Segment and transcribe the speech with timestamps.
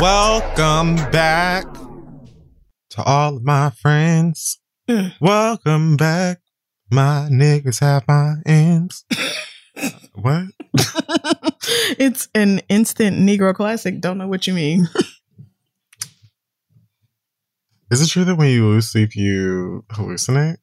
[0.00, 1.64] Welcome back
[2.90, 4.60] to all of my friends.
[5.20, 6.38] Welcome back.
[6.88, 9.04] My niggas have my ends.
[10.14, 10.44] what?
[11.98, 14.00] it's an instant Negro classic.
[14.00, 14.88] Don't know what you mean.
[17.90, 20.58] Is it true that when you lose sleep, you hallucinate?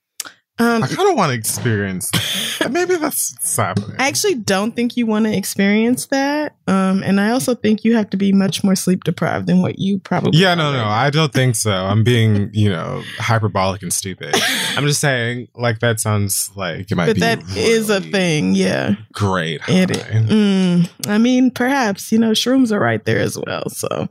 [0.58, 2.72] Um, I kind of want to experience that.
[2.72, 3.95] Maybe that's happening.
[4.00, 6.56] I actually don't think you want to experience that.
[6.67, 9.80] Um, and I also think you have to be much more sleep deprived than what
[9.80, 10.39] you probably.
[10.39, 10.73] yeah, no, are.
[10.73, 11.72] no, I don't think so.
[11.72, 14.33] I'm being, you know, hyperbolic and stupid.
[14.78, 17.20] I'm just saying, like, that sounds like it might But be.
[17.22, 18.56] that is a thing.
[18.56, 18.95] Yeah.
[19.11, 19.59] Great.
[19.67, 23.70] It, mm, I mean, perhaps you know shrooms are right there as well.
[23.70, 24.08] So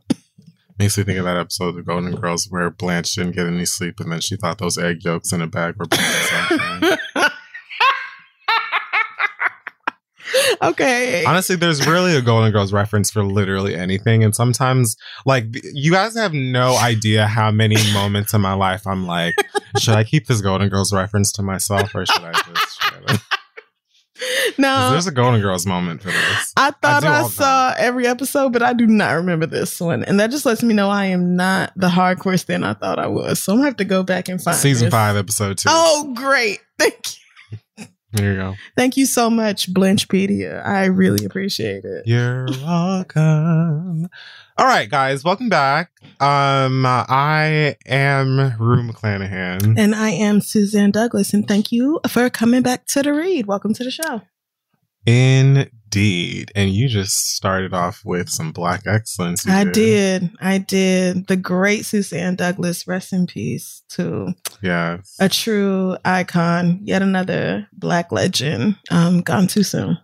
[0.78, 4.00] Makes me think of that episode of Golden Girls where Blanche didn't get any sleep
[4.00, 6.98] and then she thought those egg yolks in a bag were sunshine.
[10.62, 11.24] okay.
[11.24, 14.24] Honestly, there's really a Golden Girls reference for literally anything.
[14.24, 19.06] And sometimes, like, you guys have no idea how many moments in my life I'm
[19.06, 19.34] like,
[19.78, 22.80] should I keep this Golden Girls reference to myself or should I just
[24.16, 24.44] shut it?
[24.50, 26.52] 'Cause Now There's a Golden Girls moment for this.
[26.56, 30.18] I thought I, the saw every episode, but I do not remember this one, and
[30.20, 33.42] that just lets me know I am not the hardcore stan I thought I was.
[33.42, 34.92] So I'm gonna have to go back and find Season this.
[34.92, 35.68] five, episode two.
[35.70, 36.60] Oh, great!
[36.78, 36.94] Thank
[37.78, 38.54] you, There you go.
[38.76, 40.64] thank you so much, Blanchepedia.
[40.64, 42.04] I really appreciate it.
[42.06, 44.08] You're welcome.
[44.56, 45.90] All right, guys, welcome back.
[46.20, 49.74] Um, I am Rue McClanahan.
[49.76, 53.46] And I am Suzanne Douglas, and thank you for coming back to the read.
[53.46, 54.22] Welcome to the show.
[55.06, 56.52] Indeed.
[56.54, 59.44] And you just started off with some black excellence.
[59.46, 61.26] I did, I did.
[61.26, 65.16] The great Suzanne Douglas, rest in peace to Yes.
[65.18, 69.98] a true icon, yet another black legend, um, gone too soon.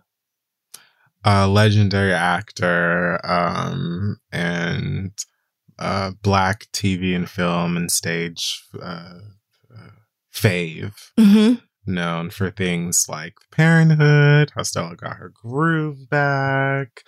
[1.23, 5.11] A legendary actor, um, and
[5.77, 9.19] uh, black TV and film and stage uh,
[9.71, 9.89] uh,
[10.33, 10.95] fave.
[11.19, 11.55] Mm-hmm.
[11.93, 17.03] known for things like Parenthood, how Stella got her groove back.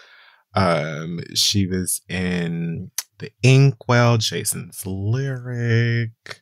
[0.56, 6.41] Um, she was in The Inkwell, Jason's Lyric.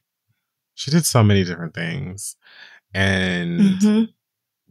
[0.74, 2.36] She did so many different things.
[2.94, 4.04] And Mm-hmm.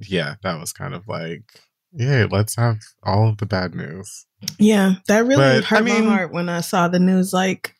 [0.00, 1.60] yeah, that was kind of like,
[1.92, 4.26] yeah, let's have all of the bad news.
[4.58, 7.32] Yeah, that really But, hurt I mean- my heart when I saw the news.
[7.32, 7.74] Like,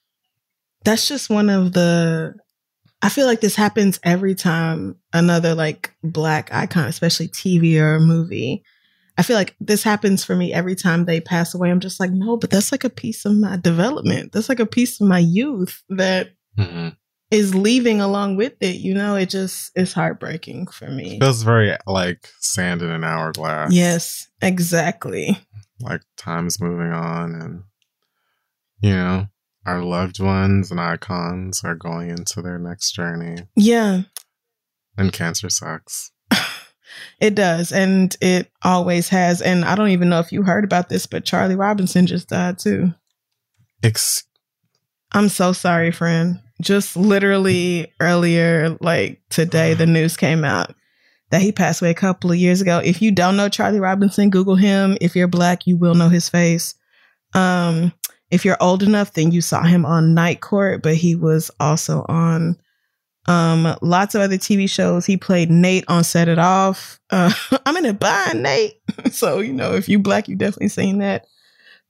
[0.84, 2.34] that's just one of the.
[3.02, 8.62] I feel like this happens every time another like black icon, especially TV or movie.
[9.16, 11.70] I feel like this happens for me every time they pass away.
[11.70, 14.32] I'm just like, no, but that's like a piece of my development.
[14.32, 16.94] That's like a piece of my youth that Mhm.
[17.30, 18.76] Is leaving along with it.
[18.76, 21.18] You know, it just is heartbreaking for me.
[21.20, 23.72] Feels very like sand in an hourglass.
[23.72, 25.38] Yes, exactly.
[25.80, 27.62] like time's moving on and
[28.82, 29.26] you know
[29.66, 34.02] our loved ones and icons are going into their next journey Yeah,
[34.96, 36.12] and cancer sucks
[37.20, 37.72] it does.
[37.72, 39.40] And it always has.
[39.42, 42.58] And I don't even know if you heard about this, but Charlie Robinson just died
[42.58, 42.92] too.
[43.82, 44.24] Ex-
[45.12, 46.40] I'm so sorry, friend.
[46.60, 50.74] Just literally earlier, like today, the news came out
[51.30, 52.80] that he passed away a couple of years ago.
[52.84, 54.98] If you don't know Charlie Robinson, Google him.
[55.00, 56.74] If you're black, you will know his face.
[57.34, 57.92] Um,
[58.30, 62.04] if you're old enough, then you saw him on Night Court, but he was also
[62.08, 62.56] on
[63.26, 65.04] um lots of other TV shows.
[65.06, 66.98] He played Nate on Set It Off.
[67.10, 67.32] Uh,
[67.66, 68.80] I'm in a bind, Nate.
[69.12, 71.26] so you know, if you black, you definitely seen that.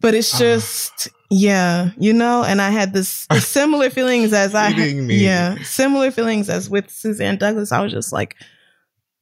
[0.01, 0.39] But it's Ah.
[0.39, 2.43] just, yeah, you know.
[2.45, 7.73] And I had this similar feelings as I, yeah, similar feelings as with Suzanne Douglas.
[7.73, 8.37] I was just like,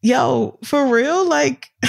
[0.02, 1.68] yo, for real, like.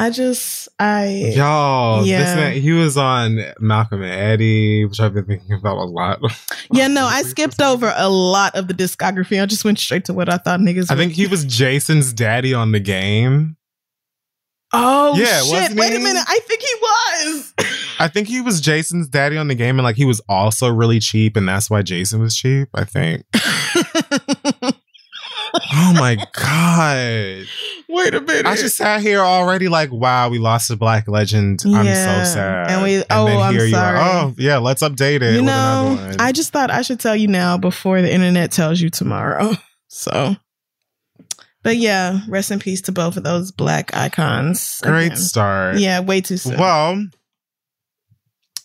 [0.00, 2.18] I just I Y'all, Yeah.
[2.20, 6.20] this man, he was on Malcolm and Eddie, which I've been thinking about a lot.
[6.72, 9.42] yeah no I skipped over a lot of the discography.
[9.42, 10.88] I just went straight to what I thought niggas.
[10.88, 13.56] I would- think he was Jason's daddy on the game.
[14.72, 15.76] Oh Yeah, shit!
[15.78, 16.24] Wait a minute.
[16.28, 17.54] I think he was.
[18.00, 21.00] I think he was Jason's daddy on the game, and like he was also really
[21.00, 22.68] cheap, and that's why Jason was cheap.
[22.74, 23.24] I think.
[25.72, 27.46] Oh my god!
[27.88, 28.44] Wait a minute.
[28.46, 31.62] I just sat here already like, wow, we lost a black legend.
[31.64, 32.70] I'm so sad.
[32.70, 33.98] and we- oh, I'm you sorry.
[33.98, 34.24] are.
[34.26, 35.32] Oh yeah, let's update it.
[35.32, 36.16] you with know, another one.
[36.20, 39.52] I just thought I should tell you now before the internet tells you tomorrow.
[39.90, 40.36] So,
[41.62, 44.80] but yeah, rest in peace to both of those black icons.
[44.82, 45.16] great Again.
[45.18, 45.78] start.
[45.78, 46.58] Yeah, way too soon.
[46.58, 47.04] Well,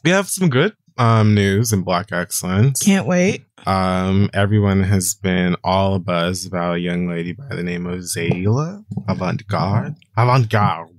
[0.04, 2.82] we have some good um news in Black Excellence.
[2.82, 3.46] Can't wait.
[3.66, 8.84] Um, everyone has been all abuzz about a young lady by the name of Zaila
[9.08, 9.96] Avant Garde.
[10.18, 10.90] Avant Garde.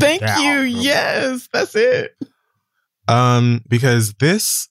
[0.00, 0.38] Thank Yeah.
[0.40, 0.60] you.
[0.62, 2.16] Yes, that's it.
[3.08, 4.68] Um, because this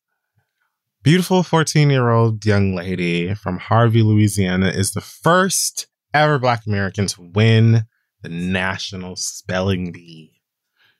[1.04, 5.88] beautiful 14 year old young lady from Harvey, Louisiana is the first
[6.24, 7.84] ever Black Americans win
[8.22, 10.42] the National Spelling Bee.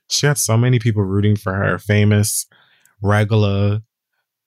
[0.08, 2.46] She had so many people rooting for her, famous,
[3.02, 3.82] regular,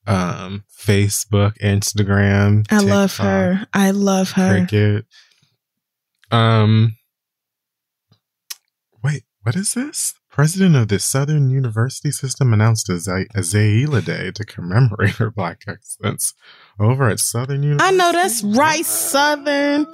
[0.07, 2.67] um, Facebook, Instagram.
[2.71, 3.67] I love her.
[3.73, 4.67] I love her.
[4.67, 5.07] Cricket.
[6.31, 6.97] Um,
[9.03, 10.15] wait, what is this?
[10.31, 15.33] President of the Southern University System announced a, Zay- a Zaila Day to commemorate her
[15.33, 16.33] Black excellence
[16.79, 17.95] over at Southern University.
[17.95, 19.87] I know that's right, Southern.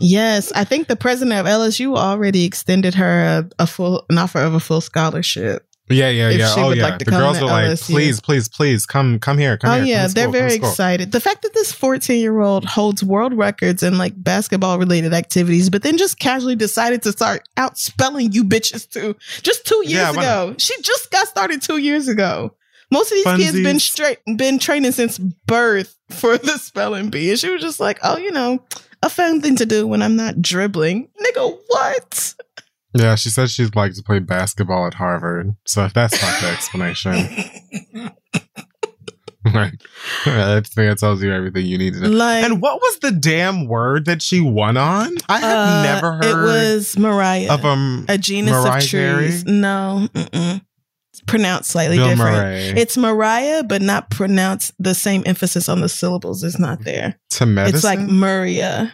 [0.00, 3.22] Yes, I think the president of LSU already extended her
[3.58, 5.64] a, a full an offer of a full scholarship.
[5.90, 6.54] Yeah, yeah, yeah.
[6.54, 6.82] she Oh, would yeah.
[6.84, 7.90] like to the girls were like, LSU.
[7.90, 9.86] please, please, please, come, come here, come oh here.
[9.96, 11.12] yeah, they're school, very excited.
[11.12, 15.70] The fact that this 14 year old holds world records in like basketball related activities,
[15.70, 19.16] but then just casually decided to start out spelling you bitches too.
[19.42, 22.54] Just two years Yeah, ago, she just got started two years ago.
[22.90, 27.38] Most of these kids been straight been training since birth for the spelling bee, and
[27.38, 28.62] she was just like, "Oh, you know,
[29.02, 32.34] a fun thing to do when I'm not dribbling, nigga." What?
[32.94, 35.54] Yeah, she said she'd like to play basketball at Harvard.
[35.66, 37.12] So if that's not the explanation,
[39.54, 39.74] like,
[40.26, 42.08] I think that tells you everything you need to know.
[42.08, 45.14] like, And what was the damn word that she won on?
[45.28, 47.52] I have uh, never heard It was Mariah.
[47.52, 49.44] of um a genus Mariah of trees.
[49.44, 50.62] No, mm-mm.
[51.28, 52.36] Pronounced slightly Bill different.
[52.36, 54.72] Murray It's Mariah, but not pronounced.
[54.78, 57.18] The same emphasis on the syllables is not there.
[57.30, 57.76] to medicine.
[57.76, 58.92] It's like Maria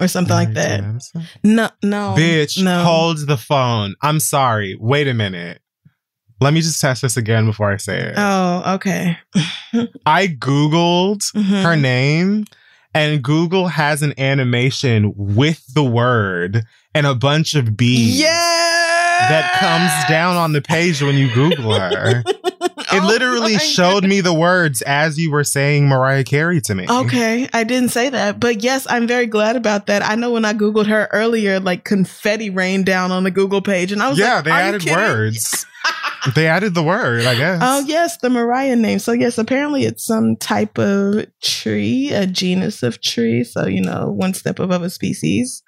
[0.00, 0.82] or something like that.
[1.42, 2.84] No, no, Bitch, no.
[2.84, 3.94] hold the phone.
[4.02, 4.76] I'm sorry.
[4.80, 5.60] Wait a minute.
[6.40, 8.14] Let me just test this again before I say it.
[8.16, 9.16] Oh, okay.
[10.06, 11.62] I googled Mhm.
[11.62, 12.44] her name
[12.94, 16.62] and Google has an animation with the word
[16.94, 18.77] and a bunch of bees Yeah,
[19.28, 22.22] that comes down on the page when you Google her.
[22.90, 26.60] Oh it Oh literally my showed me the words as you were saying Mariah Carey
[26.62, 26.86] to me.
[26.88, 30.02] Okay, I didn't say that, but yes, I'm very glad about that.
[30.02, 33.92] I know when I googled her earlier, like confetti rained down on the Google page,
[33.92, 35.66] and I was like, yeah, like, they "Are added kidding?" words.
[36.34, 37.60] they added the word, I guess.
[37.62, 38.98] Oh yes, the Mariah name.
[38.98, 43.44] So yes, apparently it's some type of tree, a genus of tree.
[43.44, 45.62] So you know, one step above a species.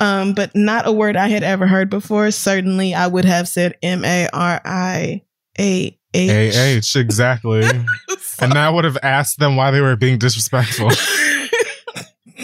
[0.00, 2.30] Um, but not a word I had ever heard before.
[2.30, 5.22] Certainly, I would have said M A R I
[5.58, 6.96] A H.
[6.96, 7.62] AH, exactly.
[8.40, 10.90] and I would have asked them why they were being disrespectful.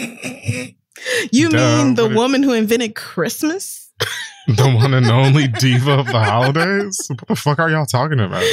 [1.31, 3.89] you Duh, mean the what it- woman who invented Christmas?
[4.47, 6.97] the one and only diva of the holidays?
[7.09, 8.43] What the fuck are y'all talking about?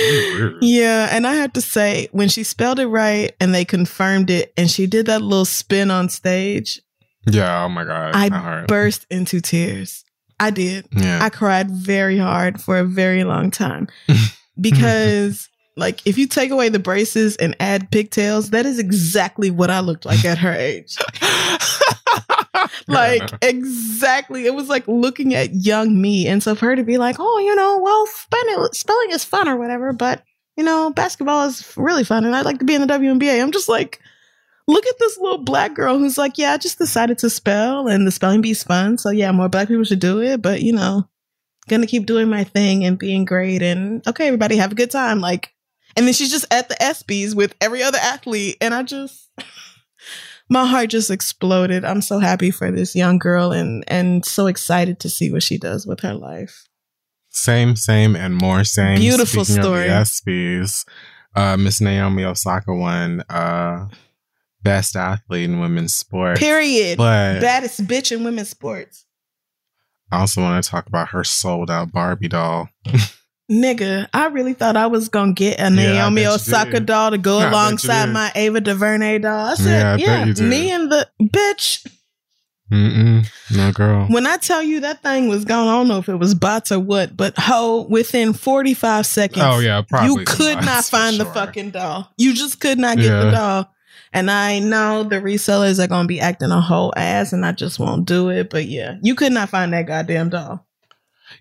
[0.61, 4.52] Yeah, and I have to say, when she spelled it right and they confirmed it,
[4.56, 6.82] and she did that little spin on stage,
[7.35, 8.14] Yeah, oh my god.
[8.14, 10.04] I burst into tears.
[10.40, 10.87] I did.
[10.92, 11.18] yeah.
[11.20, 13.88] I cried very hard for a very long time
[14.61, 19.70] because, like, if you take away the braces and add pigtails, that is exactly what
[19.70, 20.97] I looked like at her age.
[22.88, 24.47] Like, exactly.
[24.47, 26.26] It was like looking at young me.
[26.26, 29.49] And so for her to be like, oh, you know, well, spelling, spelling is fun
[29.49, 30.23] or whatever, but,
[30.56, 33.40] you know, basketball is really fun and I'd like to be in the WNBA.
[33.42, 34.00] I'm just like,
[34.68, 38.06] look at this little black girl who's like, yeah, I just decided to spell and
[38.06, 38.98] the spelling bee's fun.
[38.98, 40.42] So yeah, more black people should do it.
[40.42, 41.08] But, you know,
[41.68, 43.62] gonna keep doing my thing and being great.
[43.62, 45.20] And okay, everybody have a good time.
[45.20, 45.54] Like,
[45.96, 48.58] and then she's just at the ESPYs with every other athlete.
[48.60, 49.30] And I just,
[50.50, 51.84] my heart just exploded.
[51.84, 55.56] I'm so happy for this young girl and and so excited to see what she
[55.58, 56.66] does with her life.
[57.30, 58.98] Same, same, and more same.
[58.98, 59.88] Beautiful Speaking story.
[59.88, 60.84] Of the ESPYs,
[61.34, 63.88] uh, Miss Naomi Osaka won uh,
[64.68, 66.38] best athlete in women's sports.
[66.40, 66.98] Period.
[66.98, 69.04] But Baddest bitch in women's sports.
[70.10, 72.68] I also want to talk about her sold out Barbie doll.
[73.50, 76.87] Nigga, I really thought I was gonna get a Yeah, Naomi Osaka did.
[76.87, 79.32] doll to go you alongside my Ava DuVernay doll.
[79.46, 81.87] I Yeah, I said, yeah, me and the bitch.
[82.70, 83.26] Mm-mm.
[83.56, 84.06] No, girl.
[84.08, 86.70] When I tell you that thing was gone, I don't know if it was bots
[86.70, 90.08] or what, but ho, within 45 seconds, Oh, yeah, probably.
[90.20, 92.12] you could not find the fucking doll.
[92.18, 93.75] You just could not get the doll.
[94.12, 97.52] And I know the resellers are going to be acting a whole ass and I
[97.52, 98.50] just won't do it.
[98.50, 100.66] But yeah, you could not find that goddamn doll.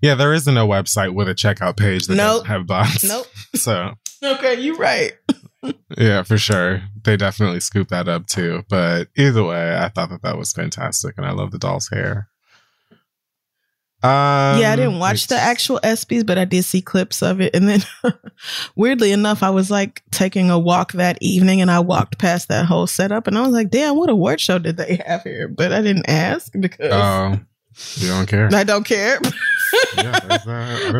[0.02, 2.42] Yeah, there isn't a website with a checkout page that Nope.
[2.44, 3.04] doesn't have bots.
[3.04, 3.28] Nope.
[3.56, 3.94] So,
[4.24, 5.14] Okay, you're right.
[5.98, 6.82] yeah, for sure.
[7.04, 8.64] They definitely scooped that up too.
[8.70, 11.16] But either way, I thought that that was fantastic.
[11.18, 12.28] And I love the doll's hair.
[14.04, 17.56] Um, yeah, I didn't watch the actual ESPYs, but I did see clips of it.
[17.56, 17.82] And then,
[18.76, 22.66] weirdly enough, I was like taking a walk that evening, and I walked past that
[22.68, 25.74] whole setup, and I was like, "Damn, what award show did they have here?" But
[25.74, 27.40] I didn't ask because Oh,
[27.96, 28.50] you don't care?
[28.54, 29.20] I don't care.
[29.98, 30.20] Yeah,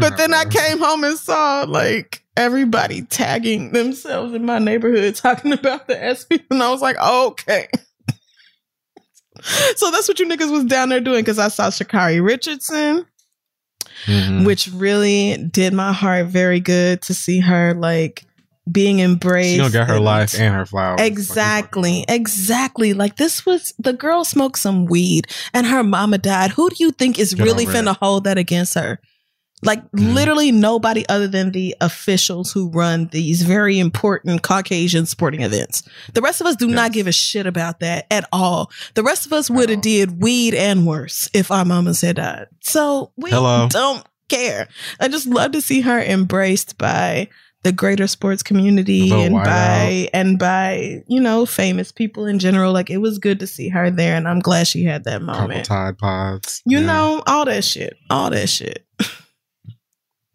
[0.02, 5.54] but then I came home and saw like everybody tagging themselves in my neighborhood talking
[5.54, 7.70] about the ESPYs, and I was like, okay.
[9.76, 13.06] So that's what you niggas was down there doing because I saw Sha'Carri Richardson.
[14.06, 14.46] Mhm.
[14.46, 18.26] which really did my heart very good to see her like
[18.72, 19.50] being embraced.
[19.54, 21.02] She gonna get her and- life and her flowers.
[21.02, 22.94] Exactly, exactly.
[22.94, 26.52] Like this was the girl smoked some weed and her mama died.
[26.52, 29.00] Who do you think is really finna hold that against her?
[29.64, 30.14] Like Mhm.
[30.14, 35.82] literally nobody other than the officials who run these very important Caucasian sporting events.
[36.14, 38.70] The rest of us do not give a shit about that at all.
[38.94, 42.46] The rest of us would have did weed and worse if our mamas had died.
[42.62, 43.68] So we Hello.
[43.70, 44.68] don't care.
[45.00, 47.28] I just love to see her embraced by
[47.64, 52.72] the greater sports community and by and by you know famous people in general.
[52.72, 55.68] Like it was good to see her there, and I'm glad she had that moment.
[55.68, 55.76] Couple.
[55.94, 56.62] Tide Pods.
[56.66, 56.86] You Yeah.
[56.86, 58.86] know all that shit, all that shit.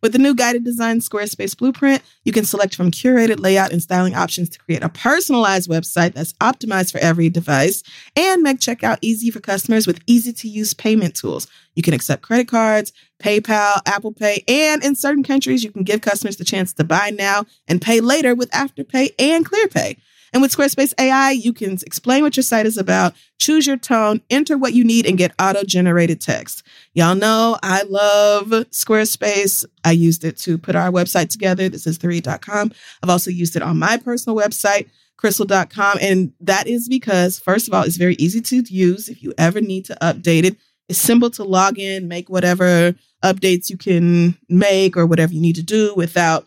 [0.00, 4.14] With the new guided design Squarespace blueprint, you can select from curated layout and styling
[4.14, 7.82] options to create a personalized website that's optimized for every device
[8.14, 11.48] and make checkout easy for customers with easy to use payment tools.
[11.74, 16.00] You can accept credit cards, PayPal, Apple Pay, and in certain countries, you can give
[16.00, 19.96] customers the chance to buy now and pay later with Afterpay and ClearPay.
[20.32, 24.20] And with Squarespace AI, you can explain what your site is about, choose your tone,
[24.30, 26.62] enter what you need, and get auto generated text.
[26.94, 29.64] Y'all know I love Squarespace.
[29.84, 31.68] I used it to put our website together.
[31.68, 32.72] This is 3.com.
[33.02, 35.98] I've also used it on my personal website, crissle.com.
[36.00, 39.60] And that is because, first of all, it's very easy to use if you ever
[39.60, 40.56] need to update it.
[40.88, 45.56] It's simple to log in, make whatever updates you can make or whatever you need
[45.56, 46.46] to do without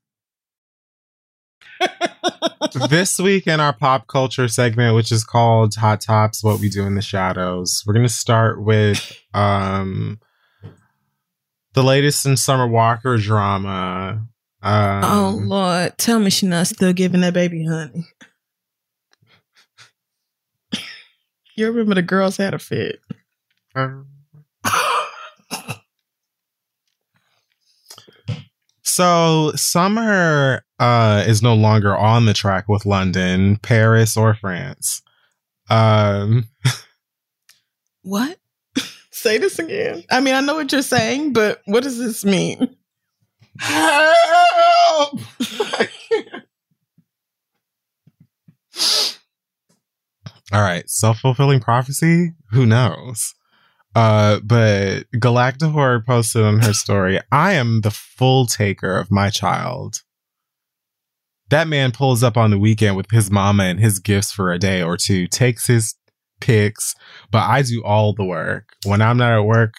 [2.89, 6.85] this week in our pop culture segment, which is called Hot Tops, What We Do
[6.85, 10.19] in the Shadows, we're going to start with um,
[11.73, 14.25] the latest in Summer Walker drama.
[14.63, 18.05] Um, oh Lord, tell me she's not still giving that baby honey.
[21.57, 23.01] You remember the girls had a fit.
[23.75, 24.07] Um,
[28.91, 35.01] so Summer uh, is no longer on the track with London, Paris, or France.
[35.69, 36.45] Um,
[38.03, 38.37] What?
[39.11, 40.03] Say this again.
[40.11, 42.75] I mean, I know what you're saying, but what does this mean?
[43.59, 45.19] help!
[50.53, 52.33] All right, self fulfilling prophecy.
[52.51, 53.33] Who knows?
[53.95, 59.29] Uh, but Galacta Horror posted on her story, I am the full taker of my
[59.29, 60.01] child.
[61.49, 64.59] That man pulls up on the weekend with his mama and his gifts for a
[64.59, 65.95] day or two, takes his
[66.39, 66.95] pics,
[67.29, 68.69] but I do all the work.
[68.85, 69.73] When I'm not at work,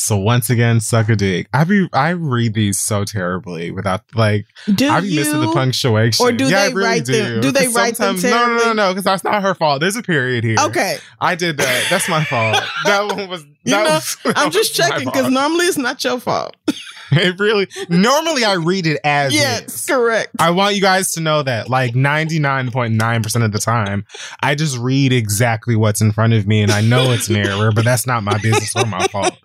[0.00, 1.48] so once again, suck a dick.
[1.52, 5.20] I be I read these so terribly without like Do I be you?
[5.20, 6.24] missing the punctuation.
[6.26, 7.12] or do yeah, they really write do.
[7.12, 9.80] them- do they write them sometimes- No, no, no, no, because that's not her fault.
[9.80, 10.56] There's a period here.
[10.58, 11.86] Okay, I did that.
[11.90, 12.56] That's my fault.
[12.84, 13.44] That one was.
[13.64, 16.56] You That know, was, I'm just checking because normally it's not your fault.
[17.12, 17.68] it really.
[17.88, 19.86] Normally, I read it as yes, is.
[19.86, 20.30] correct.
[20.38, 24.06] I want you guys to know that, like 99.9% of the time,
[24.42, 27.70] I just read exactly what's in front of me and I know it's an error,
[27.72, 29.34] but that's not my business or my fault.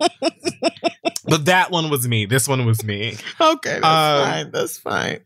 [1.28, 2.24] But that one was me.
[2.24, 3.16] This one was me.
[3.40, 4.50] Okay, that's Um, fine.
[4.52, 5.18] That's fine.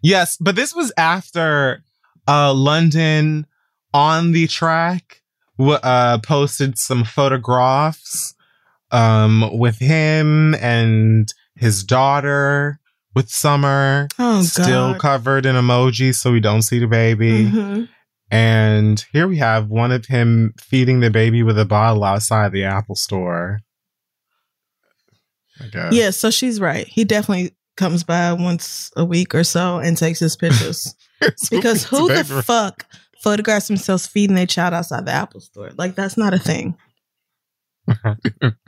[0.00, 1.82] Yes, but this was after
[2.28, 3.44] uh London
[3.92, 5.20] on the track
[5.58, 8.34] uh posted some photographs
[8.90, 12.78] um with him and his daughter
[13.14, 15.00] with Summer Oh still God.
[15.00, 17.46] covered in emojis so we don't see the baby.
[17.46, 17.88] Mhm.
[18.30, 22.64] And here we have one of him feeding the baby with a bottle outside the
[22.64, 23.60] Apple store.
[25.92, 26.86] Yeah, so she's right.
[26.86, 30.94] He definitely comes by once a week or so and takes his pictures.
[31.50, 32.84] because who the fuck
[33.26, 35.72] photographs themselves feeding their child outside the Apple store?
[35.76, 36.76] Like that's not a thing.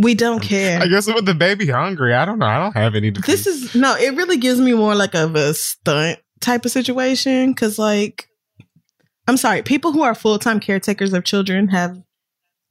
[0.00, 0.81] We don't care.
[0.81, 2.47] I guess with the baby hungry, I don't know.
[2.47, 3.11] I don't have any.
[3.11, 7.53] This is no, it really gives me more like of a stunt type of situation
[7.53, 8.29] because, like,
[9.29, 12.00] I'm sorry, people who are full time caretakers of children have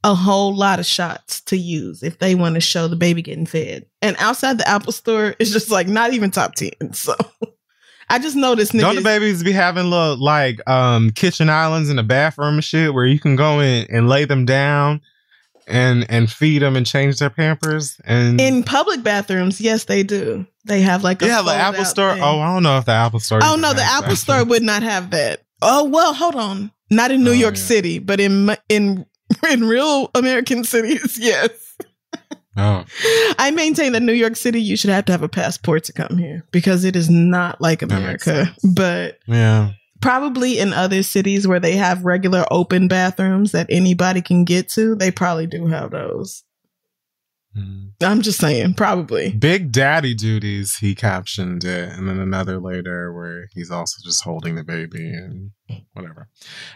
[0.03, 3.45] a whole lot of shots to use if they want to show the baby getting
[3.45, 3.86] fed.
[4.02, 6.71] And outside the Apple store, it's just like not even top 10.
[6.93, 7.15] So
[8.10, 12.04] I just noticed Don't the babies be having little like um kitchen islands in the
[12.04, 15.02] bathroom and shit where you can go in and lay them down
[15.67, 20.48] and and feed them and change their pampers and In public bathrooms, yes, they do.
[20.65, 22.13] They have like a yeah the Apple store.
[22.13, 22.24] thing.
[22.24, 23.39] Oh, I don't know if the Apple store.
[23.43, 24.15] Oh no, the Apple that.
[24.15, 25.43] Store would not have that.
[25.62, 26.72] Oh well, hold on.
[26.89, 27.62] Not in New Oh, York yeah.
[27.62, 29.06] City, but in in
[29.52, 31.50] in real American cities, yes.
[32.58, 32.84] Oh,
[33.39, 36.17] I maintain that New York City, you should have to have a passport to come
[36.17, 38.54] here because it is not like America.
[38.63, 39.72] But yeah.
[40.02, 44.96] probably in other cities where they have regular open bathrooms that anybody can get to,
[44.96, 46.43] they probably do have those.
[47.58, 47.91] Mm.
[48.02, 49.32] I'm just saying, probably.
[49.32, 50.78] Big Daddy duties.
[50.78, 55.52] He captioned it, and then another later where he's also just holding the baby and
[55.93, 56.30] whatever.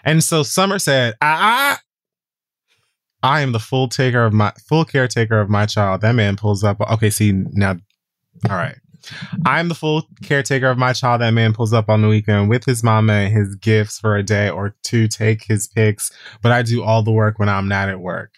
[0.04, 1.82] And so Summer said, "Ah, ah,
[3.23, 6.63] I am the full taker of my full caretaker of my child." That man pulls
[6.63, 6.79] up.
[6.81, 7.77] Okay, see now.
[8.49, 8.75] All right.
[9.45, 11.21] I'm the full caretaker of my child.
[11.21, 14.23] That man pulls up on the weekend with his mama and his gifts for a
[14.23, 17.89] day or two, take his pics, but I do all the work when I'm not
[17.89, 18.36] at work.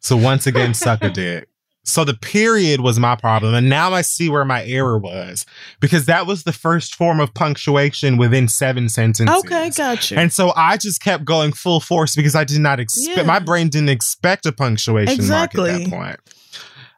[0.00, 1.48] So once again, suck a dick.
[1.86, 3.54] So the period was my problem.
[3.54, 5.44] And now I see where my error was
[5.80, 9.36] because that was the first form of punctuation within seven sentences.
[9.44, 10.18] Okay, gotcha.
[10.18, 13.22] And so I just kept going full force because I did not expect, Yeah.
[13.24, 16.16] my brain didn't expect a punctuation mark at that point.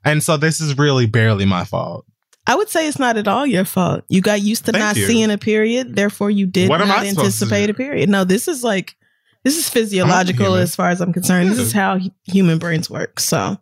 [0.05, 2.07] And so this is really barely my fault.
[2.47, 4.05] I would say it's not at all your fault.
[4.09, 5.07] You got used to Thank not you.
[5.07, 8.09] seeing a period, therefore you did What not I supposed to anticipate a period.
[8.09, 8.95] No, this is like
[9.43, 11.51] this is physiological as far as I'm concerned.
[11.51, 13.19] This is how hu- human brains work.
[13.19, 13.59] So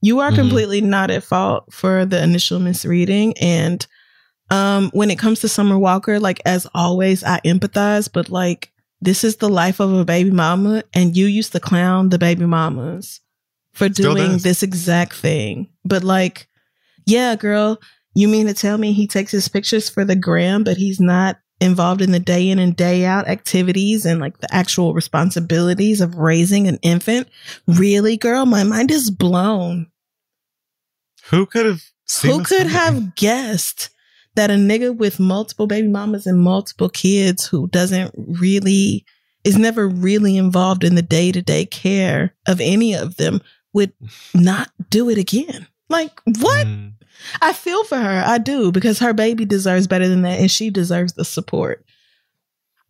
[0.00, 0.36] you are Mhm.
[0.36, 3.36] completely not at fault for the initial misreading.
[3.38, 3.86] And
[4.50, 9.22] um, when it comes to Summer Walker, like as always, I empathize, but like this
[9.24, 13.20] is the life of a baby mama, and you used to clown the baby mamas
[13.74, 14.42] for Still doing does.
[14.42, 15.68] this exact thing.
[15.84, 16.48] But like,
[17.06, 17.78] yeah, girl,
[18.14, 21.38] you mean to tell me he takes his pictures for the gram, but he's not
[21.60, 26.16] involved in the day in and day out activities and like the actual responsibilities of
[26.16, 27.28] raising an infant?
[27.66, 28.46] Really, girl?
[28.46, 29.90] My mind is blown.
[31.30, 33.90] Who could have seen Who could have guessed
[34.34, 39.04] that a nigga with multiple baby mamas and multiple kids who doesn't really
[39.44, 43.40] is never really involved in the day to day care of any of them
[43.72, 43.92] would
[44.34, 45.66] not do it again?
[45.88, 46.66] Like, what?
[46.66, 46.92] Mm.
[47.40, 48.22] I feel for her.
[48.26, 51.84] I do because her baby deserves better than that and she deserves the support.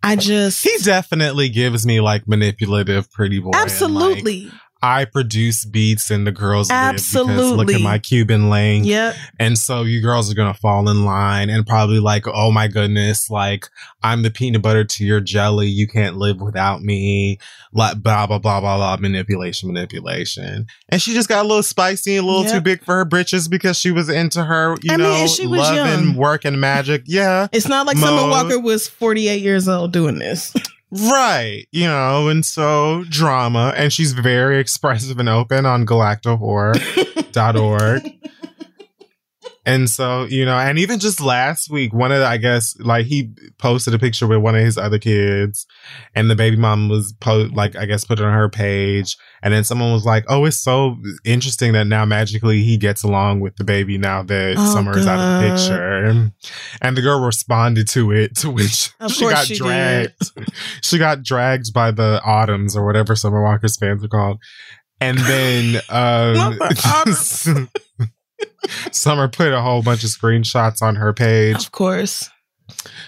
[0.03, 3.47] I just He definitely gives me like manipulative pretty boy.
[3.47, 4.51] and, like, absolutely.
[4.83, 8.87] I produce beats and the girls because look at my Cuban link.
[8.87, 9.17] Yep.
[9.41, 13.29] And so you girls are gonna fall in line and probably like, oh my goodness,
[13.29, 13.67] like
[14.03, 15.67] I'm the peanut butter to your jelly.
[15.67, 17.39] You can't live without me.
[17.73, 18.97] Like blah blah blah blah blah.
[18.99, 20.67] Manipulation, manipulation.
[20.89, 23.77] And she just got a little spicy, a little too big for her britches because
[23.79, 26.61] she was into her, you I mean, know, and she was love and work and
[26.61, 27.03] magic.
[27.07, 27.49] Yeah.
[27.53, 30.55] It's not like Summer Walker was 48 years old doing this.
[30.91, 38.03] Right, you know, and so drama, and she's very expressive and open on galactohorror.org.
[39.69, 43.05] and so, you know, and even just last week, one of the, I guess, like
[43.05, 45.67] he posted a picture with one of his other kids,
[46.15, 49.53] and the baby mom was po- like, I guess, put it on her page, and
[49.53, 53.57] then someone was like, "Oh, it's so interesting that now magically he gets along with
[53.57, 56.33] the baby now that Oh, Summer is out of the picture,"
[56.81, 60.33] and the girl responded to it, to which she got she dragged.
[60.83, 64.39] She got dragged by the autumns or whatever Summer Walker's fans are called.
[65.01, 66.59] And then um,
[68.93, 72.29] Summer put a whole bunch of screenshots on her page Of course.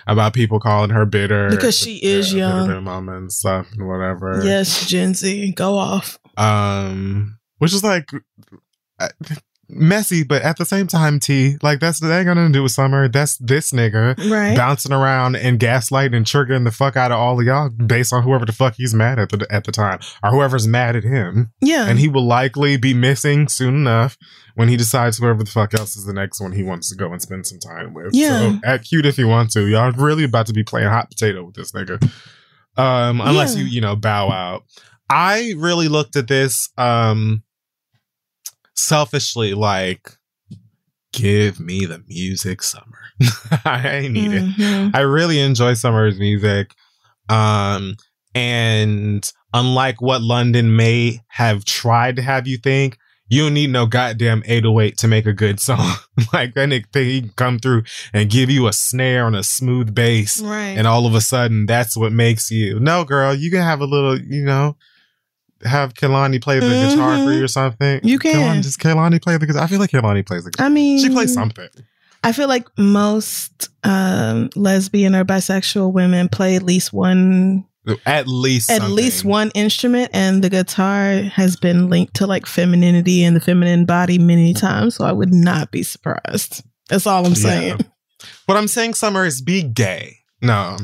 [0.07, 2.85] about people calling her bitter Because she is Yeah, young.
[2.85, 4.41] mama and stuff and whatever.
[4.45, 6.19] Yes, Gen Z, go off.
[6.37, 8.09] Um, which is like
[9.73, 13.09] messy, but at the same time, T like that's that ain't gonna do with Summer.
[13.09, 14.57] That's this nigga Right.
[14.57, 18.23] bouncing around and gaslighting and triggering the fuck out of all of y'all based on
[18.23, 21.53] whoever the fuck he's mad at the, at the time or whoever's mad at him.
[21.61, 21.87] yeah.
[21.87, 24.17] And he will likely be missing soon enough
[24.55, 27.13] when he decides whoever the fuck else is the next one he wants to go
[27.13, 28.11] and spend some time with.
[28.13, 28.39] Yeah.
[28.53, 29.67] So act cute if you want to.
[29.67, 32.03] Y'all really about to be playing hot potato with this nigga.
[32.77, 33.63] Um, unless Yeah.
[33.63, 34.65] you, you know, bow out.
[35.09, 37.43] I really looked at this um
[38.75, 40.13] selfishly like
[41.13, 42.99] give me the music summer.
[43.65, 44.45] I need it.
[44.45, 44.95] Mhm.
[44.95, 46.73] I really enjoy Summer's music.
[47.29, 47.97] Um,
[48.35, 52.97] and unlike what London may have tried to have you think,
[53.29, 55.95] you don't need no goddamn 808 to make a good song.
[56.33, 59.43] like that nigga think he can come through and give you a snare and a
[59.45, 60.41] smooth bass.
[60.41, 60.77] Right.
[60.77, 62.81] And all of a sudden, that's what makes you.
[62.81, 64.77] No, girl, you can have a little, you know,
[65.65, 68.01] have Kehlani play the guitar for you or something.
[68.03, 68.35] You can.
[68.35, 69.63] Kehlani, does Kehlani play the guitar?
[69.63, 70.67] I feel like Kehlani plays the guitar.
[70.67, 71.69] I mean, She plays something.
[72.23, 77.65] I feel like most um, lesbian or bisexual women play at least one,
[78.05, 83.25] At least at least one instrument, and the guitar has been linked to like femininity
[83.25, 84.97] and the feminine body many times.
[84.97, 86.63] So I would not be surprised.
[86.91, 87.79] That's all I'm saying.
[87.79, 87.87] Yeah.
[88.45, 90.19] What I'm saying, Summer, is be gay.
[90.43, 90.77] No,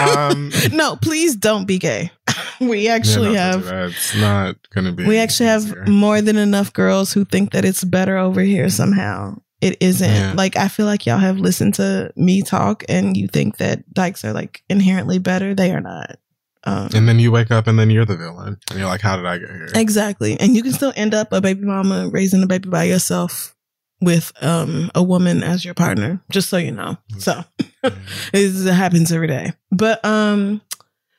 [0.00, 2.10] um, no, please don't be gay.
[2.60, 5.06] we actually yeah, no, have That's not gonna be.
[5.06, 9.36] we actually have more than enough girls who think that it's better over here somehow.
[9.60, 10.10] It isn't.
[10.10, 10.32] Yeah.
[10.36, 14.24] Like I feel like y'all have listened to me talk and you think that dykes
[14.24, 15.54] are like inherently better.
[15.54, 16.18] They are not.
[16.64, 19.16] Um, And then you wake up and then you're the villain, and you're like, "How
[19.16, 20.38] did I get here?" exactly.
[20.38, 23.54] And you can still end up a baby mama raising a baby by yourself
[24.00, 26.96] with um a woman as your partner, just so you know.
[27.18, 27.44] So
[28.32, 29.52] it happens every day.
[29.70, 30.60] But um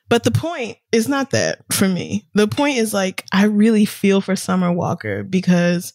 [0.10, 2.28] but the point is not that for me.
[2.34, 5.94] The point is like I really feel for Summer Walker because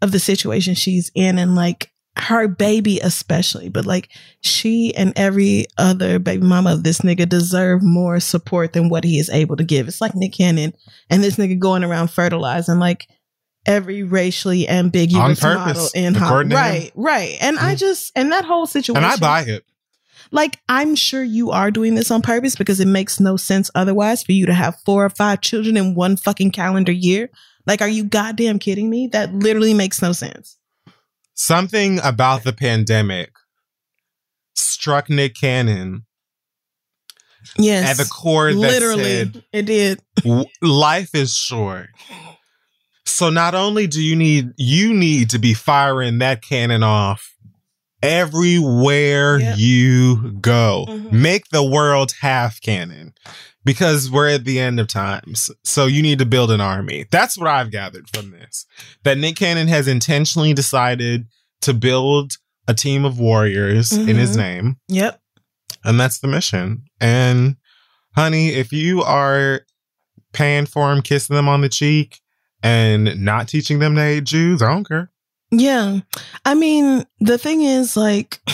[0.00, 4.10] of the situation she's in and like her baby especially, but like
[4.40, 9.18] she and every other baby mama of this nigga deserve more support than what he
[9.18, 9.88] is able to give.
[9.88, 10.72] It's like Nick Cannon
[11.10, 13.08] and this nigga going around fertilizing like
[13.66, 16.52] every racially ambiguous model in Hollywood.
[16.52, 17.36] Right, right.
[17.40, 17.78] And I Mhm.
[17.78, 19.64] just and that whole situation and I buy it.
[20.30, 24.22] like I'm sure you are doing this on purpose because it makes no sense otherwise
[24.22, 27.30] for you to have four or five children in one fucking calendar year.
[27.66, 29.08] Like, are you goddamn kidding me?
[29.08, 30.56] That literally makes no sense.
[31.34, 33.30] Something about the pandemic
[34.54, 36.04] struck Nick Cannon
[37.58, 40.00] Yes, at the core that literally, said, it did.
[40.62, 41.88] life is short.
[43.08, 47.34] So not only do you need you need to be firing that cannon off
[48.02, 49.58] everywhere Yep.
[49.58, 50.86] you go.
[50.88, 51.12] Mhm.
[51.12, 53.12] Make the world half cannon
[53.64, 55.50] because we're at the end of times.
[55.64, 57.06] So you need to build an army.
[57.10, 58.66] That's what I've gathered from this.
[59.04, 61.26] That Nick Cannon has intentionally decided
[61.62, 62.34] to build
[62.68, 64.36] a team of warriors in his Mhm.
[64.36, 65.20] name Yep.
[65.84, 66.82] and that's the mission.
[67.00, 67.56] And
[68.14, 69.62] honey, if you are
[70.32, 72.20] paying for him, kissing them on the cheek,
[72.62, 75.10] and not teaching them to hate Jews, I don't care.
[75.50, 76.00] Yeah.
[76.44, 78.40] I mean, the thing is, like,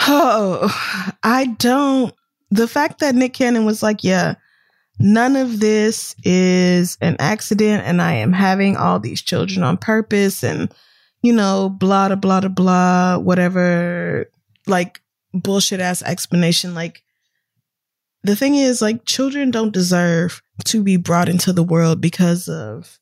[0.00, 2.14] oh, I don't.
[2.50, 4.34] The fact that Nick Cannon was like, yeah,
[4.98, 10.42] none of this is an accident, and I am having all these children on purpose,
[10.42, 10.72] and,
[11.22, 14.30] you know, blah, blah, blah, blah, blah, whatever.
[14.66, 15.00] Like,
[15.32, 16.74] bullshit ass explanation.
[16.74, 17.02] Like,
[18.22, 22.98] the thing is, like, children don't deserve to be brought into the world because of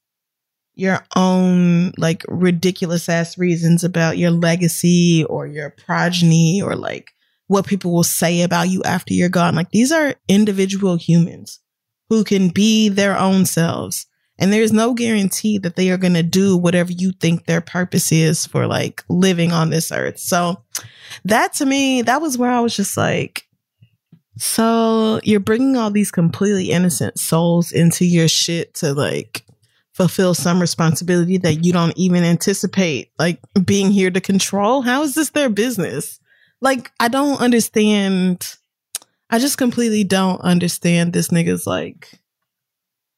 [0.74, 7.12] your own like ridiculous ass reasons about your legacy or your progeny or like
[7.48, 9.54] what people will say about you after you're gone.
[9.54, 11.60] Like these are individual humans
[12.08, 14.06] who can be their own selves.
[14.38, 18.12] And there's no guarantee that they are going to do whatever you think their purpose
[18.12, 20.18] is for like living on this earth.
[20.18, 20.62] So
[21.24, 23.45] that to me, that was where I was just like,
[24.36, 29.46] so you're bringing all these completely innocent souls into your shit to like
[29.96, 34.82] fulfill some responsibility that you don't even anticipate like being here to control?
[34.82, 36.20] How is this their business?
[36.60, 38.56] Like i don't understand.
[39.30, 42.20] I just completely don't understand this nigga's like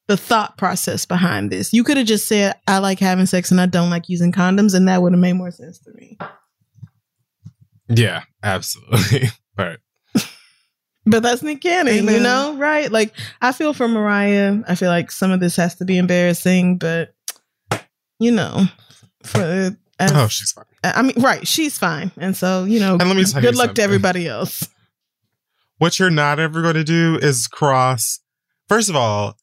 [0.06, 1.72] the thought process behind this.
[1.72, 4.72] You could have just said i like having sex and i don't like using condoms
[4.72, 6.16] and that would have made more sense to me.
[7.88, 9.30] Yeah, absolutely.
[9.56, 9.80] but
[11.08, 12.90] But that's Nick Cannon, you know, right?
[12.90, 14.58] Like I feel for Mariah.
[14.68, 17.14] I feel like some of this has to be embarrassing, but
[18.18, 18.64] you know,
[19.22, 20.64] for as, oh, she's fine.
[20.84, 21.46] I mean, right?
[21.46, 23.74] She's fine, and so you know, And let me good luck something.
[23.76, 24.68] to everybody else.
[25.78, 28.20] What you're not ever going to do is cross.
[28.68, 29.36] First of all,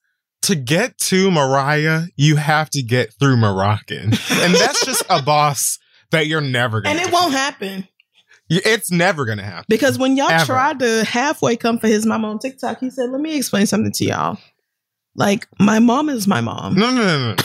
[0.44, 5.80] to get to Mariah, you have to get through Moroccan, and that's just a boss
[6.12, 6.98] that you're never going.
[6.98, 7.88] And it won't happen
[8.50, 9.66] It's never going to happen.
[9.70, 10.46] because when y'all Ever.
[10.46, 13.92] tried to halfway come for his mom on TikTok, he said, "Let me explain something
[13.94, 14.38] to y'all.
[15.16, 16.76] Like my mom is my mom.
[16.76, 17.36] No, no, no, no.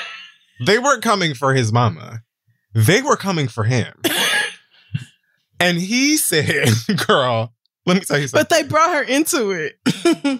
[0.66, 2.22] they weren't coming for his mama.
[2.74, 3.92] They were coming for him.
[5.60, 6.68] and he said,
[7.06, 7.52] "Girl,
[7.86, 9.78] let me tell you something." But they brought her into it.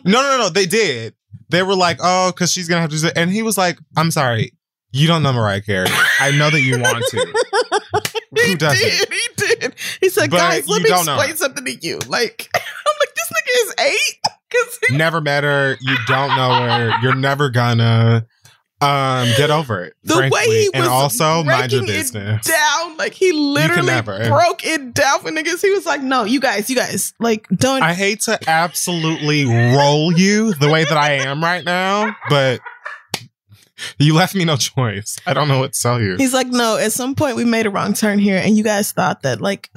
[0.04, 1.14] No, no, no, they did.
[1.50, 3.12] They were like, oh, because she's gonna have to do it.
[3.14, 4.52] And he was like, I'm sorry,
[4.92, 5.86] you don't know Mariah Carey.
[6.20, 8.12] I know that you want to.
[8.36, 8.88] he Who doesn't?
[8.88, 9.74] He did.
[10.00, 13.66] He said, But "Guys, let me explain something to you." Like, I'm like, this nigga
[13.66, 14.18] is eight.
[14.52, 15.78] Cause he, Never met her.
[15.80, 16.92] You don't know her.
[17.02, 18.26] You're never gonna.
[18.82, 19.94] Um, get over it.
[20.02, 20.36] the frankly.
[20.40, 22.46] way he was and also mind your breaking it business.
[22.48, 25.62] down, like he literally broke it down for niggas.
[25.62, 30.12] He was like, "No, you guys, you guys, like, don't." I hate to absolutely roll
[30.12, 32.60] you the way that I am right now, but
[33.98, 35.16] you left me no choice.
[35.26, 36.16] I don't know what to tell you.
[36.16, 38.92] He's like, "No, at some point we made a wrong turn here, and you guys
[38.92, 39.70] thought that like."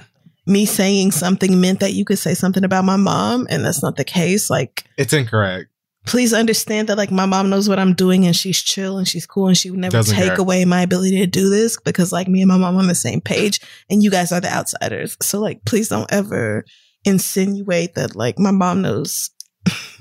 [0.47, 3.95] Me saying something meant that you could say something about my mom, and that's not
[3.95, 4.47] the case.
[4.47, 5.71] Like, It's incorrect.
[6.05, 9.25] please understand that like my mom knows what I'm doing and she's chill and she's
[9.25, 10.39] cool and she would never Doesn't take care.
[10.39, 12.93] away my ability to do this because like me and my mom are on the
[12.93, 15.17] same page and you guys are the outsiders.
[15.19, 16.63] So like please don't ever
[17.05, 19.31] insinuate that like my mom knows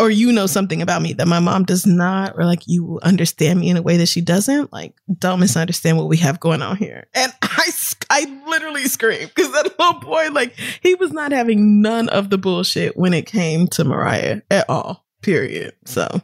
[0.00, 3.60] or you know something about me that my mom does not or like you understand
[3.60, 4.72] me in a way that she doesn't.
[4.72, 7.06] Like don't misunderstand what we have going on here.
[7.14, 7.70] And I
[8.08, 12.38] I literally screamed because that little boy like he was not having none of the
[12.38, 15.04] bullshit when it came to Mariah at all.
[15.20, 15.74] Period.
[15.84, 16.22] So,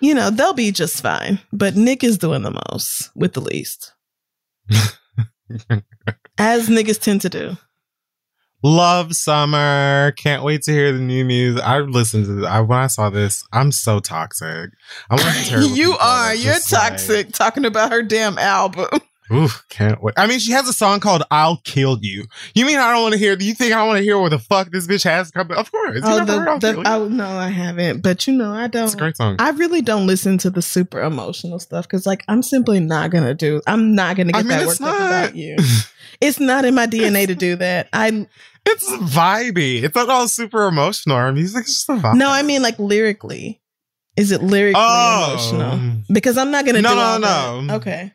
[0.00, 1.40] you know, they'll be just fine.
[1.52, 3.92] But Nick is doing the most with the least.
[6.38, 7.56] As niggas tend to do.
[8.62, 10.12] Love summer.
[10.16, 11.62] Can't wait to hear the new music.
[11.62, 12.46] I listened to this.
[12.46, 14.70] I, when I saw this, I'm so toxic.
[15.10, 16.34] I'm of terrible you are.
[16.34, 18.88] You're like, toxic talking about her damn album.
[19.32, 20.14] Oof, can't wait.
[20.16, 23.12] I mean, she has a song called "I'll Kill You." You mean I don't want
[23.14, 23.36] to hear?
[23.36, 25.56] Do you think I want to hear what the fuck this bitch has coming?
[25.56, 25.96] Of course.
[25.96, 28.02] You oh, never heard I'll the, the, oh, no, I haven't.
[28.02, 28.92] But you know, I don't.
[28.92, 29.36] a great song.
[29.38, 33.34] I really don't listen to the super emotional stuff because, like, I'm simply not gonna
[33.34, 33.60] do.
[33.66, 35.56] I'm not gonna I get mean, that it's worked up not- about you.
[36.20, 37.88] It's not in my DNA to do that.
[37.92, 38.26] I
[38.66, 39.84] It's vibey.
[39.84, 41.16] It's not all super emotional.
[41.16, 42.16] Our music's just a vibe.
[42.16, 43.60] no, I mean like lyrically.
[44.18, 45.28] Is it lyrically Oh.
[45.30, 45.80] emotional?
[46.12, 47.66] Because I'm not gonna No, do no, no.
[47.68, 47.74] that.
[47.76, 48.12] Okay.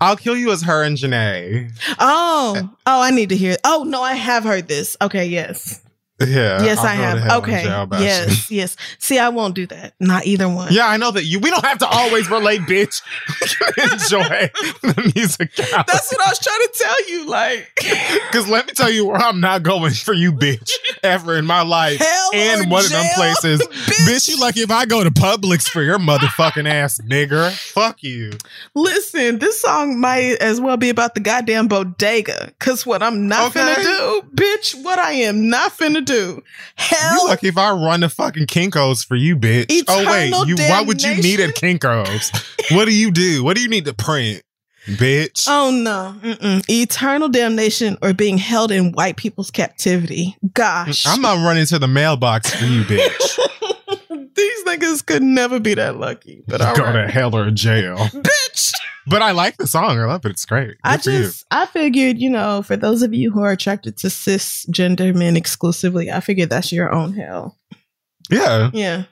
[0.00, 1.70] I'll Kill You as her and Jhené.
[1.98, 3.56] Oh, oh, I need to hear.
[3.64, 4.96] Oh no, I have heard this.
[5.00, 5.80] Okay, yes,
[6.20, 6.62] Yeah.
[6.64, 7.42] yes, I'll I have.
[7.42, 7.98] Okay, jail you.
[7.98, 8.76] yes, yes.
[8.98, 9.94] See, I won't do that.
[10.00, 10.72] Not either one.
[10.72, 11.38] Yeah, I know that you.
[11.38, 13.02] We don't have to always relate, bitch.
[13.78, 14.50] Enjoy
[14.82, 15.54] the music.
[15.54, 17.26] That's what I was trying to tell you.
[17.28, 17.70] Like,
[18.30, 21.62] Because let me tell you where I'm not going for you, bitch, ever in my
[21.62, 21.98] life.
[21.98, 23.60] hell and one of them places.
[23.60, 24.06] bitch.
[24.08, 27.50] Bitch, you lucky if I go to Publix for your motherfucking ass, nigger.
[27.72, 28.32] Fuck you.
[28.74, 32.52] Listen, this song might as well be about the goddamn bodega.
[32.58, 33.60] Cause what I'm not Okay.
[33.60, 36.42] finna do, bitch, what I am not finna do.
[36.76, 39.84] Hell, You lucky if I run the fucking Kinkos for you, bitch.
[39.88, 41.48] oh wait, you why would you need a?
[41.52, 42.30] Kinkos?
[42.76, 43.44] what do you do?
[43.44, 44.42] What do you need to print,
[44.86, 45.46] bitch?
[45.48, 46.64] Oh no, Mm-mm.
[46.68, 50.36] eternal damnation or being held in white people's captivity.
[50.54, 53.38] Gosh, I'm not running to the mailbox for you, bitch.
[54.38, 56.44] These niggas could never be that lucky.
[56.46, 57.96] But all go right, to hell or jail.
[57.96, 58.72] bitch.
[59.08, 59.98] but I like the song.
[59.98, 60.30] I love it.
[60.30, 60.68] It's great.
[60.68, 64.06] Good I just I figured, you know, for those of you who are attracted to
[64.06, 67.58] cisgender men exclusively, I figured that's your own hell.
[68.30, 68.70] Yeah.
[68.72, 69.04] Yeah.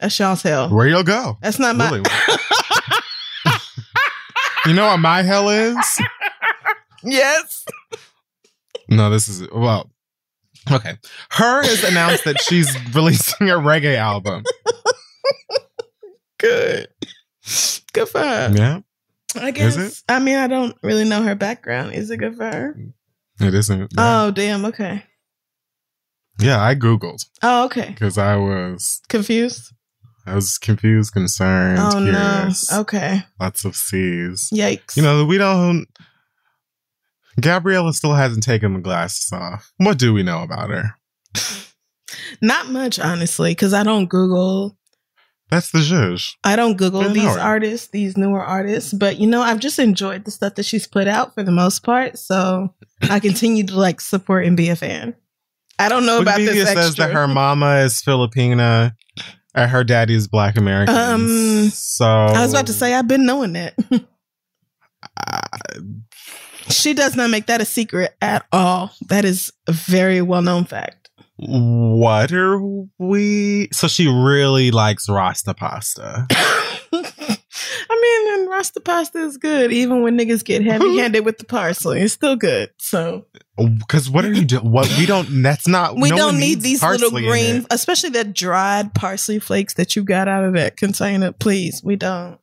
[0.00, 0.68] That's y'all's hell.
[0.68, 1.38] Where you'll go.
[1.40, 2.04] That's not my Really.
[4.66, 5.76] You know what my hell is?
[7.04, 7.64] Yes.
[8.88, 9.88] No, this is well.
[10.70, 10.96] Okay.
[11.30, 14.44] Her has announced that she's releasing a reggae album.
[16.38, 16.88] Good.
[17.92, 18.52] Good for her.
[18.54, 18.80] Yeah.
[19.40, 19.76] I guess.
[19.76, 20.02] it?
[20.08, 21.94] I mean, I don't really know her background.
[21.94, 22.76] Is it good for her?
[23.40, 23.92] It isn't.
[23.96, 24.64] Yeah, Oh, damn.
[24.64, 25.04] Okay.
[26.40, 27.88] Yeah, I Googled Oh, okay.
[27.90, 29.72] because I was Confused?
[30.26, 32.70] I was confused, concerned, oh, curious.
[32.70, 32.80] no.
[32.80, 33.22] Okay.
[33.40, 34.50] Lots of C's.
[34.52, 34.94] Yikes.
[34.94, 35.86] You know, we don't
[37.40, 39.72] Gabriella still hasn't taken the glasses off.
[39.78, 40.94] What do we know about her?
[42.40, 44.76] Not much, honestly, because I don't Google.
[45.50, 46.34] That's the zhuzh.
[46.44, 50.30] I don't Google these artists, these newer artists, but you know, I've just enjoyed the
[50.30, 52.18] stuff that she's put out for the most part.
[52.18, 52.74] So
[53.08, 55.14] I continue to like support and be a fan.
[55.78, 57.06] I don't know about Wikipedia this says extra.
[57.06, 58.92] that her mama is Filipina
[59.54, 60.94] and her daddy is black American.
[60.94, 63.74] Um, so I was about to say I've been knowing that.
[66.70, 68.92] she does not make that a secret at all.
[69.08, 71.10] That is a very well known fact.
[71.36, 72.60] what are
[72.98, 73.68] we?
[73.72, 76.26] So she really likes Rasta pasta.
[77.90, 81.44] I mean, and Rasta pasta is good, even when niggas get heavy handed with the
[81.44, 82.00] parsley.
[82.00, 82.70] It's still good.
[82.78, 83.26] So
[83.56, 84.70] Because what are you doing?
[84.70, 85.42] What we don't.
[85.42, 85.96] That's not.
[85.96, 90.28] we no don't need these little green, especially that dried parsley flakes that you got
[90.28, 91.32] out of that container.
[91.32, 92.38] Please, we don't.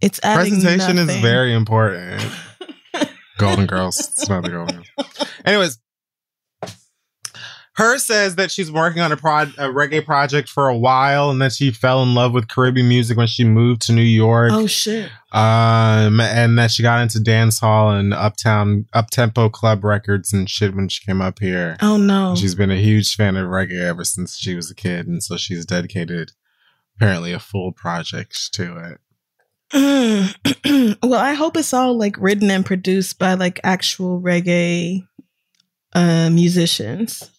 [0.00, 2.22] It's adding Presentation is very important.
[3.42, 3.98] Golden Girls.
[3.98, 5.30] It's not the Golden Girls.
[5.44, 5.78] Anyways,
[7.74, 11.40] her says that she's working on a, prod, a reggae project for a while, and
[11.40, 14.50] that she fell in love with Caribbean music when she moved to New York.
[14.52, 15.10] Oh shit!
[15.32, 20.50] Um, and that she got into dance hall and uptown up tempo club records and
[20.50, 21.78] shit when she came up here.
[21.80, 22.30] Oh no!
[22.30, 25.22] And She's been a huge fan of reggae ever since she was a kid, and
[25.22, 26.32] so she's dedicated
[26.96, 28.98] apparently a full project to it.
[29.72, 30.98] Mm.
[31.02, 35.06] well, I hope it's all like written and produced by like actual reggae
[35.94, 37.30] uh musicians.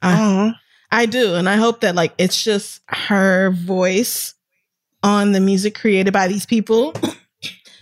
[0.00, 0.54] I,
[0.90, 4.34] I do, and I hope that like it's just her voice
[5.02, 6.94] on the music created by these people.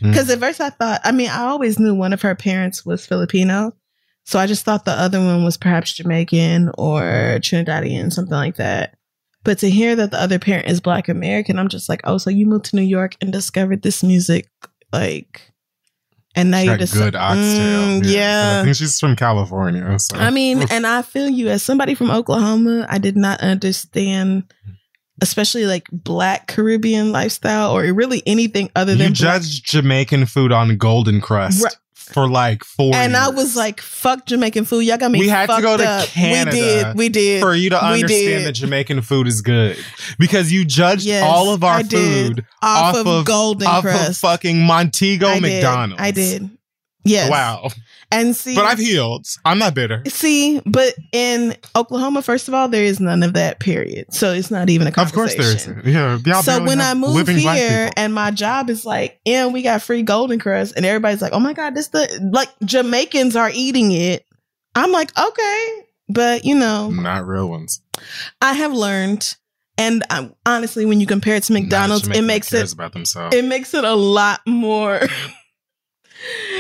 [0.03, 3.05] Because at first I thought, I mean, I always knew one of her parents was
[3.05, 3.75] Filipino,
[4.25, 7.03] so I just thought the other one was perhaps Jamaican or
[7.41, 8.97] Trinidadian, something like that.
[9.43, 12.29] But to hear that the other parent is Black American, I'm just like, oh, so
[12.31, 14.49] you moved to New York and discovered this music,
[14.93, 15.51] like,
[16.37, 18.01] and now you're just good oxtail.
[18.01, 18.63] Mm, I yeah.
[18.63, 19.99] think she's from California.
[19.99, 20.17] So.
[20.17, 22.87] I mean, and I feel you as somebody from Oklahoma.
[22.89, 24.45] I did not understand,
[25.23, 30.53] especially like Black Caribbean lifestyle or really anything other you than Black judged Jamaican food
[30.53, 31.77] on Golden Crust Right.
[32.13, 35.47] For like four and I was like, "Fuck Jamaican food, y'all got me." We had
[35.49, 36.07] to go to up.
[36.07, 36.97] Canada We did.
[36.97, 37.41] We did.
[37.41, 38.47] for you to understand did.
[38.47, 39.77] that Jamaican food is good
[40.19, 43.85] because you judged Yes, all of our I food off, off of, of- Golden off
[43.85, 44.21] of Crust.
[44.21, 45.43] fucking Montego I did.
[45.43, 46.03] McDonald's.
[46.03, 46.51] I did.
[47.05, 47.31] Yes.
[47.31, 47.69] Wow.
[48.13, 49.27] And see, But I've healed.
[49.45, 50.03] I'm not bitter.
[50.07, 53.59] see, but in Oklahoma, first of all, there is none of that.
[53.61, 54.13] Period.
[54.13, 55.09] So it's not even a conversation.
[55.09, 55.87] Of course there isn't.
[55.87, 56.19] Yeah.
[56.27, 60.03] Y'all so when I moved here and my job is like, and we got free
[60.03, 64.27] golden crust, and everybody's like, oh my God, this the like Jamaicans are eating it.
[64.75, 65.83] I'm like, okay.
[66.09, 67.81] But you know, not real ones.
[68.43, 69.37] I have learned,
[69.79, 73.35] and um, honestly, when you compare it to McDonald's, it makes it about themselves.
[73.37, 75.01] it makes it a lot more.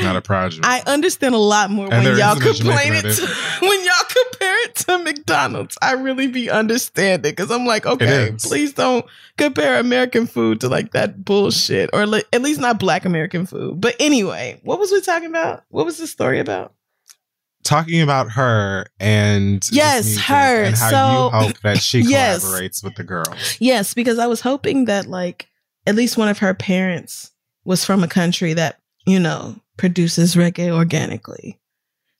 [0.02, 0.64] not a project.
[0.66, 3.26] I understand a lot more And when y'all complain it to,
[3.60, 5.76] when y'all compare it to McDonald's.
[5.82, 9.04] I really be understanding because I'm like, okay, please don't
[9.36, 13.80] compare American food to like that bullshit, or li- at least not Black American food.
[13.80, 15.64] But anyway, what was we talking about?
[15.68, 16.74] What was the story about?
[17.62, 20.64] Talking about her and Yes, her.
[20.64, 22.42] and how So- you hope that she Yes.
[22.44, 23.56] collaborates with the girls.
[23.60, 25.46] Yes, because I was hoping that like
[25.86, 27.32] at least one of her parents
[27.64, 31.58] was from a country that, you know, produces reggae organically.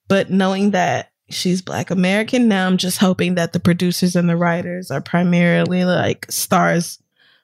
[0.09, 4.37] But knowing that she's black American, now I'm just hoping that the producers and the
[4.37, 6.99] writers are primarily like stars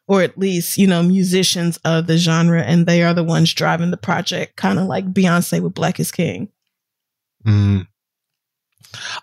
[0.09, 3.90] or at least, you know, musicians of the genre and they are the ones driving
[3.90, 6.49] the project, kind of like Beyonce with Black is King.
[7.45, 7.87] Mm.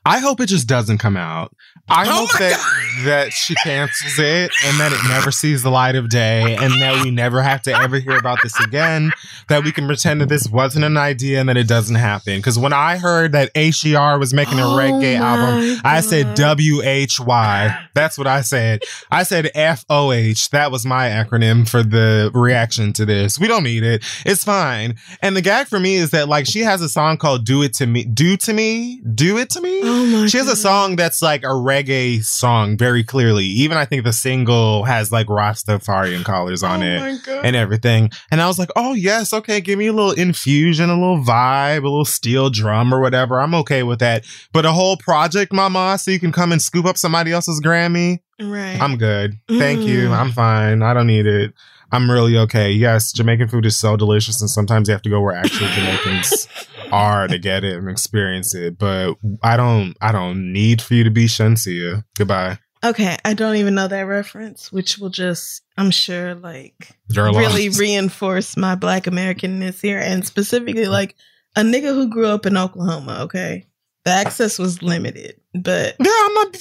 [0.06, 1.56] I hope it just doesn't come out
[1.90, 3.06] I Oh hope that God.
[3.06, 7.04] that she cancels it and that it never sees the light of day and that
[7.04, 9.12] we never have to ever hear about this again.
[9.50, 12.38] That we can pretend that this wasn't an idea and that it doesn't happen.
[12.38, 16.82] Because when I heard that HER was making a Oh reggae album, I said W
[16.84, 17.88] H Y.
[17.94, 18.84] That's what I said.
[19.12, 20.50] I said F O H.
[20.52, 23.38] That was my acronym for the reaction to this.
[23.38, 24.04] We don't need it.
[24.26, 24.96] It's fine.
[25.22, 27.74] And the gag for me is that like she has a song called "Do It
[27.76, 29.02] to Me." Do to me.
[29.14, 29.82] Do it to me.
[29.84, 33.46] Oh my She has a song that's like a reggae song, very clearly.
[33.46, 38.12] Even I think the single has like Rastafarian collars on oh it and everything.
[38.32, 41.80] And I was like, oh, yes, okay, give me a little infusion, a little vibe,
[41.80, 43.40] a little steel drum or whatever.
[43.40, 44.26] I'm okay with that.
[44.52, 48.20] But a whole project, mama, so you can come and scoop up somebody else's Grammy,
[48.40, 48.78] right.
[48.82, 49.40] I'm good.
[49.48, 50.10] Thank you.
[50.10, 50.18] Mm.
[50.18, 50.82] I'm fine.
[50.82, 51.54] I don't need it.
[51.94, 52.72] I'm really okay.
[52.72, 56.48] Yes, Jamaican food is so delicious, and sometimes you have to go where actual Jamaicans
[56.92, 58.80] are to get it and experience it.
[58.80, 59.14] But
[59.44, 59.96] I don't.
[60.02, 62.04] I don't need for you to be Shenseea.
[62.18, 62.58] Goodbye.
[62.84, 68.58] okay, I don't even know that reference, which will just, I'm sure, like really reinforce
[68.58, 71.16] my Black Americanness here, and specifically like
[71.56, 73.20] a nigga who grew up in Oklahoma.
[73.26, 73.68] Okay,
[74.04, 76.58] the access was limited, but yeah, I'm not.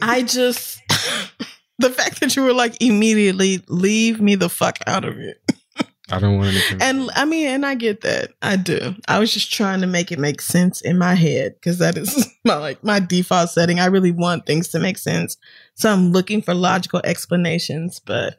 [0.00, 0.80] I just
[1.78, 5.40] the fact that you were like immediately leave me the fuck out of it.
[6.10, 6.82] I don't want anything.
[6.82, 8.32] And I mean, and I get that.
[8.42, 8.94] I do.
[9.08, 12.28] I was just trying to make it make sense in my head because that is
[12.44, 13.80] my like my default setting.
[13.80, 15.36] I really want things to make sense.
[15.74, 18.38] So I'm looking for logical explanations, but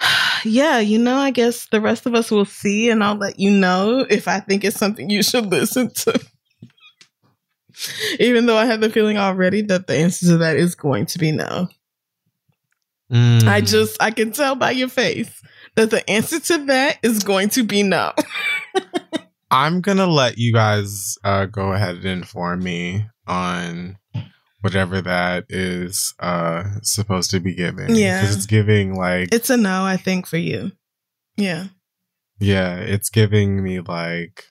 [0.44, 3.50] yeah, you know, I guess the rest of us will see and I'll let you
[3.50, 6.20] know if I think it's something you should listen to.
[8.18, 11.18] Even though I have the feeling already that the answer to that is going to
[11.18, 11.68] be no.
[13.12, 13.46] Mm.
[13.48, 15.42] I just I can tell by your face
[15.76, 18.12] that the answer to that is going to be no.
[19.50, 23.96] I'm gonna let you guys uh, go ahead and inform me on
[24.60, 27.94] whatever that is uh, supposed to be giving.
[27.94, 28.20] Yeah.
[28.20, 30.72] because it's giving like It's a no, I think, for you.
[31.36, 31.66] Yeah.
[32.40, 34.44] yeah, it's giving me like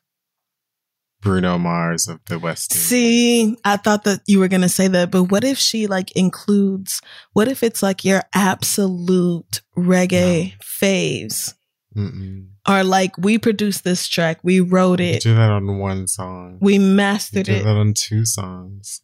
[1.28, 2.71] Bruno Mars of the West.
[2.73, 2.86] Indies.
[2.88, 7.01] See, I thought that you were gonna say that, but what if she like includes
[7.34, 11.53] what if it's like your absolute reggae faves?
[11.95, 12.47] Mm-mm.
[12.67, 16.57] Or like we produced this track, we wrote it, do that on one song.
[16.61, 17.63] we mastered do it.
[17.63, 19.01] that on two songs.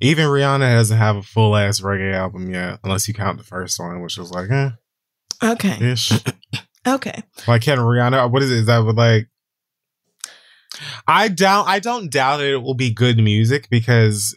[0.00, 3.80] Even Rihanna doesn't have a full ass reggae album yet, unless you count the first
[3.80, 4.70] one, which was like eh
[5.42, 5.92] Okay.
[5.92, 6.12] ish.
[6.86, 7.22] Okay.
[7.46, 8.30] Like can Rihanna?
[8.30, 8.58] What is it?
[8.58, 9.28] Is that with like?
[11.06, 11.66] I doubt.
[11.66, 14.36] I don't doubt it will be good music because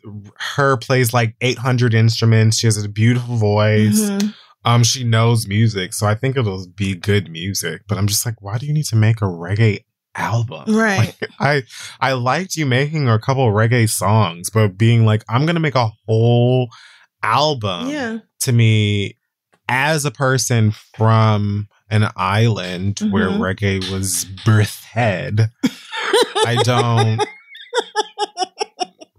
[0.55, 2.57] her plays like 800 instruments.
[2.57, 3.99] She has a beautiful voice.
[3.99, 4.33] Mhm.
[4.63, 7.81] Um, she knows music, so I think it'll be good music.
[7.87, 9.79] But I'm just like, why do you need to make a reggae
[10.15, 10.65] album?
[10.75, 11.15] Right.
[11.19, 11.63] Like, I
[11.99, 15.75] I liked you making a couple of reggae songs, but being like, I'm gonna make
[15.75, 16.69] a whole
[17.23, 18.17] album yeah.
[18.41, 19.17] to me
[19.69, 23.39] as a person from an island where Mhm.
[23.39, 25.49] reggae was birthed,
[26.45, 27.21] I don't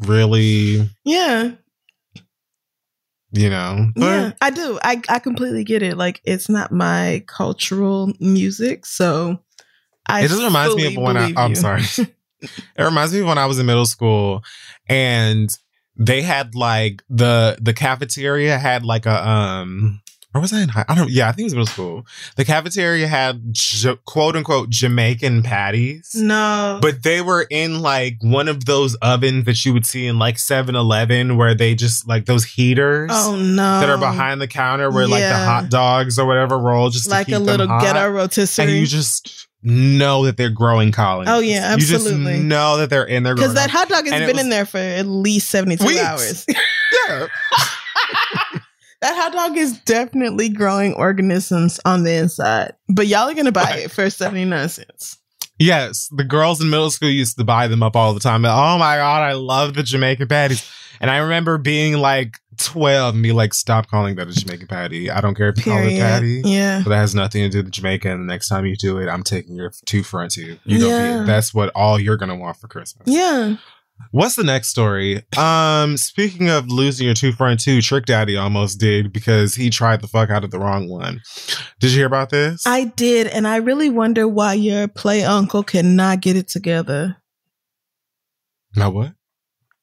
[0.00, 1.52] really, Yeah.
[3.32, 3.90] you know.
[3.94, 4.32] But yeah.
[4.40, 4.78] I do.
[4.82, 5.96] I, I completely get it.
[5.96, 9.38] Like it's not my cultural music, so
[10.06, 11.32] I it just reminds me of when I.
[11.36, 11.56] I'm you.
[11.56, 11.82] sorry.
[12.40, 14.42] it reminds me of when I was in middle school
[14.88, 15.48] and
[15.96, 20.00] they had like the the cafeteria had like a um
[20.34, 20.84] or was I in high?
[20.88, 21.10] I don't.
[21.10, 22.06] Yeah, I think it was middle school.
[22.36, 26.12] The cafeteria had j- quote unquote Jamaican patties.
[26.14, 26.78] No.
[26.80, 30.38] But they were in like one of those ovens that you would see in like
[30.38, 33.80] 7 Eleven where they just like those heaters oh no.
[33.80, 37.10] that are behind the counter where like the hot dogs or whatever roll just to
[37.10, 38.68] like a little ghetto rotisserie.
[38.68, 41.28] And you just know that they're growing colonies.
[41.32, 42.32] Oh, yeah, You absolutely.
[42.34, 44.64] just know that they're in there because that hot dog has been was- in there
[44.66, 46.46] for at least 72 hours.
[47.08, 47.26] Yeah.
[49.02, 52.72] that hot dog is definitely growing organisms on the inside.
[52.88, 53.78] But y'all are going to buy Right.
[53.84, 55.18] it for 79 cents.
[55.58, 58.44] Yes, the girls in middle school used to buy them up all the time.
[58.44, 60.68] Oh my god, I love the Jamaican patties.
[61.00, 65.10] And I remember being like 12 and be like, stop calling that a Jamaican patty.
[65.10, 66.00] I don't care if you call it Period.
[66.00, 66.42] patty.
[66.44, 66.80] Yeah.
[66.84, 68.10] But that has nothing to do with Jamaica.
[68.10, 70.58] And the next time you do it, I'm taking your two front two.
[70.64, 71.24] You don't Yeah.
[71.24, 73.08] that's what all you're gonna want for Christmas.
[73.08, 73.56] Yeah.
[74.10, 75.22] What's the next story?
[75.38, 80.00] Um, speaking of losing your two front two, Trick Daddy almost did because he tried
[80.00, 81.22] the fuck out of the wrong one.
[81.80, 82.66] Did you hear about this?
[82.66, 83.26] I did.
[83.26, 87.16] And I really wonder why your play uncle cannot get it together.
[88.76, 89.12] no what?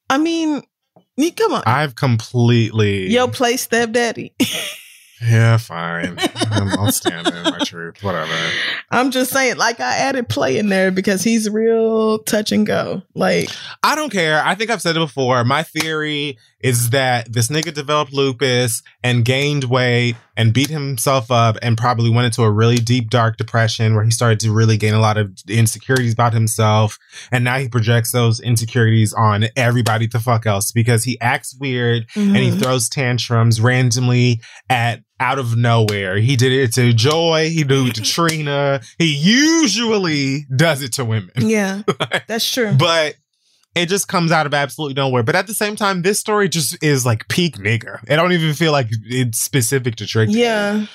[0.10, 0.62] I mean,
[1.36, 1.64] come on.
[1.66, 4.34] I've completely Yo, play stepdaddy.
[5.22, 6.18] Yeah, fine.
[6.50, 8.02] I'll stand in my truth.
[8.02, 8.34] Whatever.
[8.90, 13.02] I'm just saying, like I added play in there because he's real touch and go.
[13.16, 13.50] Like
[13.84, 14.42] I don't care.
[14.44, 15.44] I think I've said it before.
[15.44, 21.58] My theory is that this nigga developed lupus and gained weight and beat himself up
[21.62, 24.94] and probably went into a really deep, dark depression where he started to really gain
[24.94, 26.98] a lot of insecurities about himself.
[27.32, 32.08] And now he projects those insecurities on everybody the fuck else because he acts weird
[32.16, 32.62] and he mhm.
[32.62, 36.18] throws tantrums randomly at out of nowhere.
[36.18, 37.50] He did it to Joy.
[37.50, 38.82] He did it to Trina.
[38.98, 41.84] He usually does it to women, yeah,
[42.28, 42.74] that's true.
[42.74, 43.16] but
[43.76, 45.24] it just comes out of absolutely nowhere.
[45.24, 48.00] But at the same time, this story just is like peak nigger.
[48.10, 50.30] I don't even feel like it's specific to Trick.
[50.32, 50.86] yeah,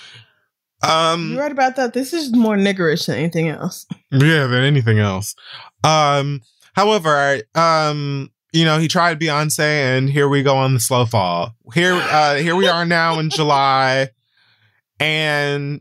[0.82, 1.30] Um.
[1.32, 1.94] you're right about that.
[1.94, 3.86] This is more niggerish than anything else.
[4.10, 5.34] Yeah, than anything else.
[5.82, 6.42] Um,
[6.74, 11.54] however, um, you know, he tried Beyonce, and here we go on the slow fall.
[11.74, 14.08] Here, uh, here we are now in July,
[15.00, 15.80] and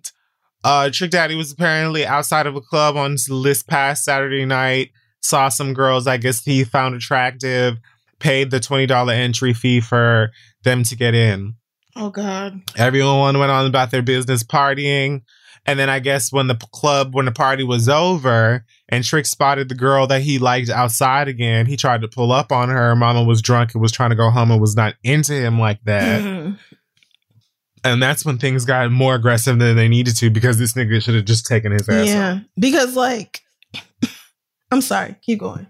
[0.64, 4.92] uh, Trick Daddy was apparently outside of a club on this past Saturday night.
[5.24, 7.78] Saw some girls, I guess he found attractive,
[8.20, 10.32] paid the twenty dollar entry fee for
[10.64, 11.56] them to get in.
[11.96, 12.62] Oh God.
[12.78, 15.22] Everyone went on about their business partying.
[15.66, 19.70] And then I guess when the club, when the party was over and Trick spotted
[19.70, 22.94] the girl that he liked outside again, he tried to pull up on her.
[22.98, 25.82] Mama was drunk and was trying to go home and was not into him like
[25.86, 26.56] that.
[27.86, 31.16] And that's when things got more aggressive than they needed to because this nigga should
[31.16, 32.46] have just taken his ass Yeah, home.
[32.58, 33.42] because like,
[34.74, 35.16] I'm sorry.
[35.22, 35.68] Keep going.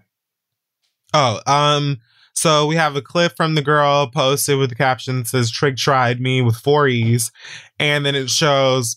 [1.12, 1.98] Oh, um,
[2.34, 5.76] so we have a clip from the girl posted with the caption that says Trick
[5.76, 7.30] tried me with four E's.
[7.78, 8.96] And then it shows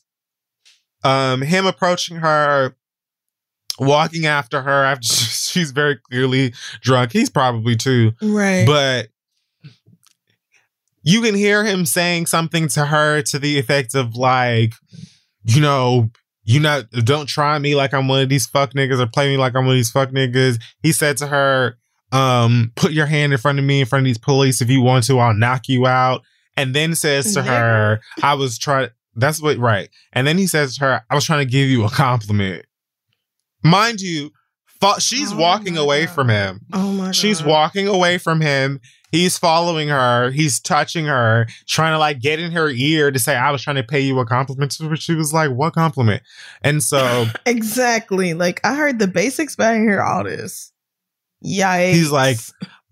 [1.03, 2.75] um him approaching her,
[3.79, 7.11] walking after her after she's very clearly drunk.
[7.11, 8.13] He's probably too.
[8.21, 8.65] Right.
[8.65, 9.09] But
[11.03, 14.73] you can hear him saying something to her to the effect of like,
[15.43, 16.09] you know,
[16.47, 19.35] you not don't try me like I'm one of these fuck niggas or play me
[19.37, 20.59] like I'm one of these fuck niggas.
[20.81, 21.77] He said to her,
[22.13, 24.81] um, put your hand in front of me in front of these police if you
[24.81, 26.21] want to, I'll knock you out.
[26.55, 29.89] And then says to her, I was trying that's what right.
[30.13, 32.65] And then he says to her, I was trying to give you a compliment.
[33.61, 34.31] Mind you,
[34.79, 36.15] fa- she's Oh walking away God.
[36.15, 36.61] from him.
[36.73, 37.15] oh my God.
[37.15, 38.79] She's walking away from him.
[39.11, 40.31] He's following her.
[40.31, 43.77] He's touching her, trying to like get in her ear to say, I was trying
[43.77, 44.75] to pay you a compliment.
[44.81, 44.95] Her.
[44.97, 46.23] She was like, What compliment?
[46.61, 48.33] And so Exactly.
[48.33, 50.73] Like I heard the basics, but I didn't hear all this.
[51.45, 51.93] Yikes.
[51.93, 52.37] He's like,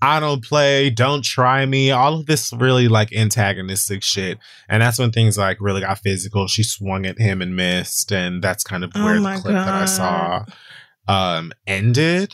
[0.02, 1.92] I don't play, don't try me.
[1.92, 4.38] All of this really like antagonistic shit.
[4.70, 6.48] And that's when things like really got physical.
[6.48, 8.12] She swung at him and missed.
[8.12, 10.54] And that's kind of Oh where my the clip that I saw God.
[11.08, 12.34] Um ended.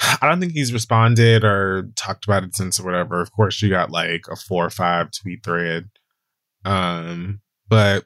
[0.00, 3.20] I don't think he's responded or talked about it since or whatever.
[3.20, 5.88] Of course, you got like a four or five tweet thread.
[6.64, 8.04] Um, but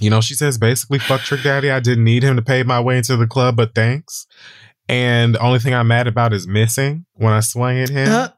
[0.00, 1.70] you know, she says basically, fuck Trick Daddy.
[1.70, 4.26] I didn't need him to pay my way into the club, but thanks.
[4.88, 8.08] And the only thing I'm mad about is missing when I swung at him.
[8.10, 8.28] Uh,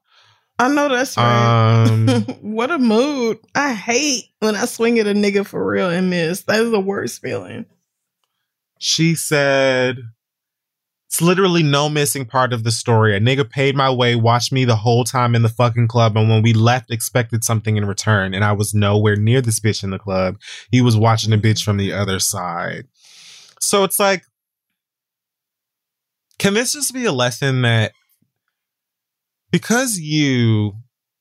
[0.59, 1.87] I know that's right.
[1.89, 2.09] Um,
[2.43, 3.39] what a mood.
[3.55, 6.43] I hate when I swing at a nigga for real and miss.
[6.43, 7.67] That is the worst feeling.
[8.81, 9.99] She said,
[11.07, 13.15] it's literally no missing part of the story.
[13.15, 16.31] A nigga paid my way, watched me the whole time in the fucking club, and
[16.31, 18.33] when we left, expected something in return.
[18.33, 20.39] And I was nowhere near this bitch in the club.
[20.71, 22.89] He was watching the bitch from the other side.
[23.61, 24.25] So it's like,
[26.39, 27.93] can this just be a lesson that
[29.51, 30.73] because you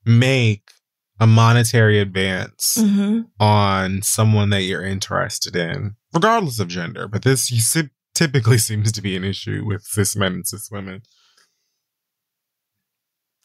[0.05, 0.71] make
[1.19, 3.21] a monetary advance Mm-hmm.
[3.39, 7.07] on someone that you're interested in, regardless of gender.
[7.07, 10.69] But this you si- typically seems to be an issue with cis men and cis
[10.71, 11.01] women.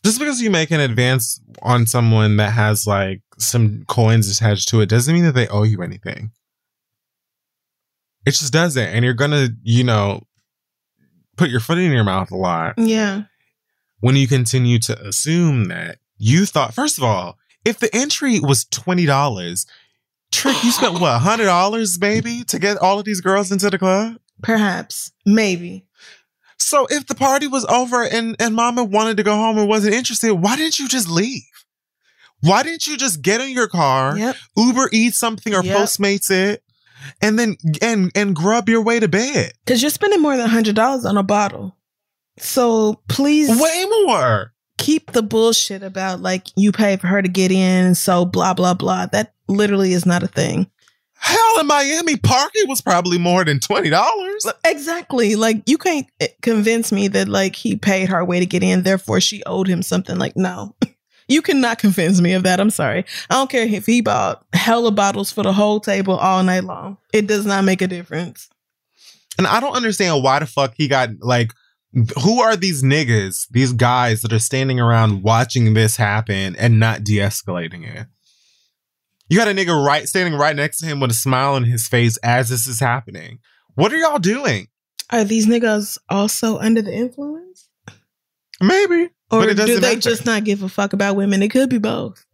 [0.05, 4.81] Just because you make an advance on someone that has like some coins attached to
[4.83, 6.31] it doesn't mean that they owe you anything.
[8.27, 8.87] It just doesn't.
[8.87, 10.23] And you're gonna, you know,
[11.37, 13.23] put your foot in your mouth a lot Yeah.
[14.01, 18.65] when you continue to assume that you thought, first of all, if the entry was
[18.67, 19.67] $20,
[20.33, 24.17] Trick, you spent what, $100 maybe to get all of these girls into the club?
[24.43, 25.13] Perhaps.
[25.25, 25.87] Maybe.
[26.59, 29.95] So if the party was over and, and mama wanted to go home and wasn't
[29.95, 31.43] interested, why didn't you just leave?
[32.41, 34.37] Why didn't you just get in your car, Yep.
[34.57, 35.77] Uber eat something or Yep.
[35.77, 36.63] Postmates it,
[37.23, 39.53] and then and and grub your way to bed?
[39.65, 41.77] Because you're spending more than $100 on a bottle.
[42.39, 44.53] So please Way more.
[44.79, 47.95] Keep the bullshit about like you pay for her to get in.
[47.95, 49.07] So blah, blah, blah.
[49.07, 50.71] That literally is not a thing.
[51.15, 54.47] Hell, in Miami, parking was probably more than twenty dollars.
[54.65, 55.37] Exactly.
[55.37, 58.83] Like you can't eh, convince me that like he paid her way to get in,
[58.83, 60.19] therefore she owed him something.
[60.19, 60.75] Like no,
[61.29, 62.61] You cannot convince me of that.
[62.61, 63.05] I'm sorry.
[63.31, 66.99] I don't care if he bought hella bottles for the whole table all night long.
[67.13, 68.49] It does not make a difference.
[69.39, 71.53] And I don't understand why the fuck he got like
[72.23, 77.05] who are these niggas, these guys that are standing around watching this happen and not
[77.05, 78.07] de-escalating it?
[79.29, 81.89] You got a nigga right standing right next to him with a smile on his
[81.89, 83.39] face as this is happening.
[83.75, 84.69] What are y'all doing?
[85.11, 87.69] Are these niggas also under the influence?
[88.61, 89.11] Maybe.
[89.31, 90.01] Or do they matter.
[90.01, 91.43] just not give a fuck about women?
[91.43, 92.25] It could be both.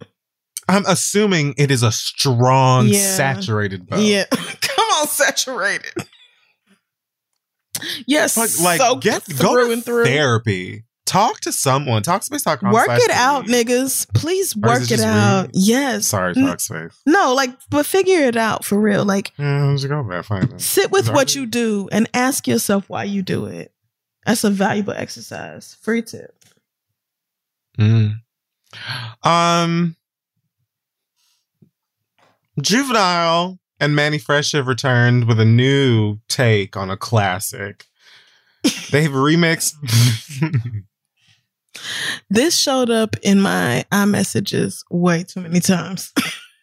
[0.68, 3.00] I'm assuming it is a strong, Yeah.
[3.16, 4.00] saturated vote.
[4.00, 4.24] Yeah.
[4.30, 5.92] Come on, saturated.
[8.06, 8.36] Yes.
[8.36, 10.04] Like, like so get through go to and through.
[10.04, 10.84] therapy.
[11.06, 12.04] Talk to someone.
[12.04, 12.42] Talk space.
[12.42, 14.06] Talk Work it out, niggas.
[14.14, 15.42] Please work it it, out.
[15.46, 15.50] rude?
[15.54, 16.06] Yes.
[16.06, 17.00] Sorry, N- talk space.
[17.04, 19.04] No, like, but figure it out for real.
[19.04, 20.24] Like, Yeah, go back.
[20.26, 20.58] Fine.
[20.60, 21.16] sit with Sorry.
[21.16, 23.72] what you do and ask yourself why you do it.
[24.24, 25.76] That's a valuable exercise.
[25.80, 26.32] Free tip.
[27.76, 28.20] Mm.
[29.24, 29.96] Um,
[32.60, 37.86] Juvenile and Mannie Fresh have returned with a new take on a classic.
[38.90, 39.74] They've remixed.
[42.28, 46.12] This showed up in my iMessages way too many times.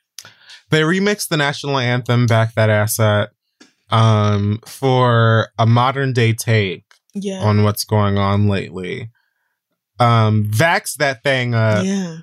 [0.70, 3.32] they remixed the national anthem "Back That Ass Up"
[3.90, 7.40] um, for a modern day take Yeah.
[7.40, 9.10] on what's going on lately.
[10.00, 12.18] Um, vax that thing up, yeah.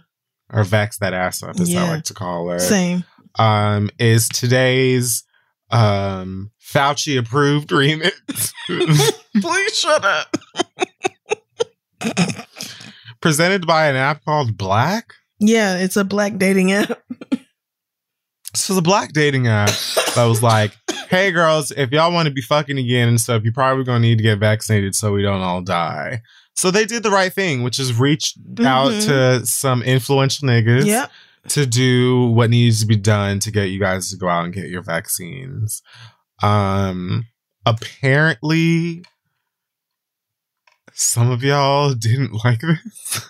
[0.52, 2.58] or vax that ass up, as I like to call her.
[2.60, 3.04] Same.
[3.38, 5.24] Um, is today's
[5.70, 8.52] um, Fauci approved remix
[9.40, 10.36] Please shut up.
[13.20, 15.14] presented by an app called Black.
[15.40, 17.02] Yeah, it's a black dating app.
[18.54, 19.70] so the black dating app
[20.14, 20.72] that was like,
[21.08, 24.18] hey girls, if y'all want to be fucking again and stuff, you're probably gonna need
[24.18, 26.22] to get vaccinated so we don't all die.
[26.54, 29.04] So they did the right thing, which is reach out Mhm.
[29.40, 31.10] to some influential niggas Yep.
[31.48, 34.54] To do what needs to be done to get you guys to go out and
[34.54, 35.82] get your vaccines.
[36.42, 37.26] Um
[37.66, 39.04] apparently
[40.92, 43.28] some of y'all didn't like this.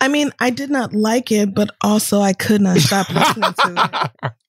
[0.00, 4.10] I mean, I did not like it, but also I could not stop listening to
[4.22, 4.32] it.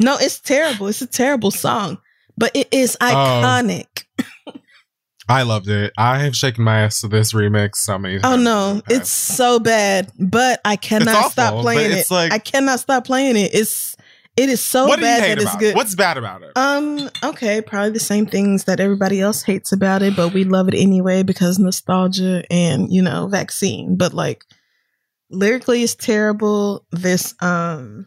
[0.00, 0.88] No, it's terrible.
[0.88, 1.98] It's a terrible song,
[2.36, 4.23] but it is Oh.
[5.28, 5.92] I loved it.
[5.96, 8.40] I have shaken my ass to this remix so many times.
[8.40, 12.14] Oh no, it's so bad, but I cannot awful, stop playing it's it.
[12.14, 13.54] like- I cannot stop playing it.
[13.54, 13.96] It's
[14.36, 15.70] it is so what bad that it's good.
[15.70, 15.76] it?
[15.76, 16.50] What's bad about it?
[16.56, 20.66] Um, okay, probably the same things that everybody else hates about it, but we love
[20.66, 23.96] it anyway because nostalgia and, you know, vaccine.
[23.96, 24.44] But like
[25.30, 26.84] lyrically it's terrible.
[26.90, 28.06] This um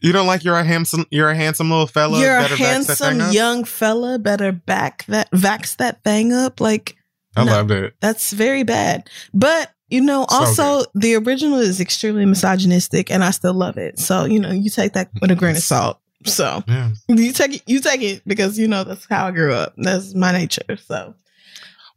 [0.00, 2.20] you don't like you're a handsome you're a handsome little fella.
[2.20, 6.60] you're a handsome young fella, better back that vax that thing up.
[6.60, 6.96] Like
[7.36, 7.52] I no.
[7.52, 7.94] loved it.
[8.00, 9.08] that's very bad.
[9.34, 13.98] But you know, So also the original is extremely misogynistic and I still love it.
[14.00, 16.00] So, you know, you take that with a grain of salt.
[16.24, 16.90] So Yeah.
[17.08, 19.74] you take it you take it because you know that's how I grew up.
[19.76, 20.76] That's my nature.
[20.86, 21.14] So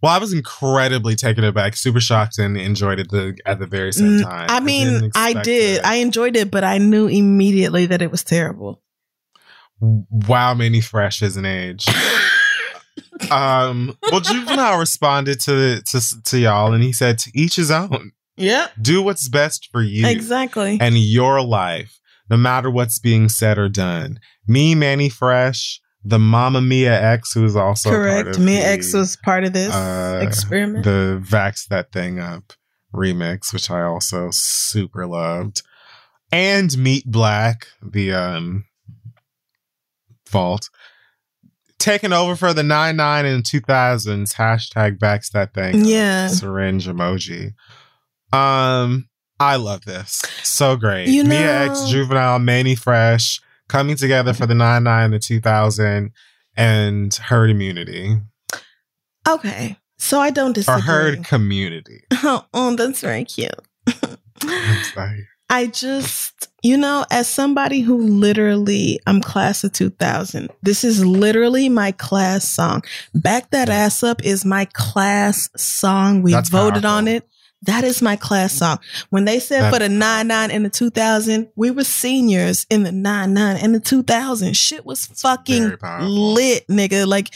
[0.01, 3.91] Well, I was incredibly taken aback, super shocked, and enjoyed it the, at the very
[3.91, 4.47] same Mm, time.
[4.49, 5.77] I mean, didn't I did.
[5.79, 5.85] it.
[5.85, 8.81] I enjoyed it, but I knew immediately that it was terrible.
[9.81, 11.85] wow, Mannie Fresh as an age.
[13.31, 18.11] um, well, Juvenile responded to, to to y'all, and he said, "To each his own.
[18.37, 20.77] Yeah, Do what's best for you exactly.
[20.79, 26.61] and your life, no matter what's being said or done." Me, Mannie Fresh, the Mama
[26.61, 28.39] Mia X, who is also part Correct.
[28.39, 30.85] Mia the- X was part of this uh, experiment.
[30.85, 32.53] the Vax That Thing Up
[32.93, 35.61] remix, which I also super loved.
[36.31, 38.65] And Meat Black, the um
[40.29, 40.69] vault.
[41.79, 45.81] Taking over for the 99 and 2000s, hashtag Vax That Thing.
[45.81, 46.27] Up, Yeah.
[46.27, 47.53] Syringe emoji.
[48.33, 49.07] Um,
[49.39, 50.21] I love this.
[50.43, 51.07] So great.
[51.07, 53.39] You Mia X, Juvenile, Mannie Fresh
[53.69, 56.11] coming together for the 99 and the 2000
[56.57, 58.17] and herd immunity
[59.27, 60.81] okay, so I don't or disagree.
[60.81, 62.03] herd community.
[62.11, 63.51] Oh, oh, that's very cute.
[64.43, 65.27] I'm sorry.
[65.51, 70.51] I just, you know, as somebody who literally, I'm class of 2000.
[70.61, 72.83] This is literally my class song.
[73.15, 76.21] Back That Ass Up is my class song.
[76.21, 77.27] We That's voted on it.
[77.63, 78.79] That is my class song.
[79.09, 82.83] When they said That for the is 99 and the 2000, we were seniors in
[82.83, 84.55] the 99 and the 2000.
[84.55, 87.05] Shit was fucking lit, nigga.
[87.05, 87.35] Like,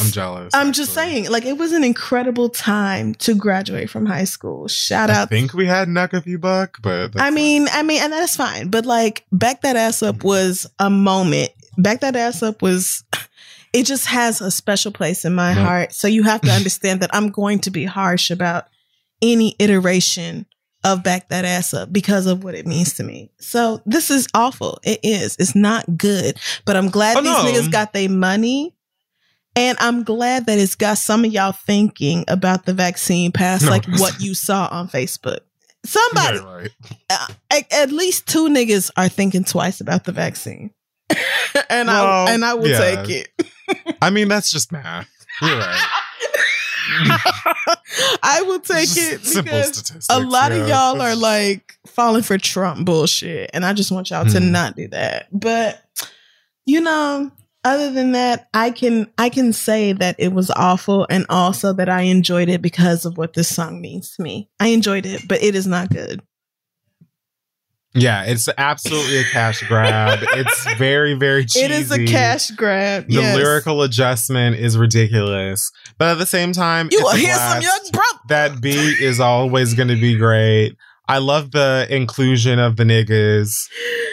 [0.00, 0.54] I'm jealous.
[0.54, 4.66] I'm just saying, like, it was an incredible time to graduate from high school.
[4.66, 7.82] Shout I out I think we had Knuck If You Buck, but I mean, I
[7.82, 8.70] mean, and that's fine.
[8.70, 10.28] But like, back that ass up mm-hmm.
[10.28, 11.50] was a moment.
[11.76, 13.04] Back that ass up was.
[13.74, 15.92] It just has a special place in my heart.
[15.92, 18.68] So you have to understand that I'm going to be harsh about
[19.22, 20.46] any iteration
[20.84, 23.30] of back that ass up because of what it means to me.
[23.38, 24.78] So this is awful.
[24.82, 25.36] It is.
[25.38, 26.38] It's not good.
[26.66, 27.44] But I'm glad Oh, these no.
[27.60, 28.74] niggas got their money.
[29.56, 33.70] And I'm glad that it's got some of y'all thinking about the vaccine past No.
[33.70, 35.38] like what you saw on Facebook.
[35.86, 36.70] Somebody, Yeah, right.
[37.10, 40.70] uh, at, at least two niggas are thinking twice about the vaccine.
[41.70, 43.02] and Well, I and I will yeah.
[43.04, 43.96] take it.
[44.02, 45.08] I mean, that's just math.
[45.40, 45.88] You're right.
[48.22, 53.50] I will take it because a lot of y'all are like falling for Trump bullshit,
[53.54, 54.52] and I just want y'all to Hmm.
[54.52, 55.28] not do that.
[55.32, 55.82] But
[56.66, 57.30] you know,
[57.64, 61.88] other than that, I can I can say that it was awful, and also that
[61.88, 64.48] I enjoyed it because of what this song means to me.
[64.60, 66.20] I enjoyed it, but it is not good.
[67.94, 70.18] Yeah, it's absolutely a cash grab.
[70.22, 71.64] it's very, very cheesy.
[71.66, 73.06] It is a cash grab.
[73.06, 73.36] The yes.
[73.36, 78.18] lyrical adjustment is ridiculous, but at the same time, You a handsome young brother.
[78.28, 80.76] That beat is always going to be great.
[81.06, 83.68] I love the inclusion of the niggas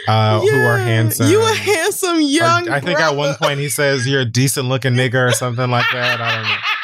[0.10, 1.28] uh, who are handsome.
[1.28, 2.70] You a handsome Or young.
[2.70, 5.86] I think at one point he says you're a decent looking nigga or something like
[5.94, 6.20] that.
[6.20, 6.56] I don't know.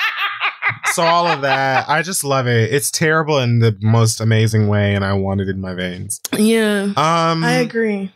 [0.97, 2.73] So all of that, I just love it.
[2.73, 6.19] It's terrible in the most amazing way, and I want it in my veins.
[6.35, 8.11] Yeah, Um, I agree.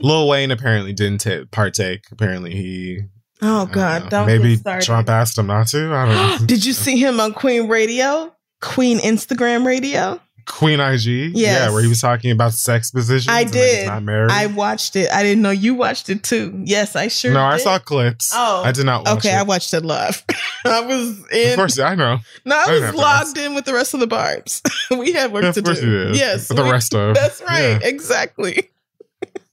[0.00, 2.04] Lil Wayne apparently didn't ta partake.
[2.10, 3.00] Apparently he.
[3.42, 4.56] Oh God, don't maybe.
[4.80, 5.94] Trump asked him not to.
[5.94, 6.46] I don't know.
[6.46, 8.34] Did you see him on Queen Radio?
[8.60, 10.20] Queen Instagram Radio?
[10.48, 11.04] Queen IG?
[11.04, 11.34] Yes.
[11.36, 13.28] Yeah, where he was talking about sex positions.
[13.32, 13.86] I and that he's did.
[13.86, 14.30] Not married.
[14.32, 15.10] I watched it.
[15.12, 16.60] I didn't know you watched it too.
[16.64, 18.32] Yes, I sure no, I saw clips.
[18.34, 19.38] Oh, I did not watch Okay, it.
[19.38, 20.24] I watched it live.
[20.64, 21.50] I was in.
[21.50, 22.18] of course, I know.
[22.44, 24.62] no, I I was logged in with the rest of the barbs.
[24.90, 25.74] we had work of to do.
[25.74, 26.16] did.
[26.16, 27.14] Yes, With the rest of.
[27.14, 27.60] That's right.
[27.60, 27.78] Yeah.
[27.82, 28.70] Exactly.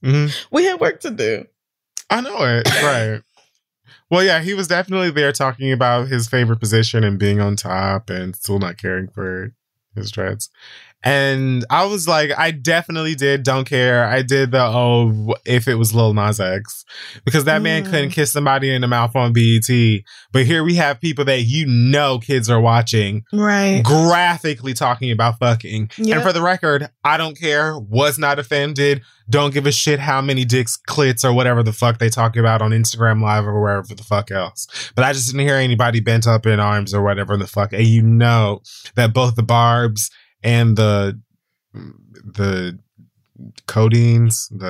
[0.04, 0.36] Mhm.
[0.52, 1.46] We had work to do.
[2.10, 2.68] I know it.
[2.84, 3.22] Right.
[4.12, 8.10] Well, yeah, he was definitely there talking about his favorite position and being on top
[8.10, 9.52] and still not caring for
[9.96, 10.50] his dreads.
[11.06, 13.44] And I was like, I definitely did.
[13.44, 14.06] Don't care.
[14.06, 16.84] I did the oh, if it was Lil Nas X,
[17.24, 17.90] because that man Mm.
[17.92, 19.70] couldn't kiss somebody in the mouth on BET.
[20.32, 23.84] But here we have people that you know kids are watching Right.
[23.84, 25.92] graphically talking about fucking.
[25.98, 26.16] Yep.
[26.16, 27.78] And for the record, I don't care.
[27.78, 29.02] Was not offended.
[29.30, 32.62] Don't give a shit how many dicks, clits, or whatever the fuck they talk about
[32.62, 34.68] on Instagram Live or wherever the fuck else.
[34.96, 37.74] But I just didn't hear anybody bent up in arms or whatever the fuck.
[37.74, 38.62] And you know
[38.96, 40.10] that both the barbs
[40.46, 41.20] and the
[41.74, 42.80] the
[43.68, 44.70] codeines, the,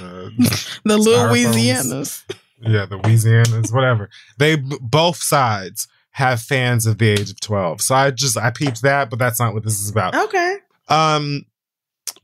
[0.00, 0.98] the The.
[0.98, 2.24] Louisianas.
[2.60, 4.10] yeah, the Louisianas, whatever.
[4.38, 7.82] They both sides have fans of the age of 12.
[7.82, 10.14] So I just I peeped that, but that's not what this is about.
[10.16, 10.56] Okay.
[10.88, 11.42] Um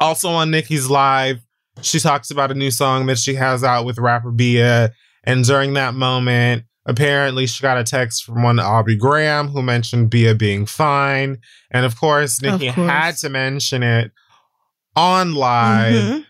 [0.00, 1.40] also on Nikki's live,
[1.82, 4.92] she talks about a new song that she has out with rapper Bia
[5.24, 10.10] and during that moment, apparently she got a text from one Aubrey Graham who mentioned
[10.10, 11.38] Bia being fine,
[11.70, 12.90] and of course Of Nikki course.
[12.90, 14.10] had to mention it
[14.96, 16.26] on live Mhm.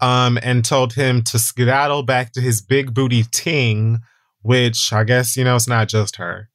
[0.00, 4.00] um, and told him to skedaddle back to his big booty ting,
[4.42, 6.48] which I guess you know it's not just her.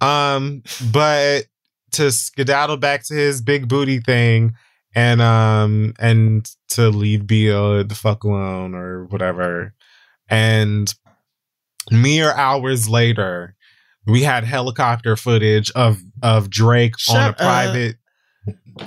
[0.00, 0.62] Um,
[0.92, 1.44] but
[1.92, 4.54] to skedaddle back to his big booty thing
[4.94, 9.74] and um and to leave Bia the fuck alone or whatever.
[10.28, 10.92] And
[11.90, 13.54] mere hours later,
[14.06, 17.36] we had helicopter footage of of Drake on a Shut up.
[17.38, 17.96] private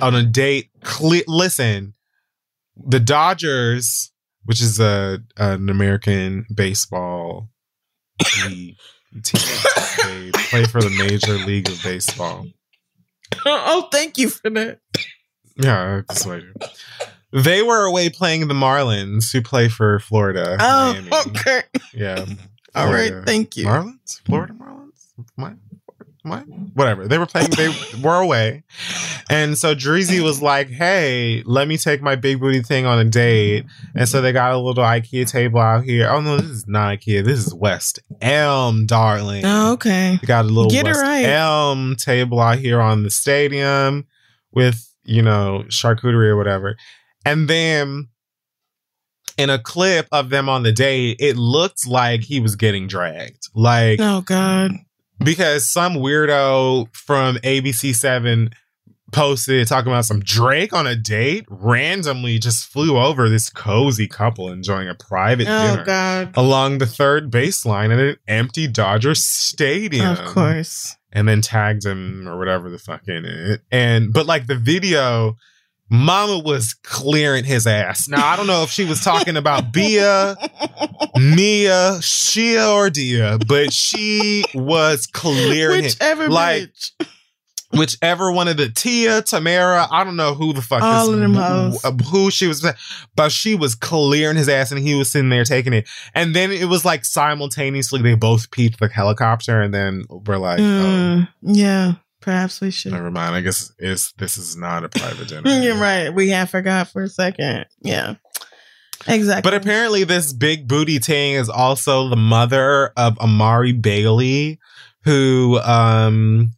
[0.00, 0.70] on a date.
[0.84, 1.94] Cle- listen,
[2.76, 4.12] the Dodgers,
[4.44, 7.48] which is a an American baseball
[8.46, 8.76] league
[9.22, 9.40] team,
[10.04, 12.46] they play for the Major League of Baseball.
[13.46, 14.80] oh, thank you for that.
[15.56, 16.52] Yeah, that's what I do.
[17.32, 20.56] They were away playing the Marlins, who play for Florida.
[20.60, 21.10] Oh, Miami.
[21.28, 21.62] okay.
[21.92, 22.24] Yeah.
[22.76, 23.12] All right.
[23.24, 23.66] Thank you.
[23.66, 24.20] Marlins?
[24.22, 25.08] Florida Marlins?
[25.36, 25.54] My,
[26.22, 26.40] my,
[26.74, 27.08] whatever.
[27.08, 28.64] They were playing, they were away.
[29.30, 33.04] And so Drizzy was like, hey, let me take my big booty thing on a
[33.04, 33.64] date.
[33.94, 36.08] And so they got a little IKEA table out here.
[36.08, 37.24] Oh, no, this is not IKEA.
[37.24, 39.44] This is West Elm, darling.
[39.44, 40.18] Oh, okay.
[40.20, 41.24] We got a little Get West right.
[41.24, 44.06] Elm table out here on the stadium
[44.52, 46.76] with, you know, charcuterie or whatever.
[47.24, 48.08] And then
[49.36, 53.48] in a clip of them on the date, it looked like he was getting dragged.
[53.54, 54.72] Like, Oh God.
[55.18, 58.52] because some weirdo from ABC7
[59.12, 64.50] posted talking about some Drake on a date, randomly just flew over this cozy couple
[64.50, 66.32] enjoying a private Oh dinner God.
[66.36, 70.96] along the third baseline at an empty Dodger stadium Of course.
[71.12, 73.60] and then tagged him or whatever the fuck in it.
[73.70, 75.36] And but like the video,
[75.88, 78.08] Mama was clearing his ass.
[78.08, 80.36] Now I don't know if she was talking about Bia,
[81.16, 85.94] Mia, Shia, or Dia, but she was clearing it.
[85.98, 87.06] Whichever Like- bitch.
[87.72, 91.20] whichever one of the Tia, Tamara, I don't know who the fuck All this- of
[91.20, 91.80] them wh- hoes.
[92.10, 92.64] who she was,
[93.16, 95.88] but she was clearing his ass and he was sitting there taking it.
[96.14, 100.58] And then it was like simultaneously they both peeped the helicopter and then we're like,
[100.60, 101.94] oh, Mm, yeah,
[102.26, 102.90] perhaps we should.
[102.92, 103.36] never mind.
[103.36, 105.48] I guess it's this is not a private dinner.
[105.48, 106.10] You're right.
[106.10, 107.66] We had forgot for a second.
[107.80, 108.16] Yeah,
[109.06, 109.48] exactly.
[109.48, 114.58] But apparently, this big booty ting is also the mother of Amari Bailey,
[115.04, 116.50] who um,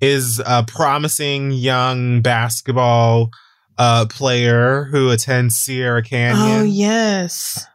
[0.00, 3.30] is a promising young basketball
[3.78, 7.66] uh, player who attends Sierra Canyon oh yes,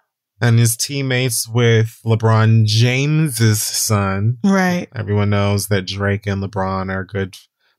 [0.41, 4.37] and his teammates with LeBron James's son.
[4.43, 4.87] right.
[4.95, 7.35] Everyone knows that Drake and LeBron are good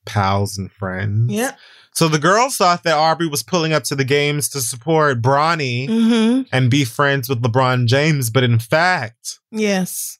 [0.07, 1.32] pals and friends.
[1.32, 1.59] Yep.
[1.94, 5.88] So the girls thought that Aubrey was pulling up to the games to support Bronny
[5.88, 6.42] Mm-hmm.
[6.52, 10.18] and be friends with LeBron James, but in fact, Yes,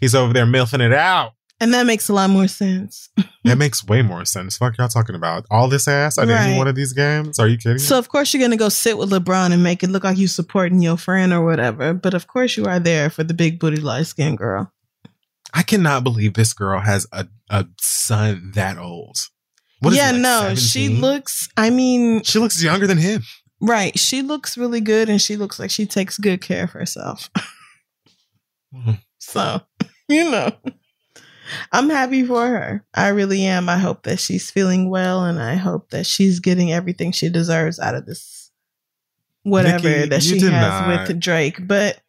[0.00, 1.32] he's over there milfing it out.
[1.62, 3.08] And that makes a lot more sense.
[3.44, 4.56] That makes way more sense.
[4.58, 6.58] Fuck y'all talking about all this ass at any Right.
[6.58, 7.38] one of these games?
[7.38, 7.78] Are you kidding?
[7.78, 10.28] So of course you're gonna go sit with LeBron and make it look like you
[10.28, 11.94] supporting your friend or whatever.
[11.94, 14.72] But of course you are there for the big booty light skinned girl.
[15.54, 19.28] I cannot believe this girl has a, a son that old.
[19.80, 21.48] What is yeah, he, like, no, she looks.
[21.56, 23.22] I mean, She looks younger than him.
[23.60, 23.98] right?
[23.98, 27.28] She looks really good, and she looks like she takes good care of herself.
[28.74, 28.98] Mhm.
[29.18, 29.60] so,
[30.08, 30.52] you know,
[31.72, 32.84] I'm happy for her.
[32.94, 33.68] I really am.
[33.68, 37.78] I hope that she's feeling well, and I hope that she's getting everything she deserves
[37.78, 38.50] out of this
[39.42, 41.08] whatever Nikki, that she has not.
[41.08, 41.66] with Drake.
[41.66, 42.00] But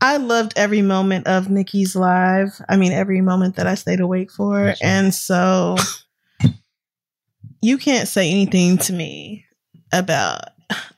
[0.00, 2.60] I loved every moment of Nikki's live.
[2.68, 4.84] I mean, every moment that I stayed awake for, Gotcha.
[4.84, 5.76] and so
[7.62, 9.44] you can't say anything to me
[9.92, 10.40] about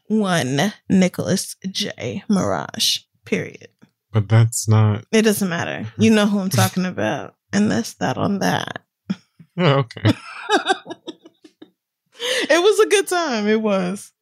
[0.08, 2.22] one Nicholas J.
[2.28, 3.00] Mirage.
[3.24, 3.68] Period.
[4.12, 5.04] But that's not.
[5.10, 5.90] It doesn't matter.
[5.96, 8.82] You know who I'm talking about, and that's that on that.
[9.58, 10.02] Oh, okay.
[12.48, 13.48] It was a good time.
[13.48, 14.12] It was.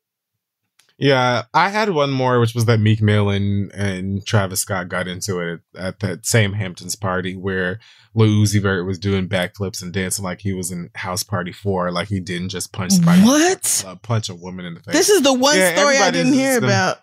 [0.98, 5.08] Yeah, I had one more, which was that Meek Mill and, and Travis Scott got
[5.08, 7.78] into it at, at that same Hamptons party where
[8.14, 11.90] Lil Uzi Vert was doing backflips and dancing like he was in House Party 4,
[11.90, 13.84] like he didn't just punch somebody, What?
[13.86, 14.94] uh, punch a woman in the face.
[14.94, 16.98] This is the one Yeah, story I didn't hear about.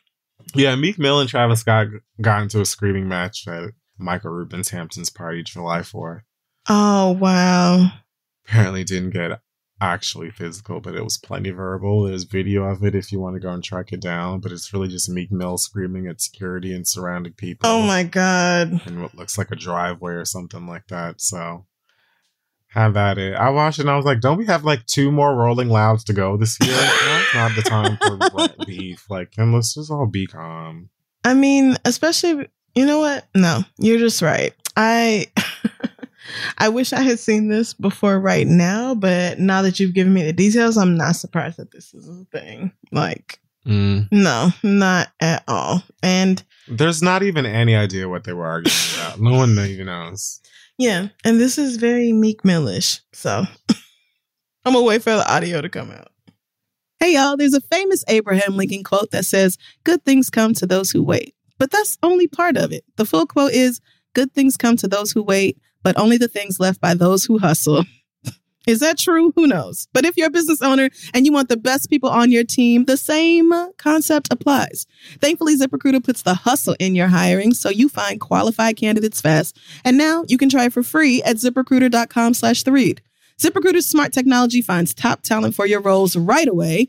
[0.54, 1.88] yeah, Meek Mill and Travis Scott
[2.20, 3.70] got into a screaming match at
[4.00, 6.24] Michael Rubin's Hamptons party July 4.
[6.68, 7.92] oh wow.
[8.46, 9.40] Apparently didn't get
[9.80, 12.02] actually physical, but it was plenty verbal.
[12.02, 14.72] There's video of it if you want to go and track it down, but it's
[14.72, 17.68] really just Meek Mill screaming at security and surrounding people.
[17.70, 18.86] Oh my god.
[18.86, 21.20] in what looks like a driveway or something like that.
[21.20, 21.66] So
[22.68, 23.34] have at it.
[23.34, 26.04] I watched it and I was like, don't we have like two more Rolling Louds
[26.04, 26.76] to go this year?
[26.76, 29.06] Now's not the time for beef.
[29.08, 30.90] Like, and let's just all be calm.
[31.24, 33.26] I mean, especially you know what?
[33.34, 34.54] No, you're just right.
[34.76, 35.26] I
[36.58, 40.22] I wish I had seen this before right now, but now that you've given me
[40.22, 42.72] the details, I'm not surprised that this is a thing.
[42.92, 44.08] Like, mm.
[44.10, 45.82] no, not at all.
[46.02, 49.20] And There's not even any idea what they were arguing about.
[49.20, 50.40] No one even knows.
[50.78, 53.00] yeah, and this is very Meek Millish.
[53.12, 53.44] So
[54.64, 56.08] I'm gonna wait for the audio to come out.
[56.98, 60.90] Hey, y'all, there's a famous Abraham Lincoln quote that says, Good things come to those
[60.90, 61.34] who wait.
[61.60, 62.84] But that's only part of it.
[62.96, 63.80] The full quote is,
[64.14, 67.38] Good things come to those who wait, but only the things left by those who
[67.38, 67.84] hustle.
[68.66, 69.32] Is that true?
[69.36, 69.86] Who knows?
[69.92, 72.86] But if you're a business owner and you want the best people on your team,
[72.86, 74.86] the same concept applies.
[75.20, 79.58] Thankfully, ZipRecruiter puts the hustle in your hiring so you find qualified candidates fast.
[79.84, 83.00] And now you can try it for free at ziprecruiter.com slash the read.
[83.38, 86.88] ZipRecruiter's smart technology finds top talent for your roles right away.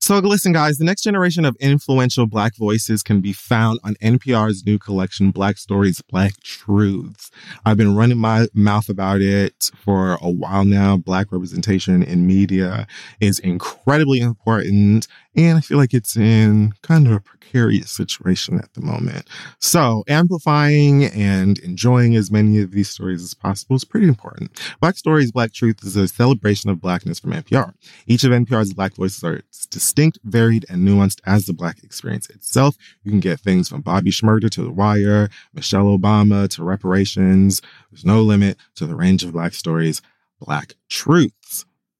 [0.00, 4.64] So, listen, guys, the next generation of influential Black voices can be found on NPR's
[4.64, 7.30] new collection, Black Stories, Black Truths.
[7.66, 10.96] I've been running my mouth about it for a while now.
[10.96, 12.86] Black representation in media
[13.20, 18.72] is incredibly important, and I feel like it's in kind of a precarious situation at
[18.74, 19.26] the moment.
[19.60, 24.60] So, amplifying and enjoying as many of these stories as possible is pretty important.
[24.80, 27.72] Black Stories, Black Truth is a celebration of Blackness from NPR.
[28.06, 32.76] Each of NPR's Black voices are distinct, varied, and nuanced as the Black experience itself.
[33.02, 37.62] You can get things from Bobby Shmurda to The Wire, Michelle Obama to reparations.
[37.90, 40.02] There's no limit to the range of Black stories,
[40.40, 41.64] Black truths.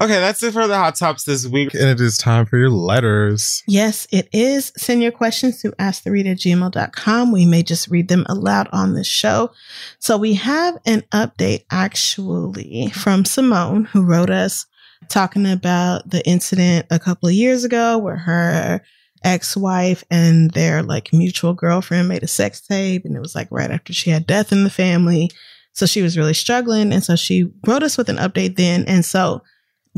[0.00, 1.74] Okay, that's it for the hot tops this week.
[1.74, 3.64] And it is time for your letters.
[3.66, 4.72] Yes, it is.
[4.76, 7.32] Send your questions to asktheread at gmail.com.
[7.32, 9.50] We may just read them aloud on the show.
[9.98, 14.66] So we have an update actually from Simone, who wrote us
[15.08, 18.80] talking about the incident a couple of years ago where her
[19.24, 23.72] ex-wife and their like mutual girlfriend made a sex tape and it was like right
[23.72, 25.28] after she had death in the family.
[25.72, 26.92] So she was really struggling.
[26.92, 28.84] And so she wrote us with an update then.
[28.86, 29.42] And so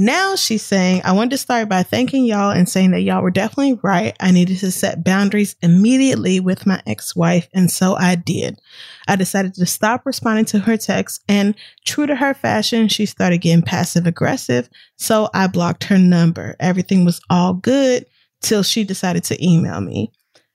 [0.00, 3.30] now she's saying, I wanted to start by thanking y'all and saying that y'all were
[3.30, 4.16] definitely right.
[4.18, 8.58] I needed to set boundaries immediately with my ex wife, and so I did.
[9.06, 13.42] I decided to stop responding to her texts, and true to her fashion, she started
[13.42, 16.56] getting passive aggressive, so I blocked her number.
[16.58, 18.06] Everything was all good
[18.40, 20.10] till she decided to email me.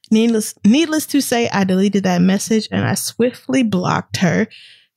[0.09, 4.47] Needless, needless to say, I deleted that message and I swiftly blocked her.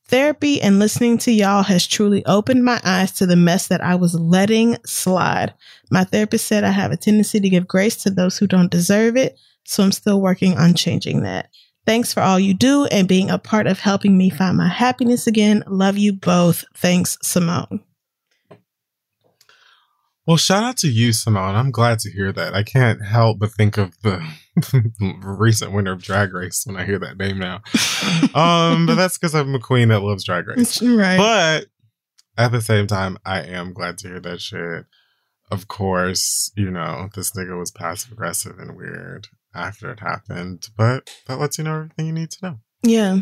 [0.08, 3.94] Therapy and listening to y'all has truly opened my eyes to the mess that I
[3.94, 5.52] was letting slide.
[5.90, 9.18] My therapist said I have a tendency to give grace to those who don't deserve
[9.18, 11.50] it, so I'm still working on changing that.
[11.84, 15.26] Thanks for all you do and being a part of helping me find my happiness
[15.26, 15.62] again.
[15.66, 16.64] Love you both.
[16.74, 17.82] Thanks, Simone.
[20.26, 21.54] Well, shout out to you, Simone.
[21.54, 22.54] I'm glad to hear that.
[22.54, 24.26] I can't help but think of the
[25.22, 27.62] recent winner of Drag Race when I hear that name now.
[28.34, 30.82] um, but that's because I'm a queen that loves Drag Race.
[30.88, 31.16] Right.
[31.16, 31.66] But
[32.36, 34.86] at the same time, I am glad to hear that shit.
[35.50, 41.10] Of course, you know, this nigga was passive aggressive and weird after it happened, but
[41.26, 42.58] that lets you know everything you need to know.
[42.82, 43.20] Yeah,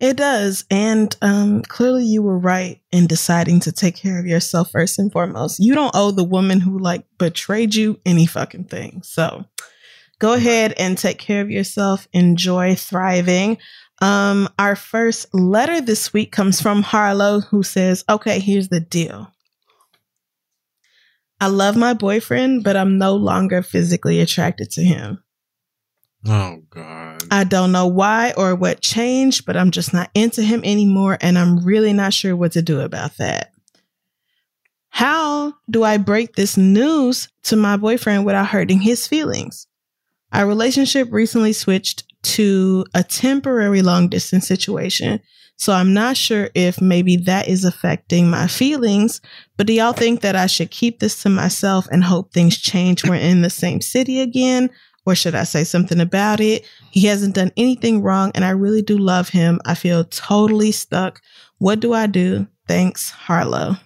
[0.00, 0.64] it does.
[0.70, 5.12] And um, clearly, you were right in deciding to take care of yourself first and
[5.12, 5.60] foremost.
[5.60, 9.02] You don't owe the woman who like betrayed you any fucking thing.
[9.04, 9.44] So
[10.20, 12.06] go ahead and take care of yourself.
[12.12, 13.58] Enjoy thriving.
[14.00, 19.32] Um, our first letter this week comes from Harlow, who says, Okay, here's the deal.
[21.40, 25.24] I love my boyfriend, but I'm no longer physically attracted to him.
[26.26, 27.22] Oh, God.
[27.30, 31.38] I don't know why or what changed, but I'm just not into him anymore, and
[31.38, 33.52] I'm really not sure what to do about that.
[34.90, 39.66] How do I break this news to my boyfriend without hurting his feelings?
[40.32, 45.20] Our relationship recently switched to a temporary long distance situation.
[45.56, 49.20] So I'm not sure if maybe that is affecting my feelings,
[49.58, 53.04] but do y'all think that I should keep this to myself and hope things change?
[53.04, 54.70] We're in the same city again,
[55.04, 56.64] or should I say something about it?
[56.92, 59.60] He hasn't done anything wrong and I really do love him.
[59.66, 61.20] I feel totally stuck.
[61.58, 62.46] What do I do?
[62.66, 63.76] Thanks, Harlow.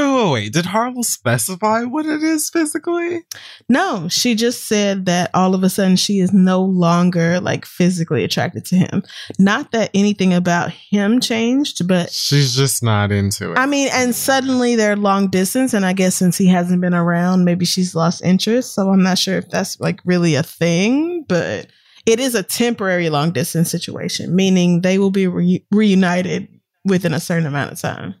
[0.00, 0.52] Wait, wait, wait.
[0.52, 3.22] Did Harlow specify what it is physically?
[3.68, 8.24] No, she just said that all of a sudden she is no longer like physically
[8.24, 9.02] attracted to him.
[9.38, 13.58] Not that anything about him changed, but She's just not into it.
[13.58, 17.44] I mean, and suddenly they're long distance, and I guess since he hasn't been around,
[17.44, 18.74] maybe she's lost interest.
[18.74, 21.66] So I'm not sure if that's like really a thing, but
[22.06, 26.48] it is a temporary long distance situation, meaning they will be re- reunited
[26.84, 28.14] within a certain amount of time.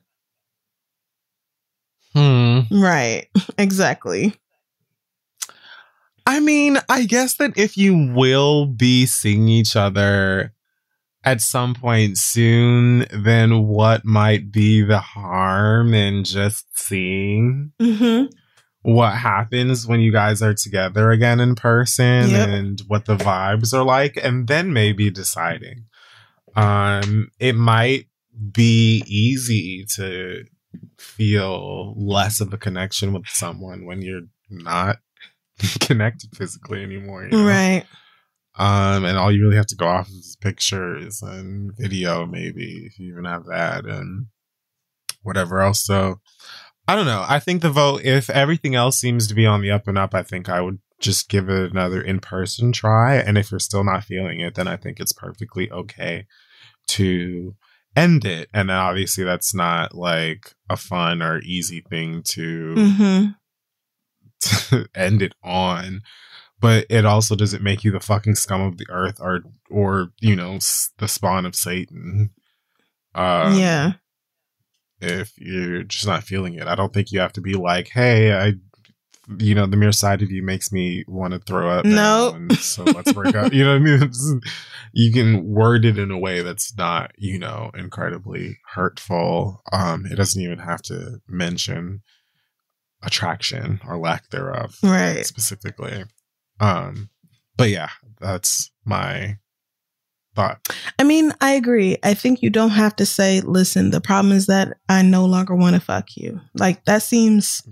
[2.14, 2.60] Hmm.
[2.70, 3.26] Right.
[3.58, 4.34] Exactly.
[6.26, 10.52] I mean, I guess that if you will be seeing each other
[11.24, 18.24] at some point soon, then what might be the harm in just seeing hmm
[18.82, 22.48] what happens when you guys are together again in person Yep.
[22.48, 25.84] and what the vibes are like and then maybe deciding
[26.56, 28.06] um it might
[28.52, 30.44] be easy to
[30.98, 34.98] feel less of a connection with someone when you're not
[35.80, 37.46] connected physically anymore you know?
[37.46, 37.84] Right.
[38.58, 42.84] um and all you really have to go off of is pictures and video maybe
[42.86, 44.26] if you even have that and
[45.22, 46.20] whatever else so
[46.88, 49.70] i don't know i think the vote if everything else seems to be on the
[49.70, 53.50] up and up i think i would just give it another in-person try and if
[53.50, 56.26] you're still not feeling it then i think it's perfectly okay
[56.86, 57.54] to
[57.96, 58.48] end it.
[58.54, 63.26] And obviously that's not like a fun or easy thing to hmm
[64.40, 66.00] to end it on.
[66.60, 70.36] But it also doesn't make you the fucking scum of the earth or or you
[70.36, 72.30] know s- the spawn of satan.
[73.14, 73.92] Uh yeah.
[75.00, 76.66] if you're just not feeling it.
[76.66, 78.52] I don't think you have to be like hey i
[79.38, 81.84] you know, the mere sight of you makes me want to throw up.
[81.84, 82.32] No.
[82.34, 83.52] and so let's break up.
[83.52, 83.94] You know what I mean?
[84.02, 84.34] It's-
[84.92, 89.62] you can word it in a way that's not, you know, incredibly hurtful.
[89.72, 92.02] Um, it doesn't even have to mention
[93.02, 95.24] attraction or lack thereof Right.
[95.24, 96.04] specifically.
[96.58, 97.08] Um,
[97.56, 99.38] but yeah, that's my
[100.34, 100.60] thought.
[100.98, 101.96] I mean, I agree.
[102.02, 105.54] I think you don't have to say, listen, the problem is that I no longer
[105.54, 106.40] want to fuck you.
[106.54, 107.62] Like, that seems.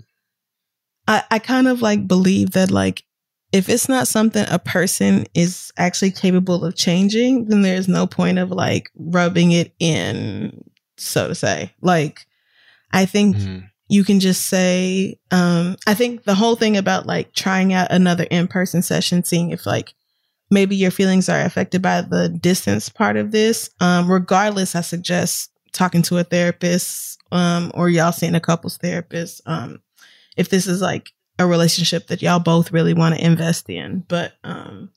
[1.09, 3.03] I, I kind of like believe that, like,
[3.51, 8.37] if it's not something a person is actually capable of changing, then there's no point
[8.37, 10.63] of like rubbing it in,
[10.97, 11.73] so to say.
[11.81, 12.27] Like,
[12.93, 13.37] I think
[13.89, 18.25] you can just say um i think the whole thing about like trying out another
[18.31, 19.93] in-person session seeing if like
[20.51, 25.51] maybe your feelings are affected by the distance part of this um regardless i suggest
[25.73, 29.79] talking to a therapist um or y'all seeing a couples therapist um
[30.37, 34.33] if this is like a relationship that y'all both really want to invest in but
[34.43, 34.89] um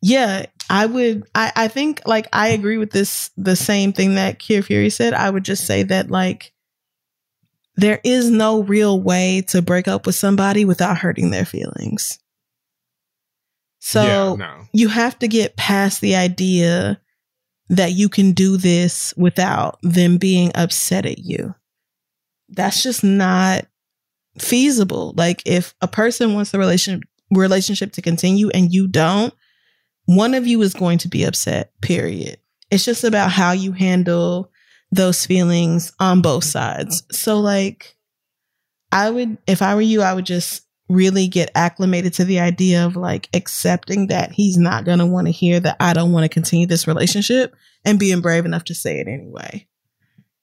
[0.00, 4.38] yeah i would i i think like i agree with this the same thing that
[4.38, 6.54] Kid Fury said i would just say that like
[7.76, 12.18] there is no real way to break up with somebody without hurting their feelings.
[13.80, 14.60] So yeah, no.
[14.72, 17.00] you have to get past the idea
[17.68, 21.54] that you can do this without them being upset at you.
[22.48, 23.66] That's just not
[24.38, 25.14] feasible.
[25.16, 29.34] Like if a person wants the relation relationship to continue and you don't,
[30.06, 32.38] one of you is going to be upset, period.
[32.70, 34.50] It's just about how you handle
[34.90, 37.02] those feelings on both sides.
[37.10, 37.96] So like
[38.92, 42.84] I would if I were you, I would just really get acclimated to the idea
[42.84, 46.24] of like accepting that he's not going to want to hear that I don't want
[46.24, 47.54] to continue this relationship
[47.84, 49.66] and being brave enough to say it anyway.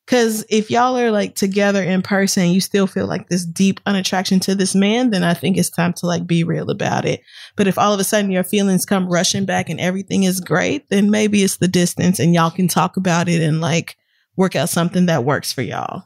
[0.08, 4.40] Cuz if y'all are like together in person, you still feel like this deep unattraction
[4.42, 7.22] to this man, then I think it's time to like be real about it.
[7.56, 10.90] But if all of a sudden your feelings come rushing back and everything is great,
[10.90, 13.98] then maybe it's the distance and y'all can talk about it and like
[14.36, 16.04] work out something that works for y'all.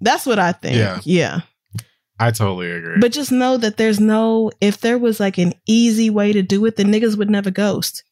[0.00, 0.76] That's what I think.
[0.76, 1.00] Yeah.
[1.04, 1.40] yeah.
[2.18, 2.98] I totally agree.
[3.00, 6.64] But just know that there's no, if there was like an easy way to do
[6.66, 8.04] it, the niggas would never ghost.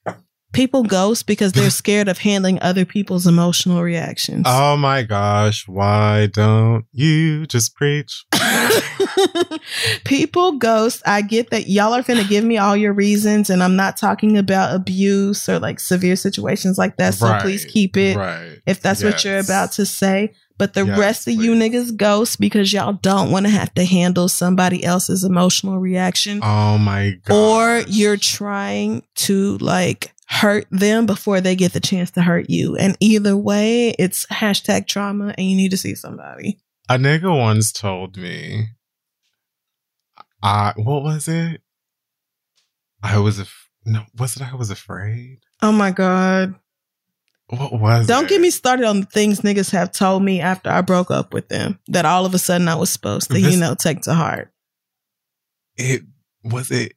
[0.53, 4.45] People ghost because they're scared of handling other people's emotional reactions.
[4.47, 8.25] oh my gosh, why don't you just preach?
[10.05, 11.03] People ghost.
[11.07, 14.37] I get that y'all are gonna give me all your reasons, and I'm not talking
[14.37, 17.15] about abuse or like severe situations like that.
[17.15, 18.59] So Right, please keep it Right.
[18.67, 20.33] if that's what you're about to say.
[20.59, 23.85] But the Yes, rest of you niggas ghost because y'all don't want to have to
[23.85, 26.41] handle somebody else's emotional reaction.
[26.43, 27.35] Oh my god.
[27.35, 32.74] or you're trying to like hurt them before they get the chance to hurt you.
[32.76, 36.59] And either way, it's hashtag trauma and you need to see somebody.
[36.89, 38.68] A nigga once told me,
[40.43, 41.61] I what was it?
[43.03, 44.43] I was af- no, was it?
[44.43, 45.41] I was afraid.
[45.61, 46.55] Oh my God.
[47.49, 48.07] What was?
[48.07, 48.30] Don't it?
[48.30, 51.49] get me started on the things niggas have told me after I broke up with
[51.49, 54.51] them that all of a sudden I was supposed to, you know, take to heart.
[55.76, 56.03] It
[56.43, 56.95] was it.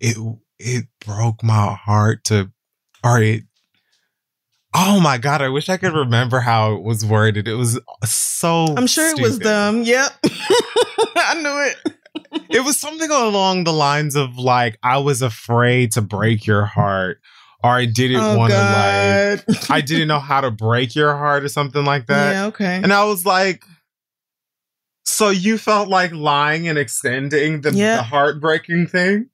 [0.00, 0.16] It
[0.58, 2.50] it broke my heart to,
[3.04, 3.42] or it.
[4.72, 5.42] Oh my god!
[5.42, 7.48] I wish I could remember how it was worded.
[7.48, 8.66] It was so.
[8.76, 9.46] I'm sure it was stupid.
[9.48, 9.82] them.
[9.82, 10.12] Yep.
[11.16, 11.58] I knew
[12.32, 12.44] it.
[12.50, 17.18] it was something along the lines of like I was afraid to break your heart,
[17.64, 18.58] or I didn't oh want to
[19.48, 22.32] like I didn't know how to break your heart or something like that.
[22.32, 22.76] yeah, okay.
[22.80, 23.64] And I was like,
[25.04, 27.96] so you felt like lying and extending the, Yeah.
[27.96, 29.30] the heartbreaking thing?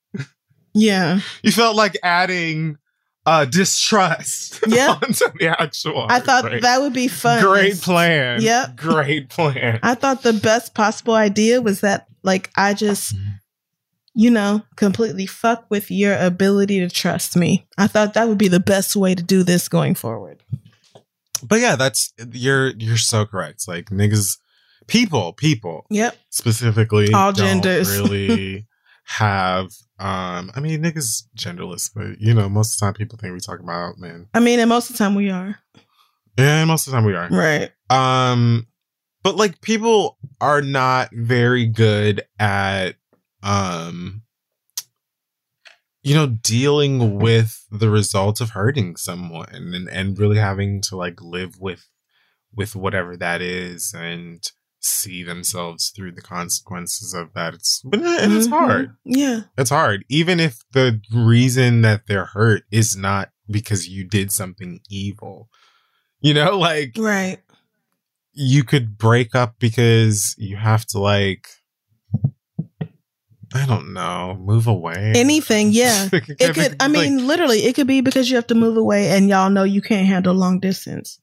[0.72, 1.20] yeah.
[1.42, 2.78] You felt like adding
[3.26, 4.92] uh distrust Yeah.
[5.02, 7.42] onto the actual I thought that would be fun.
[7.42, 8.40] Great plan.
[8.40, 8.76] Yep.
[8.76, 9.80] Great plan.
[9.82, 13.14] I thought the best possible idea was that like I just
[14.18, 17.66] you know, completely fuck with your ability to trust me.
[17.76, 20.42] I thought that would be the best way to do this going forward.
[21.46, 23.68] but yeah, that's you're you're so correct.
[23.68, 24.38] Like niggas
[24.86, 26.16] people, people Yep.
[26.30, 27.90] specifically All genders.
[27.98, 28.66] really
[29.04, 29.68] have
[29.98, 33.40] um I mean niggas genderless, but you know, most of the time people think we
[33.40, 34.28] talk about men.
[34.34, 35.58] I mean, and most of the time we are.
[36.38, 37.28] Yeah, most of the time we are.
[37.28, 37.72] Right.
[37.90, 38.66] Um
[39.22, 42.96] but like people are not very good at
[43.42, 44.22] um
[46.02, 51.20] you know dealing with the result of hurting someone and and really having to like
[51.20, 51.88] live with
[52.54, 54.44] with whatever that is and
[54.80, 58.50] see themselves through the consequences of that it's but and it's Mhm.
[58.50, 59.40] hard Yeah.
[59.58, 64.80] it's hard even if the reason that they're hurt is not because you did something
[64.88, 65.48] evil
[66.20, 67.38] you know like Right.
[68.32, 71.48] you could break up because you have to like
[73.54, 74.36] I don't know.
[74.40, 75.12] Move away.
[75.14, 76.08] Anything, yeah.
[76.12, 79.28] It could, I mean, literally, it could be because you have to move away and
[79.28, 81.20] y'all know you can't handle long distance.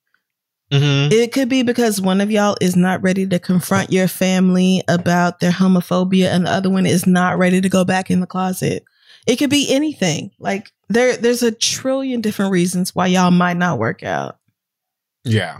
[0.74, 1.12] Mhm.
[1.12, 5.40] It could be because one of y'all is not ready to confront your family about
[5.40, 8.84] their homophobia and the other one is not ready to go back in the closet.
[9.28, 10.32] It could be anything.
[10.40, 14.38] Like there there's a trillion different reasons why y'all might not work out.
[15.24, 15.60] Yeah.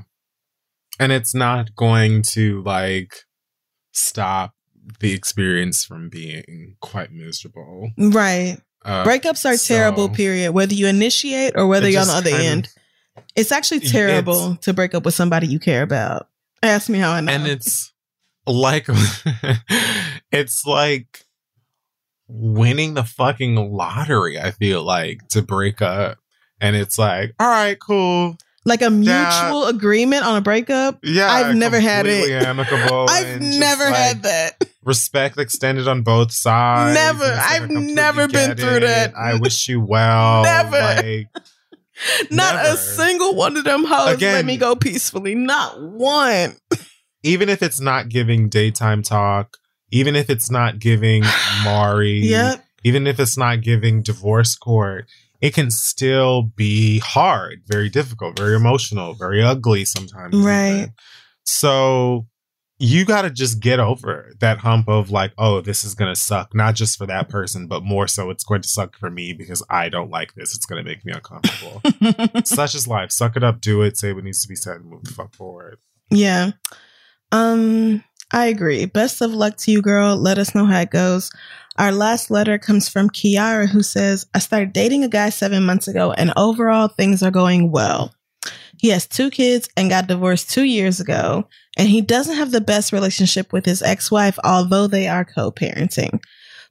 [1.00, 3.14] And it's not going to like
[3.92, 4.54] stop
[5.00, 7.92] the experience from being quite miserable.
[7.98, 8.58] Right.
[8.84, 10.52] Uh, Breakups are so- terrible, period.
[10.52, 12.70] Whether you initiate or whether you're on the other kind of- end.
[13.36, 16.28] It's actually It's- terrible to break up with somebody you care about.
[16.62, 17.32] Ask me how I know.
[17.32, 17.92] and it's
[18.48, 18.88] like
[20.32, 21.26] it's like
[22.28, 26.18] winning the fucking lottery i feel like to break up
[26.60, 28.36] and it's like all right cool
[28.66, 30.98] like a mutual agreement on a breakup.
[31.04, 32.32] yeah I've never had it.
[32.46, 34.64] amicable I've never like, had that.
[34.86, 37.26] respect extended on both sides Never.
[37.26, 38.80] like, I've never been through it.
[38.82, 39.16] that.
[39.18, 40.80] i wish you well Never.
[40.80, 41.28] like
[42.32, 45.36] Not a single one of them hoes let me go peacefully.
[45.36, 46.58] Not one.
[47.24, 49.58] even if it's not giving daytime talk
[49.94, 51.24] even if it's not giving
[51.64, 52.66] Maury Yep.
[52.84, 55.06] even if it's not giving divorce court,
[55.40, 60.36] it can still be hard, very difficult, very emotional, very ugly sometimes.
[60.36, 60.72] Right.
[60.72, 60.94] even.
[61.46, 62.26] So
[62.80, 66.20] you got to just get over that hump of like, oh, this is going to
[66.20, 69.32] suck, not just for that person, but more so it's going to suck for me
[69.34, 70.56] because I don't like this.
[70.56, 71.82] It's going to make me uncomfortable.
[72.44, 73.12] Such is life.
[73.12, 75.34] Suck it up, do it, say what needs to be said, and move the fuck
[75.34, 75.78] forward.
[76.10, 76.52] yeah.
[77.32, 78.86] Um, I agree.
[78.86, 80.16] Best of luck to you, girl.
[80.16, 81.32] Let us know how it goes.
[81.78, 85.88] Our last letter comes from Kiara, who says, I started dating a guy seven months
[85.88, 88.14] ago, and overall things are going well.
[88.78, 91.48] He has two kids and got divorced two years ago,
[91.78, 95.52] and he doesn't have the best relationship with his ex wife, although they are co
[95.52, 96.22] parenting.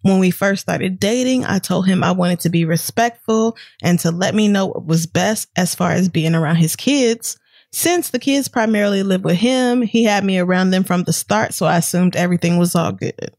[0.02, 4.10] When we first started dating, I told him I wanted to be respectful and to
[4.10, 7.38] let me know what was best as far as being around his kids.
[7.72, 11.54] Since the kids primarily live with him, he had me around them from the start,
[11.54, 13.32] so I assumed everything was all good.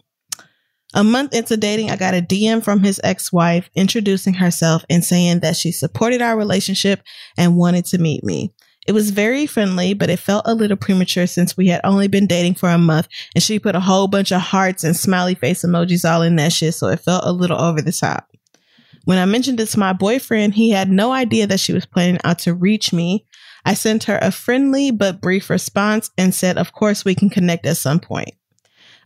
[0.95, 5.03] A month into dating, I got a DM from his ex wife introducing herself and
[5.03, 7.01] saying that she supported our relationship
[7.37, 8.53] and wanted to meet me.
[8.85, 12.27] It was very friendly, but it felt a little premature since we had only been
[12.27, 15.63] dating for a month and she put a whole bunch of hearts and smiley face
[15.63, 18.29] emojis all in that shit, so it felt a little over the top.
[19.05, 22.19] When I mentioned it to my boyfriend, he had no idea that she was planning
[22.23, 23.25] out to reach me.
[23.65, 27.65] I sent her a friendly but brief response and said, Of course, we can connect
[27.65, 28.33] at some point.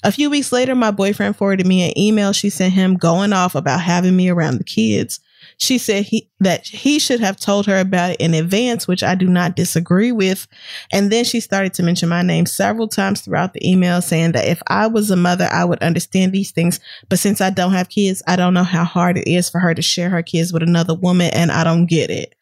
[0.04, 3.56] A few weeks later, my boyfriend forwarded me an email she sent him going off
[3.56, 5.20] about having me around the kids.
[5.60, 9.16] She said he, that he should have told her about it in advance, which I
[9.16, 10.48] do not disagree with.
[10.92, 14.48] And then she started to mention my name several times throughout the email, saying that
[14.48, 16.80] if I was a mother, I would understand these things.
[17.10, 19.74] But since I don't have kids, I don't know how hard it is for her
[19.74, 22.36] to share her kids with another woman, and I don't get it.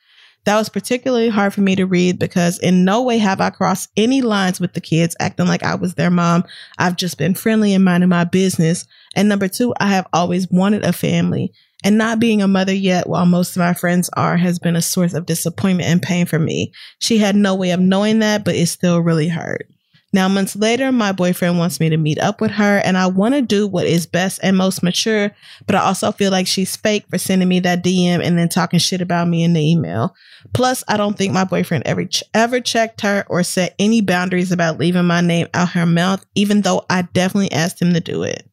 [0.45, 3.89] That was particularly hard for me to read because in no way have I crossed
[3.97, 6.43] any lines with the kids acting like I was their mom.
[6.77, 8.85] I've just been friendly and minding my business.
[9.15, 11.51] And number two, I have always wanted a family.
[11.85, 14.81] And not being a mother yet, while most of my friends are, has been a
[14.81, 16.73] source of disappointment and pain for me.
[16.97, 19.69] She had no way of knowing that, but it still really hurt.
[20.11, 23.35] Now, months later, my boyfriend wants me to meet up with her, and I want
[23.35, 25.31] to do what is best and most mature,
[25.67, 28.79] but I also feel like she's fake for sending me that DM and then talking
[28.79, 30.15] shit about me in the email.
[30.53, 34.51] Plus, I don't think my boyfriend ever ch- ever checked her or set any boundaries
[34.51, 38.23] about leaving my name out her mouth, even though I definitely asked him to do
[38.23, 38.49] it.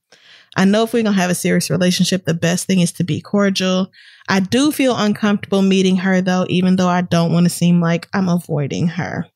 [0.56, 3.04] I know if we're going to have a serious relationship, the best thing is to
[3.04, 3.90] be cordial.
[4.28, 8.08] I do feel uncomfortable meeting her though, even though I don't want to seem like
[8.12, 9.26] I'm avoiding her.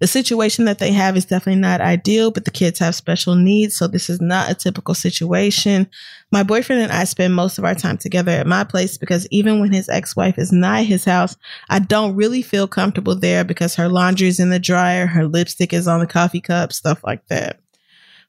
[0.00, 3.76] The situation that they have is definitely not ideal, but the kids have special needs,
[3.76, 5.88] so this is not a typical situation.
[6.30, 9.58] My boyfriend and I spend most of our time together at my place because even
[9.58, 11.36] when his ex wife is not his house,
[11.68, 15.72] I don't really feel comfortable there because her laundry is in the dryer, her lipstick
[15.72, 17.58] is on the coffee cup, stuff like that.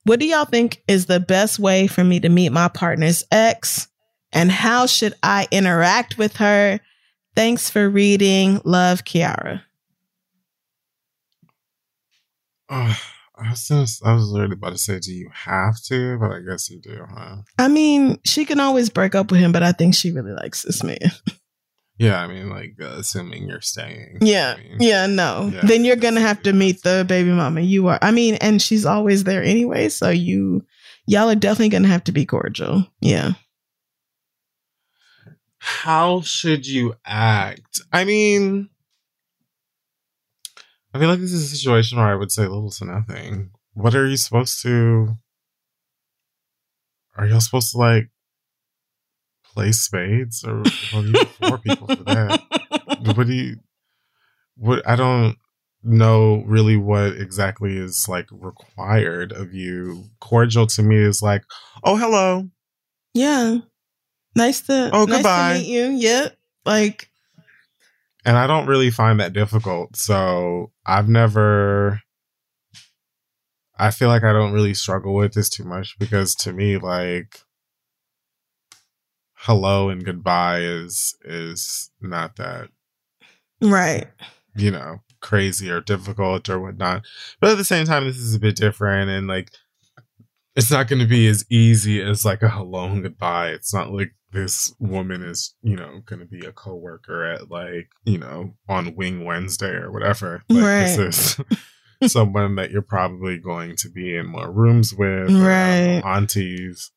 [0.09, 3.87] What do y'all think is the best way for me to meet my partner's ex?
[4.31, 6.79] And how should I interact with her?
[7.35, 8.59] Thanks for reading.
[8.63, 9.61] Love, Kiara.
[12.69, 12.99] Oh,
[13.37, 16.17] I I was literally about to say, do you have to?
[16.17, 17.35] But I guess you do, huh?
[17.59, 20.63] I mean, she can always break up with him, but I think she really likes
[20.63, 20.97] this man.
[21.99, 24.19] Yeah, I mean, like uh, assuming you're staying.
[24.21, 24.55] Yeah.
[24.57, 25.51] I mean, Yeah, no.
[25.53, 25.59] Yeah.
[25.63, 27.59] Then you're going to have to meet the baby mama.
[27.59, 27.99] You are.
[28.01, 30.65] I mean, and she's always there anyway, so you
[31.05, 32.87] y'all are definitely going to have to be cordial.
[33.01, 33.33] Yeah.
[35.57, 37.81] How should you act?
[37.91, 38.69] I mean,
[40.93, 43.51] I feel like this is a situation where I would say little to nothing.
[43.73, 45.17] What are you supposed to?
[47.19, 48.09] are y'all supposed to like
[49.53, 50.63] play spades or
[50.93, 52.41] well, you need four people for that?
[53.15, 53.57] What do you?
[54.55, 55.37] What I don't
[55.83, 60.05] know really what exactly is like required of you.
[60.19, 61.43] Cordial to me is like,
[61.83, 62.49] oh hello,
[63.13, 63.59] Yeah.
[64.35, 65.53] Nice to Oh, nice goodbye.
[65.53, 65.85] to meet you.
[65.91, 66.37] Yep.
[66.65, 67.09] Like
[68.25, 69.95] and I don't really find that difficult.
[69.95, 72.01] So I've never.
[73.77, 77.39] I feel like I don't really struggle with this too much because to me, like,
[79.43, 82.69] hello and goodbye is is not that
[83.61, 84.07] right.
[84.55, 87.03] you know crazy or difficult or whatnot.
[87.39, 89.51] But at the same time, this is a bit different and like
[90.55, 93.49] it's not going to be as easy as like a hello and goodbye.
[93.49, 97.89] It's not like this woman is you know going to be a coworker at like
[98.05, 100.43] you know on Wing Wednesday or whatever.
[100.49, 100.95] Like, Right.
[100.97, 101.39] This
[102.01, 105.29] is someone that you're probably going to be in more rooms with.
[105.31, 106.01] or, I Right.
[106.05, 106.91] aunties.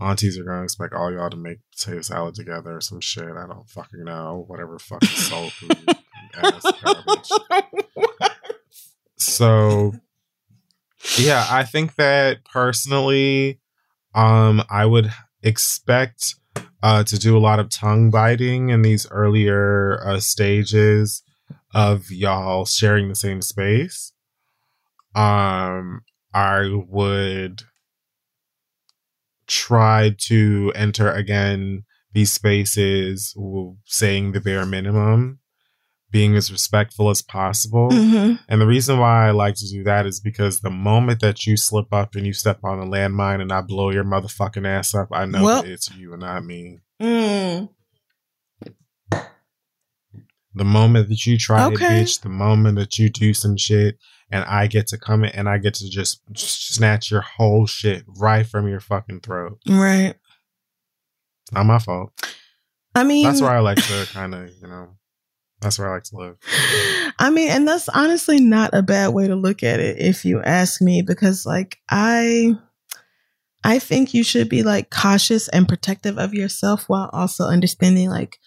[0.00, 3.24] Aunties are going to expect all y'all to make potato salad together or some shit.
[3.24, 4.44] I don't fucking know.
[4.46, 5.76] Whatever fucking soul food
[6.34, 7.30] ass garbage.
[9.16, 9.94] So,
[11.18, 13.60] yeah, I think that personally,
[14.14, 15.12] um, I would
[15.42, 16.36] expect
[16.82, 21.22] uh, to do a lot of tongue biting in these earlier uh, stages
[21.74, 24.12] of y'all sharing the same space.
[25.14, 26.02] Um,
[26.32, 27.62] I would
[29.48, 33.34] try to enter again these spaces
[33.84, 35.40] saying the bare minimum,
[36.10, 37.90] being as respectful as possible.
[37.90, 41.46] hmm And the reason why I like to do that is because the moment that
[41.46, 44.94] you slip up and you step on a landmine and I blow your motherfucking ass
[44.94, 46.78] up, I know Well- it's you and not me.
[47.00, 47.68] Mm.
[50.58, 52.00] The moment that you try Okay.
[52.00, 53.96] it, bitch, the moment that you do some shit
[54.30, 58.04] and I get to come in and I get to just snatch your whole shit
[58.18, 59.58] right from your fucking throat.
[59.68, 60.14] Right.
[61.52, 62.12] Not my fault.
[62.94, 64.96] I mean That's where I like to kind of, you know,
[65.60, 66.36] that's where I like to live.
[67.18, 70.42] I mean, and that's honestly not a bad way to look at it if you
[70.42, 72.54] ask me because like I
[73.64, 78.38] I think you should be like cautious and protective of yourself while also understanding like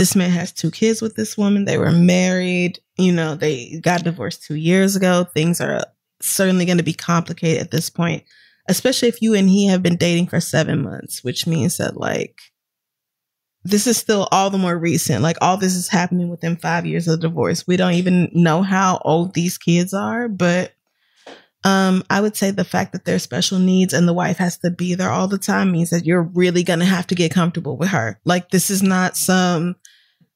[0.00, 1.66] this man has two kids with this woman.
[1.66, 5.24] They were married, you know, they got divorced 2 years ago.
[5.24, 5.84] Things are
[6.22, 8.24] certainly going to be complicated at this point,
[8.66, 12.40] especially if you and he have been dating for 7 months, which means that like
[13.62, 15.20] this is still all the more recent.
[15.22, 17.66] Like all this is happening within five years of divorce.
[17.66, 20.72] We don't even know how old these kids are, but
[21.62, 24.70] um, I would say the fact that they're special needs and the wife has to
[24.70, 27.90] be there all the time means that you're really gonna have to get comfortable with
[27.90, 28.18] her.
[28.24, 29.76] Like this is not some,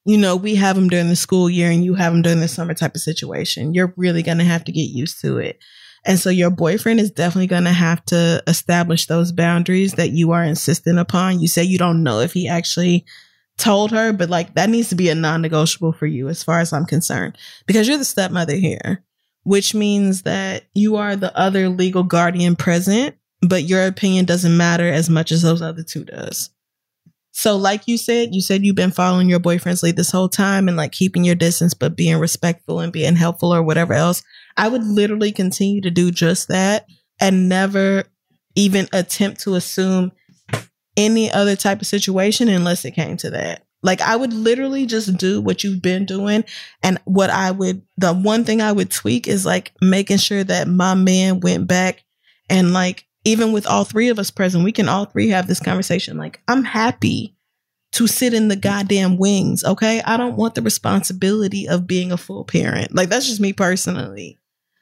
[0.04, 2.48] you know, we have them during the school year and you have them during the
[2.48, 3.74] summer type of situation.
[3.74, 5.62] You're really gonna have to get used to it.
[6.04, 10.32] And so your boyfriend is definitely going to have to establish those boundaries that you
[10.32, 11.40] are insistent upon.
[11.40, 13.06] You say you don't know if he actually
[13.56, 16.60] told her, but like that needs to be a non negotiable for you as far
[16.60, 19.02] as I'm concerned, because you're the stepmother here,
[19.44, 24.88] which means that you are the other legal guardian present, but your opinion doesn't matter
[24.88, 26.50] as much as those other two does.
[27.36, 30.68] So, like you said, you said you've been following your boyfriend's lead this whole time
[30.68, 34.22] and like keeping your distance, but being respectful and being helpful or whatever else.
[34.56, 36.86] I would literally continue to do just that
[37.20, 38.04] and never
[38.54, 40.12] even attempt to assume
[40.96, 43.66] any other type of situation unless it came to that.
[43.82, 46.44] Like I would literally just do what you've been doing.
[46.84, 50.68] And what I would, the one thing I would tweak is like making sure that
[50.68, 52.04] my man went back
[52.48, 55.60] and like, even with all three of us present, we can all three have this
[55.60, 56.16] conversation.
[56.16, 57.36] Like, I'm happy
[57.92, 59.64] to sit in the goddamn wings.
[59.64, 60.02] Okay.
[60.02, 62.94] I don't want the responsibility of being a full parent.
[62.94, 64.38] Like, that's just me personally.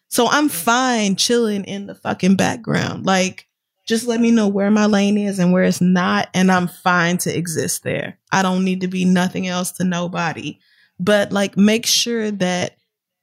[0.09, 3.07] So I'm fine chilling in the fucking background.
[3.07, 3.49] Like,
[3.87, 7.19] just let me know where my lane is and where it's not, and I'm fine
[7.19, 8.19] to exist there.
[8.31, 10.59] I don't need to be nothing else to nobody.
[11.01, 12.77] But like, make sure that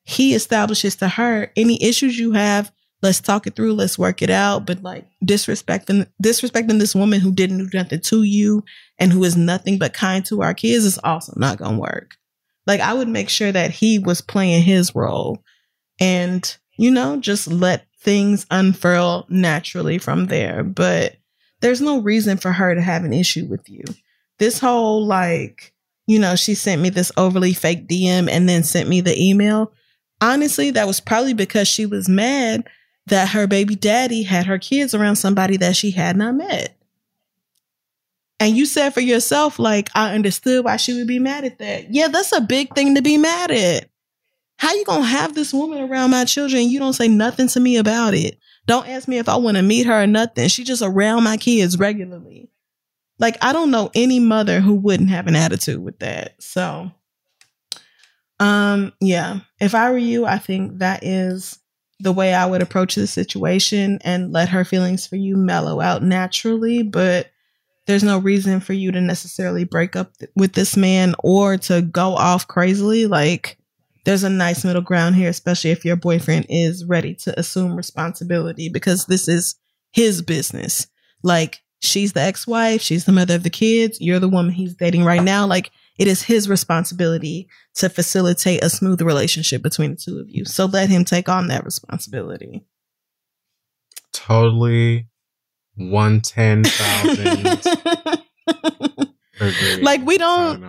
[0.04, 2.72] he establishes to her any issues you have.
[3.02, 3.74] Let's talk it through.
[3.74, 4.66] Let's work it out.
[4.66, 8.64] But like disrespecting disrespecting this woman who didn't do nothing to you
[8.98, 12.16] and who is nothing but kind to our kids is also not gonna work.
[12.68, 15.44] Like I would make sure that he was playing his role
[16.00, 21.18] and you know just let things unfurl naturally from there but
[21.60, 23.84] there's no reason for her to have an issue with you
[24.38, 25.74] this whole like
[26.08, 29.72] you know she sent me this overly fake dm and then sent me the email
[30.22, 32.68] honestly that was probably because she was mad
[33.10, 36.76] that her baby daddy had her kids around somebody that she had not met
[38.40, 41.94] and you said for yourself like i understood why she would be mad at that
[41.94, 43.90] yeah that's a big thing to be mad at
[44.58, 47.78] how you gonna have this woman around my children you don't say nothing to me
[47.78, 48.38] about it
[48.70, 50.48] Don't ask me if I want to meet her or nothing.
[50.48, 52.52] She just around my kids regularly.
[53.18, 56.36] Like I don't know any mother who wouldn't have an attitude with that.
[56.40, 56.92] So
[58.40, 61.58] um yeah, if I were you, I think that is
[62.00, 66.02] the way I would approach the situation and let her feelings for you mellow out
[66.02, 67.30] naturally, but
[67.88, 71.82] there's no reason for you to necessarily break up th- with this man or to
[71.82, 73.58] go off crazily like
[74.06, 78.70] there's a nice middle ground here, especially if your boyfriend is ready to assume responsibility
[78.70, 79.56] because this is
[79.92, 80.88] his business.
[81.22, 84.74] Like, she's the ex wife, she's the mother of the kids, you're the woman he's
[84.74, 85.46] dating right now.
[85.46, 90.46] Like, it is his responsibility to facilitate a smooth relationship between the two of you.
[90.46, 92.64] So let him take on that responsibility.
[94.14, 95.08] Totally
[95.76, 97.62] one ten thousand.
[99.82, 100.62] like we don't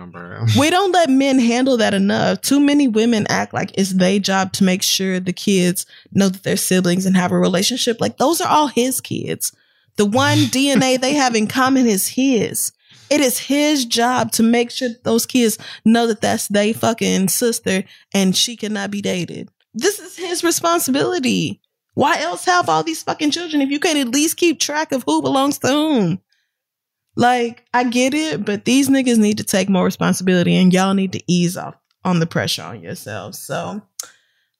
[0.59, 2.41] we don't let men handle that enough.
[2.41, 6.43] Too many women act like it's their job to make sure the kids know that
[6.43, 8.01] they're siblings and have a relationship.
[8.01, 9.55] Like those are all his kids.
[9.95, 12.73] The one DNA they have in common is his.
[13.11, 17.83] It is his job to make sure those kids know that that's their fucking sister
[18.13, 19.49] and she cannot be dated.
[19.73, 21.59] This is his responsibility.
[21.93, 25.03] Why else have all these fucking children if you can't at least keep track of
[25.05, 26.21] who belongs to whom?
[27.17, 31.11] Like, I get it, but these niggas need to take more responsibility and y'all need
[31.11, 31.75] to ease off
[32.05, 33.39] on the pressure on yourselves.
[33.39, 33.81] So,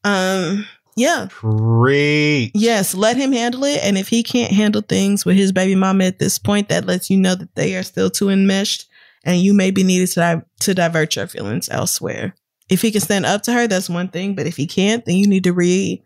[0.03, 0.65] um,
[0.95, 1.27] yeah.
[1.29, 2.51] Preach.
[2.53, 3.79] Yes, let him handle it.
[3.83, 7.09] And if he can't handle things with his baby mama at this point, that lets
[7.09, 8.87] you know that they are still too enmeshed
[9.23, 12.35] and you may be needed to, di- to divert your feelings elsewhere.
[12.69, 14.35] If he can stand up to her, that's one thing.
[14.35, 16.03] But if he can't, then you need to re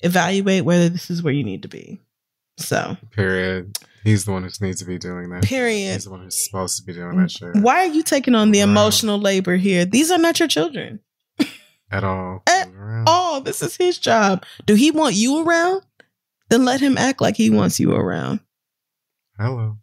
[0.00, 2.00] evaluate whether this is where you need to be.
[2.58, 3.78] So, period.
[4.02, 5.42] He's the one who needs to be doing that.
[5.42, 5.94] Period.
[5.94, 7.56] He's the one who's supposed to be doing that shit.
[7.56, 9.84] Why are you taking on the emotional labor here?
[9.84, 11.00] These are not your children.
[11.96, 12.42] At all.
[12.46, 12.68] At
[13.06, 13.40] all.
[13.40, 14.44] This is his job.
[14.66, 15.80] Do he want you around?
[16.50, 18.40] Then let him act like he wants you around.
[19.38, 19.78] Hello.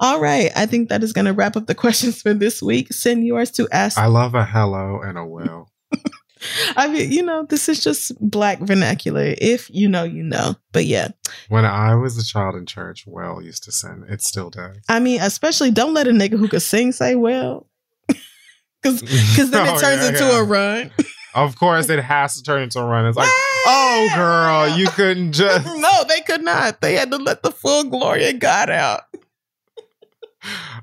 [0.00, 0.50] All right.
[0.56, 2.94] I think that is going to wrap up the questions for this week.
[2.94, 3.98] Send yours to ask.
[3.98, 5.70] I love a hello and a well.
[6.76, 9.34] I mean, you know, this is just black vernacular.
[9.36, 10.56] If you know, you know.
[10.72, 11.08] But yeah.
[11.50, 14.06] When I was a child in church, well used to sing.
[14.08, 14.78] It still does.
[14.88, 17.66] I mean, especially don't let a nigga who could sing say well.
[18.82, 19.00] Cause,
[19.34, 20.40] cause then oh, it turns yeah, into yeah.
[20.40, 20.90] a run.
[21.34, 23.06] Of course, it has to turn into a run.
[23.06, 25.66] It's like, oh, girl, you couldn't just.
[25.76, 26.80] no, they could not.
[26.80, 29.02] They had to let the full glory of God out.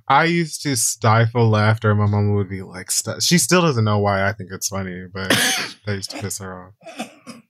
[0.07, 1.93] I used to stifle laughter.
[1.95, 5.05] My mom would be like, st- she still doesn't know why I think it's funny,
[5.13, 5.29] but
[5.85, 7.40] that used to piss her off.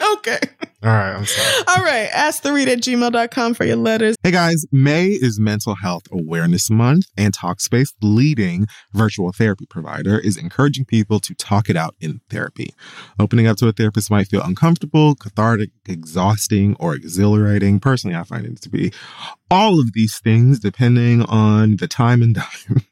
[0.00, 0.38] Okay.
[0.82, 1.64] All right, I'm sorry.
[1.68, 4.16] All right, ask the read at gmail.com for your letters.
[4.24, 10.38] Hey guys, May is Mental Health Awareness Month, and Talkspace, leading virtual therapy provider, is
[10.38, 12.72] encouraging people to talk it out in therapy.
[13.18, 17.78] Opening up to a therapist might feel uncomfortable, cathartic, exhausting, or exhilarating.
[17.78, 18.90] Personally, I find it to be
[19.50, 22.86] all of these things depending on the time and time.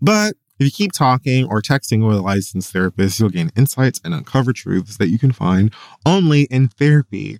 [0.00, 4.14] but if you keep talking or texting with a licensed therapist, you'll gain insights and
[4.14, 5.72] uncover truths that you can find
[6.06, 7.38] only in therapy.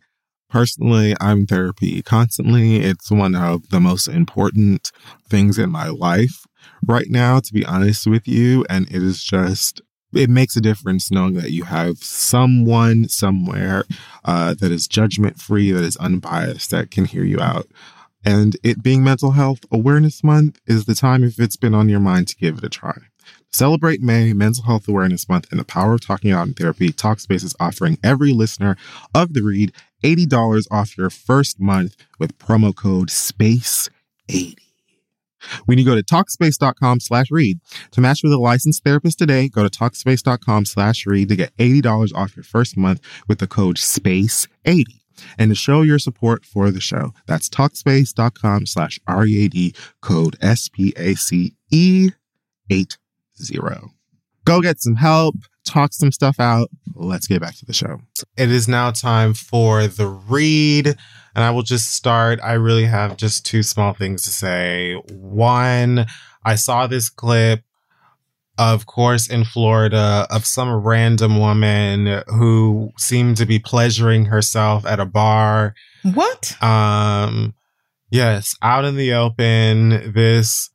[0.51, 2.77] Personally, I'm therapy constantly.
[2.77, 4.93] It's one of the most important
[5.29, 6.45] things in my life
[6.87, 8.65] right now, to be honest with you.
[8.69, 9.81] And it is just,
[10.13, 13.85] it makes a difference knowing that you have someone somewhere
[14.25, 17.67] uh, that is judgment free, that is unbiased, that can hear you out.
[18.25, 22.01] And it being Mental Health Awareness Month is the time, if it's been on your
[22.01, 22.97] mind, to give it a try.
[23.53, 26.91] Celebrate May, Mental Health Awareness Month, and the power of talking out in therapy.
[26.91, 28.77] Talkspace is offering every listener
[29.15, 29.73] of the read
[30.03, 34.57] $80 off your first month with promo code SPACE80.
[35.67, 37.61] When you go to Talkspace.com slash read
[37.91, 42.15] to match with a licensed therapist today, go to Talkspace.com slash read to get $80
[42.15, 45.04] off your first month with the code SPACE80
[45.39, 47.13] and to show your support for the show.
[47.27, 52.11] That's Talkspace.com slash R-E-A-D code S-P-A-C-E
[52.71, 52.97] 80.
[54.45, 56.69] Go get some help, talk some stuff out.
[56.95, 58.01] Let's get back to the show.
[58.37, 60.87] It is now time for the read.
[60.87, 62.39] And I will just start.
[62.43, 64.95] I really have just two small things to say.
[65.11, 66.07] One,
[66.45, 67.63] I saw this clip
[68.59, 75.01] of course, in Florida, of some random woman who seemed to be pleasuring herself at
[75.01, 75.75] a bar.
[76.03, 76.63] What?
[76.63, 77.55] Um,
[78.11, 80.71] yes, out in the open, this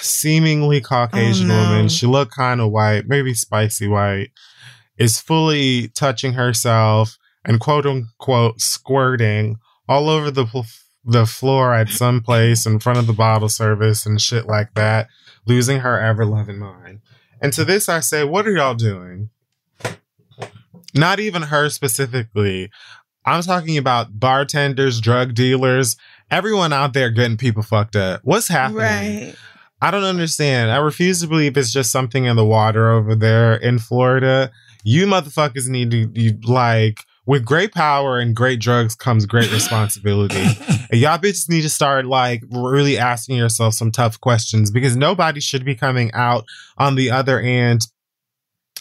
[0.00, 1.70] seemingly Caucasian oh, no.
[1.70, 4.30] woman, she looked kind of white, maybe spicy white,
[4.98, 10.46] is fully touching herself and quote unquote squirting all over the
[11.04, 15.08] the floor at some place in front of the bottle service and shit like that
[15.46, 17.00] losing her ever loving mind.
[17.40, 19.30] And to this, I say, what are y'all doing?
[20.94, 22.70] Not even her specifically.
[23.26, 25.96] I'm talking about bartenders, drug dealers,
[26.30, 28.20] everyone out there getting people fucked up.
[28.22, 28.82] What's happening?
[28.82, 29.34] Right.
[29.80, 30.70] I don't understand.
[30.70, 34.50] I refuse to believe it's just something in the water over there in Florida.
[34.82, 40.36] You motherfuckers need to you, like with great power and great drugs comes great responsibility.
[40.90, 45.40] and y'all bitches need to start like really asking yourself some tough questions because nobody
[45.40, 46.44] should be coming out
[46.76, 47.86] on the other end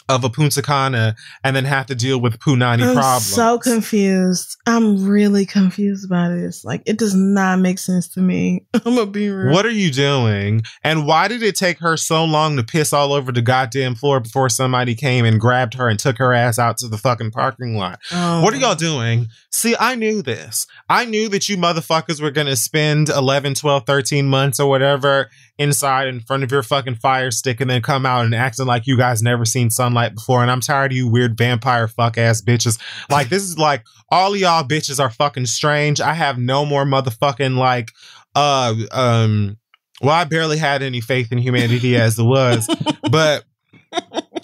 [0.09, 3.25] of a Punta Cana and then have to deal with Punani I'm problems.
[3.25, 4.57] so confused.
[4.67, 6.63] I'm really confused by this.
[6.63, 8.65] Like, it does not make sense to me.
[8.73, 9.53] I'm gonna be real.
[9.53, 10.63] What are you doing?
[10.83, 14.19] And why did it take her so long to piss all over the goddamn floor
[14.19, 17.75] before somebody came and grabbed her and took her ass out to the fucking parking
[17.77, 17.99] lot?
[18.11, 19.27] Oh, What are y'all doing?
[19.51, 20.67] See, I knew this.
[20.89, 26.07] I knew that you motherfuckers were to spend 11, 12, 13 months or whatever inside
[26.07, 28.97] in front of your fucking fire stick and then come out and acting like you
[28.97, 30.41] guys never seen sunlight before.
[30.41, 32.79] And I'm tired of you weird vampire fuck ass bitches.
[33.09, 36.01] Like, this is like, all y'all bitches are fucking strange.
[36.01, 37.91] I have no more motherfucking like,
[38.35, 39.57] uh, um,
[40.01, 42.67] well, I barely had any faith in humanity as it was,
[43.11, 43.43] but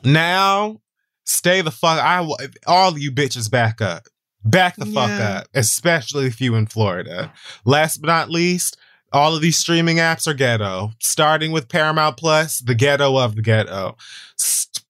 [0.04, 0.80] now
[1.26, 2.00] stay the fuck.
[2.00, 2.26] I
[2.68, 4.04] all you bitches back up,
[4.44, 5.40] back the fuck Yeah.
[5.40, 7.34] up, especially if you in Florida.
[7.66, 8.78] Last but not least,
[9.12, 10.92] all of these streaming apps are ghetto.
[11.00, 13.98] Starting with Paramount Plus, the ghetto of the ghetto.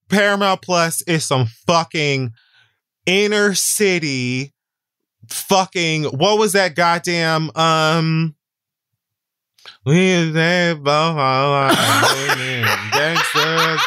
[0.09, 2.33] Paramount Plus is some fucking
[3.05, 4.53] inner city
[5.27, 8.35] fucking what was that goddamn um
[9.85, 11.69] we they both are
[12.91, 13.81] gangsters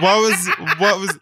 [0.00, 0.48] what was
[0.78, 1.18] what was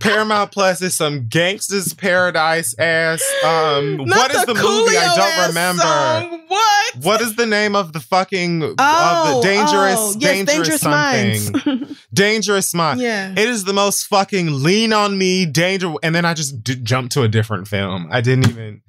[0.00, 5.82] Paramount Plus is some gangsters paradise ass um what is the, movie I don't remember
[5.82, 6.40] song.
[6.48, 6.96] What?
[7.02, 11.52] what is the name of the fucking of Oh, the dangerous oh, yes, dangerous, something
[11.52, 12.06] minds.
[12.14, 13.32] dangerous mind yeah.
[13.32, 15.92] it is the most fucking lean on me danger.
[16.02, 18.08] And then I just d- jumped to a different film.
[18.10, 18.82] I didn't even.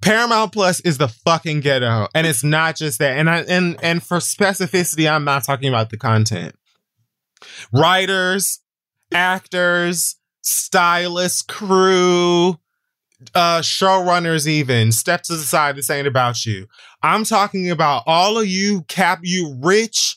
[0.00, 3.16] Paramount Plus is the fucking ghetto, and it's not just that.
[3.18, 6.56] And I and and for specificity, I'm not talking about the content.
[7.72, 8.60] Writers,
[9.14, 12.58] actors, stylists, crew,
[13.34, 15.76] uh, showrunners, even step to the side.
[15.76, 16.66] This ain't about you.
[17.02, 20.16] I'm talking about all of you cap, you rich,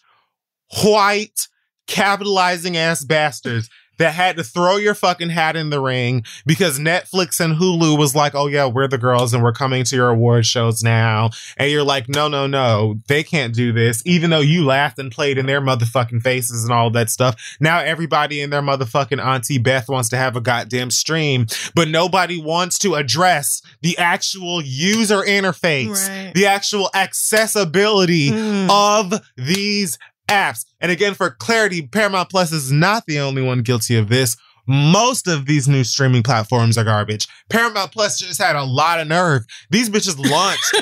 [0.84, 1.48] white,
[1.88, 7.40] capitalizing ass bastards that had to throw your fucking hat in the ring because Netflix
[7.40, 10.46] and Hulu was like, oh yeah, we're the girls and we're coming to your award
[10.46, 11.30] shows now.
[11.58, 14.02] And you're like, no, no, no, they can't do this.
[14.06, 17.36] Even though you laughed and played in their motherfucking faces and all that stuff.
[17.60, 22.42] Now everybody and their motherfucking auntie Beth wants to have a goddamn stream, but nobody
[22.42, 26.34] wants to address the actual user interface, Right.
[26.34, 28.70] the actual accessibility Mm.
[28.70, 29.98] of these
[30.28, 30.66] apps.
[30.82, 34.38] And again, for clarity, Paramount Plus is not the only one guilty of this.
[34.68, 37.28] Most of these new streaming platforms are garbage.
[37.50, 39.44] Paramount Plus just had a lot of nerve.
[39.70, 40.76] These bitches launched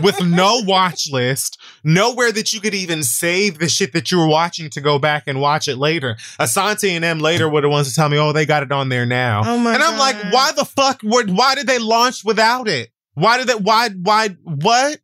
[0.02, 4.26] with no watch list, nowhere that you could even save the shit that you were
[4.26, 6.16] watching to go back and watch it later.
[6.40, 8.88] Asante and M later were the ones to tell me, oh, they got it on
[8.88, 9.42] there now.
[9.44, 11.00] Oh my and I'm like, why the fuck?
[11.04, 12.90] would- Why did they launch without it?
[13.14, 13.60] Why did that?
[13.62, 13.90] Why?
[13.90, 14.28] Why?
[14.42, 14.98] What?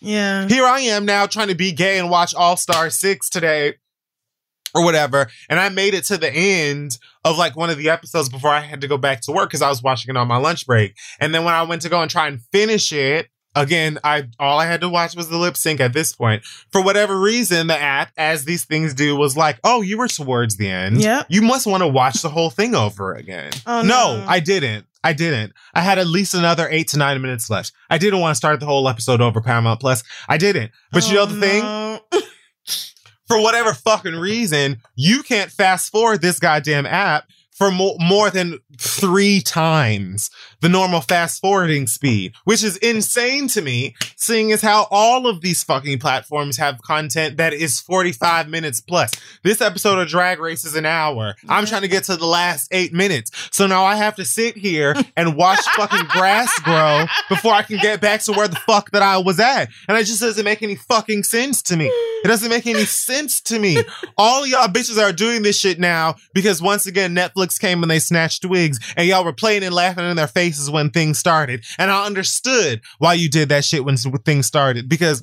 [0.00, 0.46] Yeah.
[0.48, 3.74] here I am now trying to be gay and watch All Star 6 today
[4.74, 5.28] or whatever.
[5.48, 8.60] And I made it to the end of like one of the episodes before I
[8.60, 10.94] had to go back to work because I was watching it on my lunch break.
[11.20, 14.58] And then when I went to go and try and finish it, again, I all
[14.58, 16.44] I had to watch was the lip sync at this point.
[16.70, 20.56] For whatever reason, the app, as these things do, was like, oh, you were towards
[20.56, 21.00] the end.
[21.00, 21.24] Yeah.
[21.28, 23.52] You must want to watch the whole thing over again.
[23.66, 24.24] Oh, no, no.
[24.28, 24.86] I didn't.
[25.04, 25.52] I didn't.
[25.74, 27.72] I had at least another eight to nine minutes left.
[27.88, 30.02] I didn't want to start the whole episode over Paramount Plus.
[30.28, 30.72] I didn't.
[30.92, 32.22] But you know Oh, the thing?
[33.28, 38.58] For whatever fucking reason, you can't fast forward this goddamn app for mo- more than
[38.80, 44.86] three times the normal fast forwarding speed, which is insane to me, seeing as how
[44.90, 49.12] all of these fucking platforms have content that is 45 minutes plus.
[49.42, 51.36] This episode of Drag Race is an hour.
[51.48, 53.30] I'm trying to get to the last eight minutes.
[53.50, 57.78] So now I have to sit here and watch fucking grass grow before I can
[57.78, 59.68] get back to where the fuck that I was at.
[59.88, 61.86] And it just doesn't make any fucking sense to me.
[61.86, 63.78] It doesn't make any sense to me.
[64.16, 68.00] All y'all bitches are doing this shit now because once again, Netflix came and they
[68.00, 71.64] snatched wigs and y'all were playing and laughing in their faces when things started.
[71.78, 75.22] And I understood why you did that shit when things started because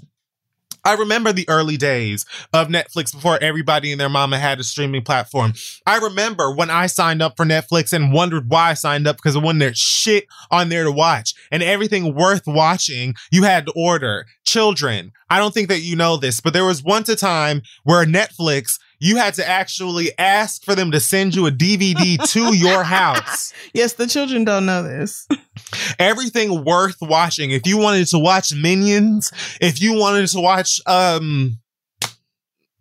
[0.83, 5.01] I remember the early days of Netflix before everybody and their mama had a streaming
[5.01, 5.53] platform.
[5.87, 9.35] I remember when I signed up for Netflix and wondered why I signed up because
[9.35, 14.27] when there's shit on there to watch and everything worth watching, you had to order.
[14.45, 18.05] Children, I don't think that you know this, but there was once a time where
[18.05, 22.83] Netflix, you had to actually ask for them to send you a DVD to your
[22.97, 23.53] house.
[23.73, 25.27] Yes, the children don't know this.
[25.99, 27.51] Everything worth watching.
[27.51, 31.57] If you wanted to watch Minions, if you wanted to watch, um,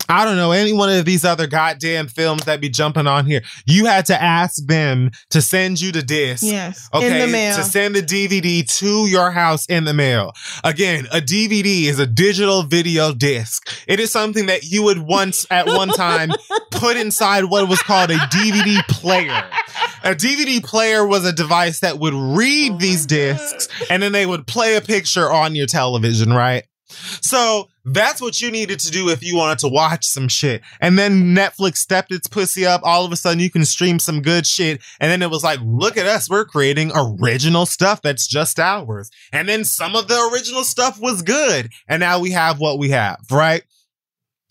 [0.09, 3.43] I don't know, any one of these other goddamn films that be jumping on here,
[3.67, 6.43] you had to ask them to send you the disc.
[6.45, 6.89] Yes.
[6.93, 7.57] Okay, In the mail.
[7.57, 10.33] to send the DVD to your house in the mail.
[10.63, 13.69] Again, a DVD is a digital video disc.
[13.89, 16.31] It is something that you would once at one time
[16.71, 19.43] put inside what was called a DVD player.
[20.03, 23.09] A DVD player was a device that would read Oh these God.
[23.09, 26.65] discs and then they would play a picture on your television, right?
[26.87, 30.63] So that's what you needed to do if you wanted to watch some shit.
[30.81, 32.81] And then Netflix stepped its pussy up.
[32.85, 34.83] All of a sudden, you can stream some good shit.
[35.01, 36.29] And then it was like, look at us.
[36.29, 39.11] We're creating original stuff that's just ours.
[39.33, 41.71] And then some of the original stuff was good.
[41.89, 43.63] And now we have what we have, right?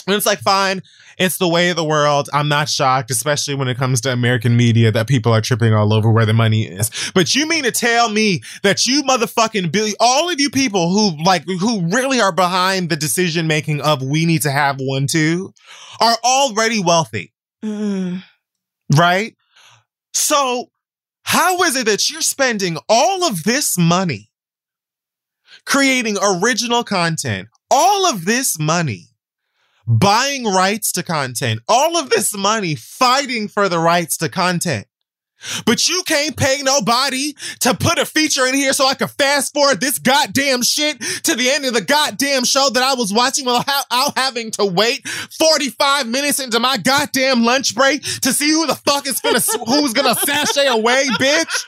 [0.06, 0.82] And it's like, fine,
[1.18, 2.30] it's the way of the world.
[2.34, 5.94] I'm not shocked, especially when it comes to American media that people are tripping all
[5.94, 6.90] over where the money is.
[7.14, 11.24] But you mean to tell me that you motherfucking Billy, all of you people who
[11.24, 15.54] like, who really are behind the decision making of we need to have one too,
[16.02, 17.32] are already wealthy,
[17.64, 18.24] Mm.
[18.96, 19.36] right?
[20.14, 20.70] So
[21.24, 24.30] how is it that you're spending all of this money
[25.66, 29.08] creating original content, all of this money
[29.88, 34.88] buying rights to content, all of this money fighting for the rights to content.
[35.66, 39.54] But you can't pay nobody to put a feature in here so I can fast
[39.54, 43.46] forward this goddamn shit to the end of the goddamn show that I was watching
[43.46, 48.68] without out having to wait 45 minutes into my goddamn lunch break to see who
[48.68, 51.66] the fuck is gonna, who's gonna sashay away, bitch.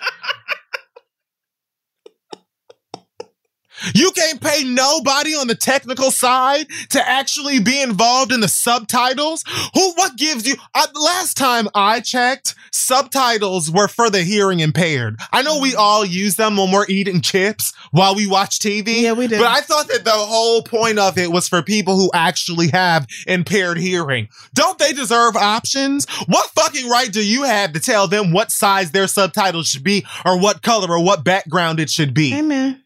[3.94, 9.44] You can't pay nobody on the technical side to actually be involved in the subtitles.
[9.74, 15.20] Who, what gives you, uh, last time I checked, subtitles were for the hearing impaired.
[15.32, 19.02] I know we all use them when we're eating chips while we watch TV.
[19.02, 19.38] Yeah, we do.
[19.38, 23.08] But I thought that the whole point of it was for people who actually have
[23.28, 24.30] impaired hearing.
[24.54, 26.06] Don't they deserve options?
[26.28, 30.06] What fucking right do you have to tell them what size their subtitles should be
[30.26, 32.34] or what color or what background it should be?
[32.36, 32.82] Amen.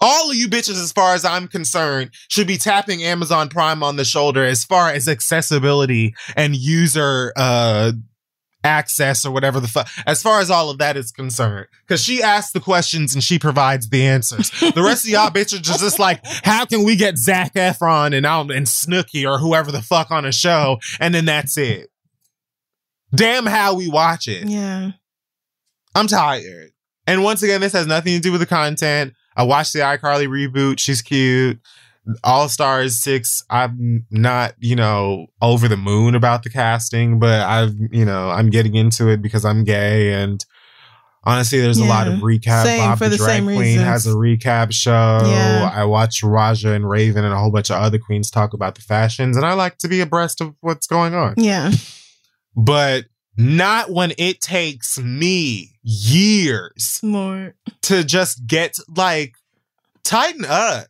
[0.00, 3.96] All of you bitches, as far as I'm concerned, should be tapping Amazon Prime on
[3.96, 7.92] the shoulder as far as accessibility and user uh
[8.64, 9.88] access or whatever the fuck.
[10.06, 13.38] As far as all of that is concerned, because she asks the questions and she
[13.38, 14.50] provides the answers.
[14.50, 18.26] The rest of y'all bitches are just like, how can we get Zac Efron and
[18.26, 21.88] um, and Snooki or whoever the fuck on a show, and then that's it.
[23.14, 24.46] Damn, how we watch it.
[24.48, 24.90] Yeah.
[25.94, 26.70] I'm tired.
[27.06, 29.14] And once again, this has nothing to do with the content.
[29.38, 30.78] I watched the iCarly reboot.
[30.78, 31.58] She's cute.
[32.24, 37.74] All Stars 6, I'm not, you know, over the moon about the casting, but I've,
[37.92, 40.42] you know, I'm getting into it because I'm gay and
[41.24, 42.62] honestly there's a lot of recap.
[42.64, 43.84] Same, Bob for the the Drag same Queen reasons.
[43.86, 45.20] has a recap show.
[45.26, 45.70] Yeah.
[45.70, 48.80] I watch Raja and Raven and a whole bunch of other queens talk about the
[48.80, 51.72] fashions and I like to be abreast of what's going on Yeah.
[52.56, 53.04] but
[53.38, 57.54] not when it takes me years More.
[57.82, 59.36] to just get like
[60.02, 60.88] tighten up.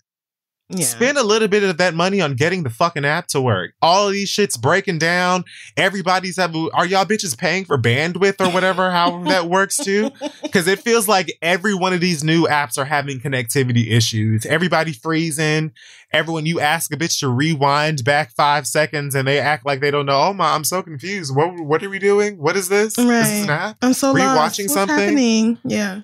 [0.70, 0.84] Yeah.
[0.84, 3.72] Spend a little bit of that money on getting the fucking app to work.
[3.80, 5.44] All of these shits breaking down.
[5.78, 10.10] Everybody's having, are y'all bitches paying for bandwidth or whatever, how that works too?
[10.42, 14.44] Because it feels like every one of these new apps are having connectivity issues.
[14.44, 15.72] Everybody freezing.
[16.12, 19.90] Everyone, you ask a bitch to rewind back five seconds and they act like they
[19.90, 20.20] don't know.
[20.20, 21.34] Oh my, I'm so confused.
[21.34, 22.36] What, what are we doing?
[22.36, 22.96] What is this?
[22.96, 23.78] This is an app?
[23.80, 24.36] I'm so you lost.
[24.36, 24.98] watching What's something?
[24.98, 25.58] Happening?
[25.64, 26.02] Yeah.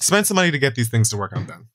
[0.00, 1.68] Spend some money to get these things to work on them.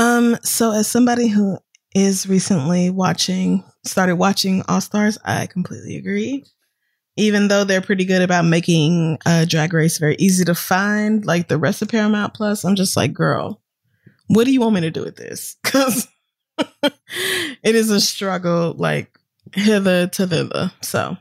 [0.00, 0.38] Um.
[0.42, 1.58] So, as somebody who
[1.94, 6.44] is recently watching, started watching All Stars, I completely agree.
[7.16, 11.48] Even though they're pretty good about making uh, Drag Race very easy to find, like
[11.48, 13.60] the rest of Paramount Plus, I'm just like, girl,
[14.28, 15.56] what do you want me to do with this?
[15.64, 16.08] Because
[16.82, 19.18] it is a struggle, like
[19.52, 20.72] hither to thither.
[20.80, 21.16] So,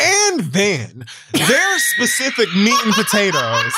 [0.00, 3.72] And then their specific meat and potatoes.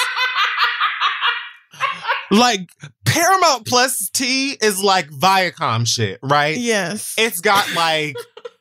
[2.30, 2.68] Like
[3.04, 6.56] Paramount Plus T is like Viacom shit, right?
[6.56, 8.16] yes, It's got like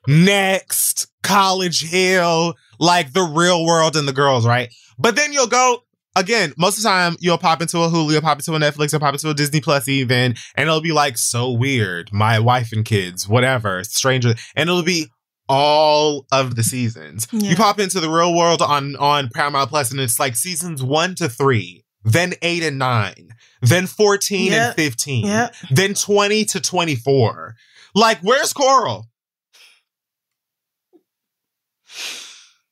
[0.07, 4.73] Next, College Hill, like the real world and the girls, right?
[4.97, 5.83] But then you'll go
[6.15, 8.91] again, most of the time you'll pop into a Hulu, you'll pop into a Netflix,
[8.91, 12.11] you'll pop into a Disney Plus even, and it'll be like so weird.
[12.11, 15.07] My wife and kids, whatever, stranger, and it'll be
[15.47, 17.27] all of the seasons.
[17.31, 17.51] Yeah.
[17.51, 21.15] You pop into the real world on on Paramount Plus and it's like seasons 1
[21.15, 23.29] to 3 then 8 and 9,
[23.61, 24.61] then 14 Yep.
[24.67, 25.55] and 15, Yep.
[25.71, 27.55] then 20 to 24.
[27.95, 29.07] Like, where's Coral?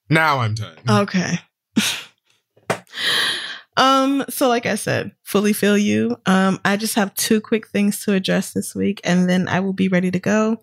[0.10, 0.78] Now I'm done.
[0.90, 1.40] Okay.
[3.76, 6.18] um, so like I said, fully feel you.
[6.26, 9.74] Um, I just have two quick things to address this week and then I will
[9.74, 10.62] be ready to go.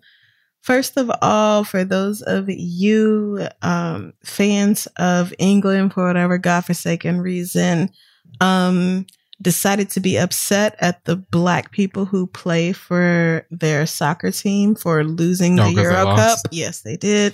[0.61, 7.91] First of all, for those of you um fans of England for whatever godforsaken reason,
[8.41, 9.05] um
[9.41, 15.03] decided to be upset at the black people who play for their soccer team for
[15.03, 16.39] losing Oh, the they Euro Cup.
[16.51, 17.33] Yes, they did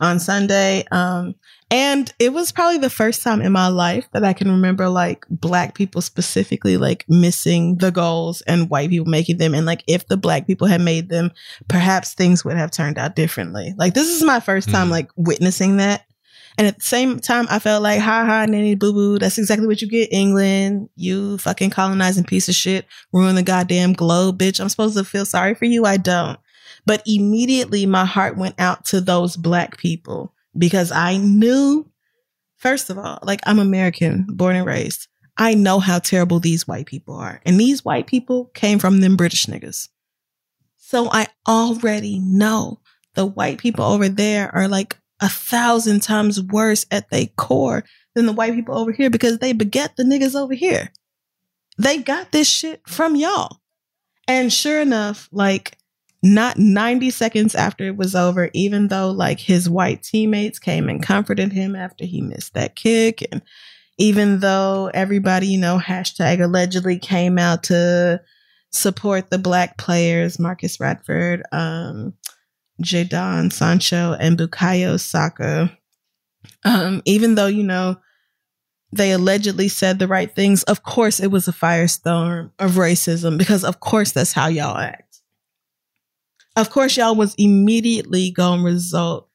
[0.00, 0.84] on Sunday.
[0.90, 1.34] Um
[1.70, 5.24] and it was probably the first time in my life that I can remember like
[5.30, 9.52] black people specifically like missing the goals and white people making them.
[9.54, 11.30] And like if the black people had made them,
[11.68, 13.74] perhaps things would have turned out differently.
[13.78, 14.92] Like this is my first time Mhm.
[14.92, 16.02] like witnessing that.
[16.58, 19.18] And at the same time, I felt like, ha ha, nanny boo boo.
[19.18, 20.88] That's exactly what you get, England.
[20.96, 22.86] You fucking colonizing piece of shit.
[23.12, 24.58] Ruin the goddamn globe, bitch.
[24.58, 25.84] I'm supposed to feel sorry for you.
[25.84, 26.38] I don't.
[26.86, 31.90] But immediately my heart went out to those black people because I knew,
[32.56, 35.08] first of all, like I'm American, born and raised.
[35.36, 37.42] I know how terrible these white people are.
[37.44, 39.88] And these white people came from them British niggas.
[40.78, 42.80] So I already know
[43.14, 47.84] the white people over there are like a thousand times worse at their core
[48.14, 50.90] than the white people over here because they beget the niggas over here.
[51.78, 53.60] They got this shit from y'all.
[54.28, 55.78] And sure enough, like
[56.22, 61.02] not 90 seconds after it was over, even though like his white teammates came and
[61.02, 63.42] comforted him after he missed that kick, and
[63.98, 68.20] even though everybody, you know, hashtag allegedly came out to
[68.70, 72.12] support the black players, Marcus Rashford, um,
[72.82, 75.76] Jadon Sancho, and Bukayo Saka.
[76.64, 77.96] Um, even though, you know,
[78.92, 83.64] they allegedly said the right things, of course it was a firestorm of racism because
[83.64, 85.20] of course that's how y'all act.
[86.56, 89.28] Of course y'all was immediately going to result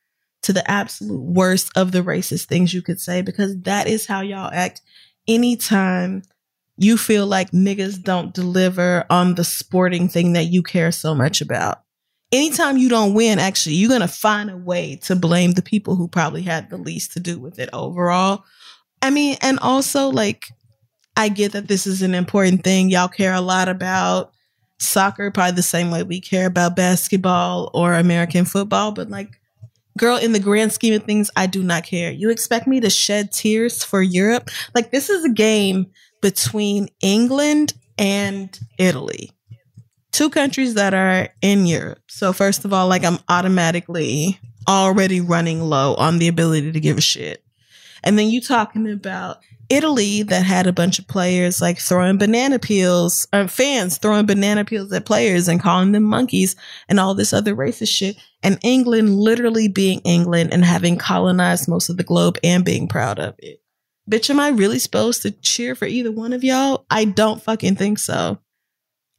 [0.43, 4.21] to the absolute worst of the racist things you could say because that is how
[4.21, 4.81] y'all act
[5.27, 6.23] anytime
[6.77, 11.41] you feel like niggas don't deliver on the sporting thing that you care so much
[11.41, 11.83] about.
[12.31, 15.95] Anytime you don't win, actually, you're going to find a way to blame the people
[15.95, 18.45] who probably had the least to do with it overall.
[19.01, 20.47] I mean, and also, like,
[21.17, 22.89] I get that this is an important thing.
[22.89, 24.31] Y'all care a lot about
[24.79, 29.29] soccer, probably the same way we care about basketball or American football, but like,
[29.97, 32.11] girl, in the grand scheme of things, I do not care.
[32.11, 34.49] You expect me to shed tears for Europe?
[34.73, 35.87] Like, this is a game
[36.21, 39.31] between England and Italy.
[40.11, 42.03] Two countries that are in Europe.
[42.07, 46.97] So, first of all, like, I'm automatically already running low on the ability to give
[46.97, 47.43] a shit.
[48.03, 49.37] And then you talking about
[49.69, 54.65] Italy that had a bunch of players like throwing banana peels, uh, fans throwing banana
[54.65, 56.55] peels at players and calling them monkeys
[56.89, 58.17] and all this other racist shit.
[58.43, 63.17] And England literally being England and having colonized most of the globe and being proud
[63.17, 63.61] of it.
[64.09, 66.85] Bitch, am I really supposed to cheer for either one of y'all?
[66.89, 68.39] I don't fucking think so.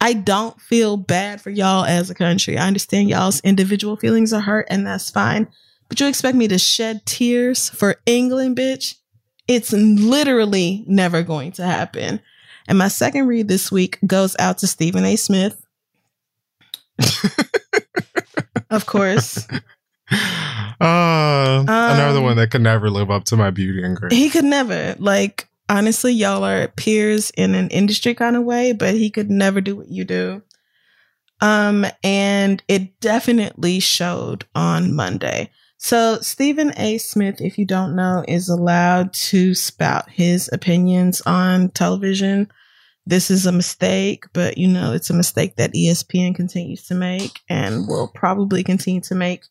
[0.03, 2.59] I don't feel bad for y'all as a country.
[2.59, 5.47] I understand y'all's individual feelings are hurt and that's fine.
[5.89, 8.97] But you expect me to shed tears for England, bitch?
[9.47, 12.21] It's literally never going to happen.
[12.67, 15.15] And my second read this week goes out to Stephen A.
[15.15, 15.65] Smith.
[18.71, 19.47] of course.
[20.11, 24.13] Uh, another Um, one that could never live up to my beauty and grace.
[24.13, 24.97] He could never.
[24.99, 29.61] Like, honestly, y'all are peers in an industry kind of way, but he could never
[29.63, 30.43] do what you do.
[31.41, 35.51] Um, and it definitely showed on Monday.
[35.79, 36.99] So Stephen A.
[36.99, 42.53] Smith, if you don't know, is allowed to spout his opinions on television.
[43.07, 47.41] This is a mistake, but you know, it's a mistake that ESPN continues to make
[47.49, 49.45] and will probably continue to make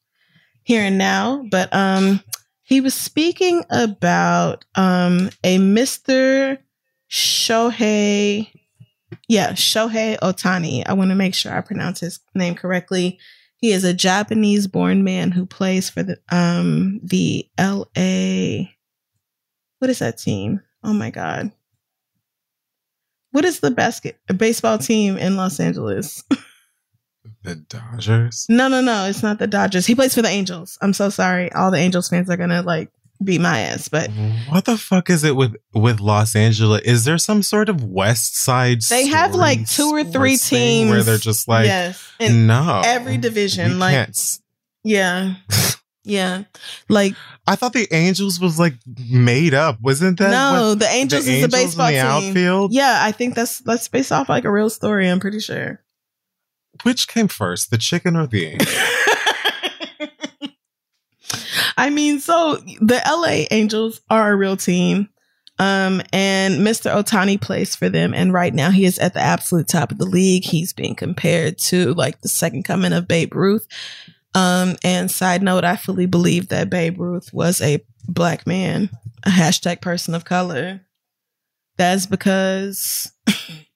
[0.64, 1.43] here and now.
[1.49, 2.22] But um
[2.72, 6.57] he was speaking about um a Mr.
[7.10, 8.49] Shohei
[9.27, 10.84] yeah, Shohei Ohtani.
[10.85, 13.19] I want to make sure I pronounce his name correctly.
[13.57, 18.69] He is a Japanese born man who plays for the um the LA
[19.80, 20.61] what is that team?
[20.81, 21.52] Oh my god.
[23.31, 26.23] What is the basket baseball team in Los Angeles?
[27.43, 28.45] The Dodgers.
[28.49, 29.05] No, no, no.
[29.05, 29.85] It's not the Dodgers.
[29.85, 30.77] He plays for the Angels.
[30.81, 31.51] I'm so sorry.
[31.53, 32.91] All the Angels fans are gonna like
[33.23, 34.09] beat my ass, but
[34.49, 36.81] What the fuck is it with with Los Angeles?
[36.84, 38.81] Is there some sort of West Side?
[38.89, 43.18] They have, like, two or three teams where they're just like, yes, in no, every
[43.18, 44.39] division, like- can't
[44.84, 45.35] yeah,
[46.03, 46.43] Yeah.
[46.89, 47.13] Like
[47.45, 48.73] I thought the Angels was like
[49.09, 49.77] made up.
[49.81, 52.30] Wasn't that no, what- the Angels the is Angels the baseball the team.
[52.30, 52.73] outfield?
[52.73, 55.80] Yeah, I think that's that's based off like a real story, I'm pretty sure.
[56.83, 58.67] Which came first, the chicken or the egg?
[61.77, 65.09] I mean, so the LA Angels are a real team.
[65.59, 66.91] Um, and Mr.
[66.91, 68.13] Ohtani plays for them.
[68.13, 70.43] And right now he is at the absolute top of the league.
[70.43, 73.67] He's being compared to like the second coming of Babe Ruth.
[74.33, 78.89] Um, and side note, I fully believe that Babe Ruth was a black man,
[79.23, 80.81] a hashtag person of color.
[81.77, 83.11] That's because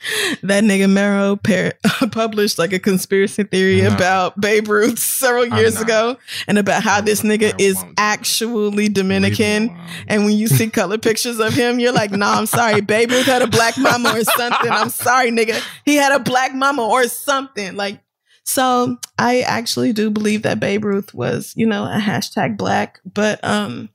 [0.42, 1.74] that nigga Mero par-
[2.10, 3.94] published like a conspiracy theory No.
[3.94, 6.16] about Babe Ruth several years ago
[6.46, 9.76] and about how this nigga is actually Dominican.
[10.08, 12.80] And when you see color pictures of him, you're like, nah, I'm sorry.
[12.80, 14.70] Babe Ruth had a black mama or something.
[14.70, 15.62] I'm sorry, nigga.
[15.84, 17.76] He had a black mama or something.
[17.76, 18.00] Like,
[18.44, 23.00] so I actually do believe that Babe Ruth was, you know, a hashtag black.
[23.04, 23.90] But um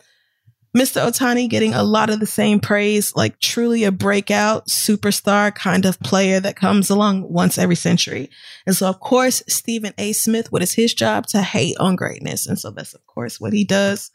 [0.75, 1.01] Mr.
[1.01, 5.99] Ohtani getting a lot of the same praise, like truly a breakout superstar kind of
[6.01, 8.29] player that comes along once every century.
[8.65, 10.11] And so, of course, Stephen A.
[10.11, 11.27] Smith, what is his job?
[11.27, 12.45] To hate on greatness.
[12.45, 14.11] And so that's, of course, what he does.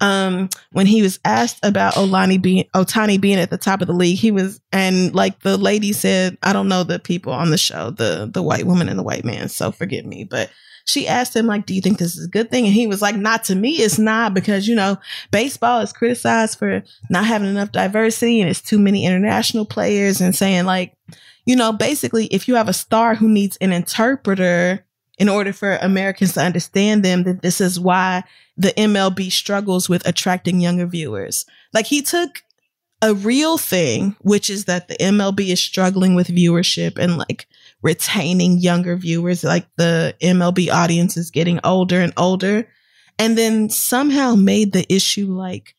[0.00, 3.92] Um, when he was asked about Olani being Ohtani being at the top of the
[3.92, 7.58] league, he was and like the lady said, I don't know the people on the
[7.58, 10.50] show, the the white woman and the white man, so forgive me, but
[10.88, 13.02] she asked him like, "Do you think this is a good thing?" And he was
[13.02, 14.98] like, "Not to me, it's not because you know
[15.30, 20.34] baseball is criticized for not having enough diversity and it's too many international players and
[20.34, 20.94] saying like,
[21.44, 24.84] you know, basically if you have a star who needs an interpreter
[25.18, 28.24] in order for Americans to understand them, then this is why
[28.56, 31.44] the MLB struggles with attracting younger viewers.
[31.74, 32.42] Like he took
[33.02, 37.46] a real thing, which is that the MLB is struggling with viewership and like
[37.82, 39.44] retaining younger viewers.
[39.44, 42.68] Like the MLB audience is getting older and older.
[43.18, 45.74] And then somehow made the issue like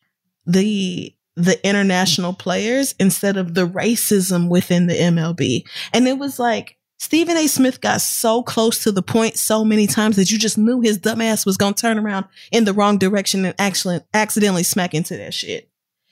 [0.46, 5.62] the the international players instead of the racism within the MLB.
[5.92, 7.46] And it was like Stephen A.
[7.46, 10.98] Smith got so close to the point so many times that you just knew his
[10.98, 15.32] dumbass was gonna turn around in the wrong direction and actually accidentally smack into that
[15.32, 15.70] shit.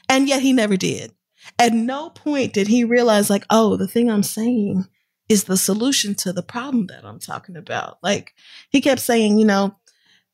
[0.09, 1.13] And yet he never did.
[1.59, 4.87] At no point did he realize, like, oh, the thing I'm saying
[5.29, 7.99] is the solution to the problem that I'm talking about.
[8.03, 8.35] Like,
[8.71, 9.77] he kept saying, you know,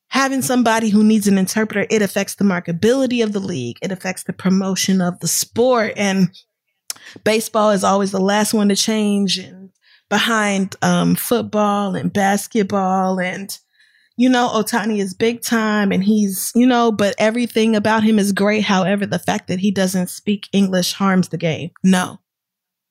[0.08, 4.24] having somebody who needs an interpreter, it affects the marketability of the league, it affects
[4.24, 5.92] the promotion of the sport.
[5.96, 6.30] And
[7.24, 9.70] baseball is always the last one to change and
[10.08, 13.58] behind um, football and basketball and
[14.16, 18.32] you know, Ohtani is big time and he's, you know, but everything about him is
[18.32, 18.62] great.
[18.62, 21.70] However, the fact that he doesn't speak English harms the game.
[21.82, 22.20] No,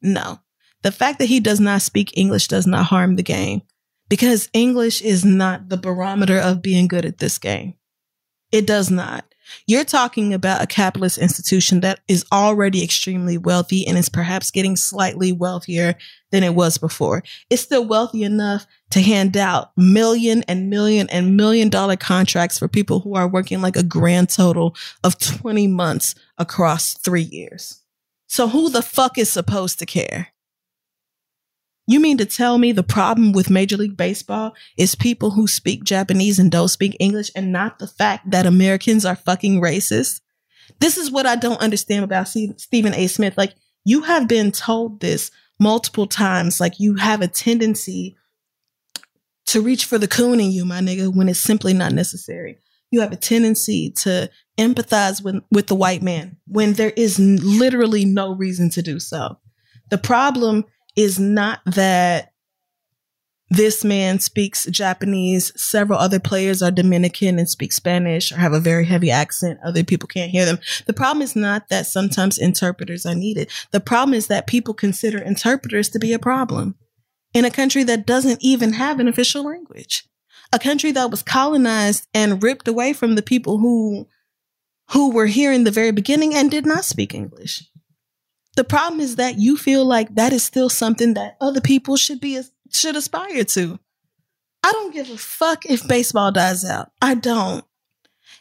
[0.02, 0.40] no.
[0.84, 3.62] The fact that he does not speak English does not harm the game
[4.10, 7.76] because English is not the barometer of being good at this game.
[8.52, 9.26] It does not.
[9.68, 14.76] You're talking about a capitalist institution that is already extremely wealthy and is perhaps getting
[14.76, 15.96] slightly wealthier
[16.32, 17.24] than it was before.
[17.50, 22.68] It's still wealthy enough to hand out million and million and million dollar contracts for
[22.68, 27.82] people who are working like a grand total of 20 months across three years.
[28.28, 30.33] So who the fuck is supposed to care?
[31.86, 35.84] You mean to tell me the problem with Major League Baseball is people who speak
[35.84, 40.22] Japanese and don't speak English and not the fact that Americans are fucking racist?
[40.80, 43.08] This is what I don't understand about Steve- Stephen A.
[43.08, 43.38] Smith.
[43.38, 43.54] Like,
[43.84, 45.30] you have been told this
[45.60, 46.62] multiple times.
[46.62, 48.16] Like, you have a tendency
[49.48, 52.60] to reach for the coon in you, my nigga, when it's simply not necessary.
[52.92, 58.06] You have a tendency to empathize with, with the white man when there is literally
[58.06, 59.38] no reason to do so.
[59.90, 60.66] The problem
[60.96, 62.34] is not that
[63.50, 68.60] this man speaks Japanese, several other players are Dominican and speak Spanish or have a
[68.60, 70.58] very heavy accent, other people can't hear them.
[70.88, 73.52] The problem is not that sometimes interpreters are needed.
[73.72, 76.76] The problem is that people consider interpreters to be a problem
[77.34, 80.08] in a country that doesn't even have an official language.
[80.52, 84.08] A country that was colonized and ripped away from the people who
[84.92, 87.64] who were here in the very beginning and did not speak English.
[88.56, 92.20] The problem is that you feel like that is still something that other people should
[92.20, 93.80] be should aspire to.
[94.64, 96.92] I don't give a fuck if baseball dies out.
[97.02, 97.66] I don't.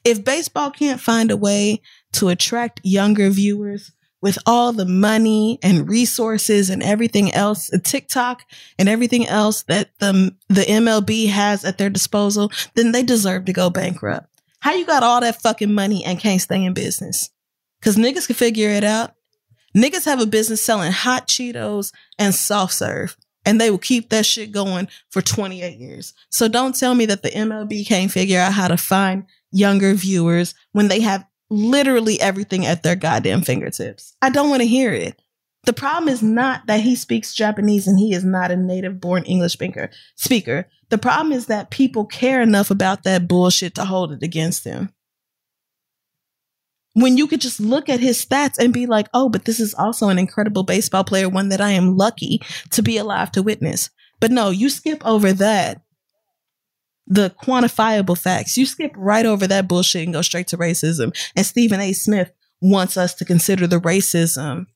[0.04, 1.80] If baseball can't find a way
[2.12, 8.44] to attract younger viewers with all the money and resources and everything else, uh, TikTok
[8.78, 13.52] and everything else that the the MLB has at their disposal, then they deserve to
[13.52, 14.28] go bankrupt.
[14.60, 17.30] How you got all that fucking money and can't stay in business?
[17.80, 19.14] Cause niggas can figure it out.
[19.76, 24.26] Niggas have a business selling hot Cheetos and soft serve, and they will keep that
[24.26, 26.14] shit going for 28 years.
[26.30, 30.54] So don't tell me that the MLB can't figure out how to find younger viewers
[30.72, 34.16] when they have literally everything at their goddamn fingertips.
[34.22, 35.20] I don't want to hear it.
[35.64, 39.22] The problem is not that he speaks Japanese and he is not a native born
[39.24, 39.90] English speaker.
[40.16, 40.68] Speaker.
[40.88, 44.92] The problem is that people care enough about that bullshit to hold it against him.
[46.94, 49.74] When you could just look at his stats and be like, oh, but this is
[49.74, 53.90] also an incredible baseball player, one that I am lucky to be alive to witness.
[54.20, 55.82] But no, you skip over that.
[57.06, 58.56] The quantifiable facts.
[58.56, 61.16] You skip right over that bullshit and go straight to racism.
[61.34, 61.92] And Stephen A.
[61.92, 64.66] Smith wants us to consider the racism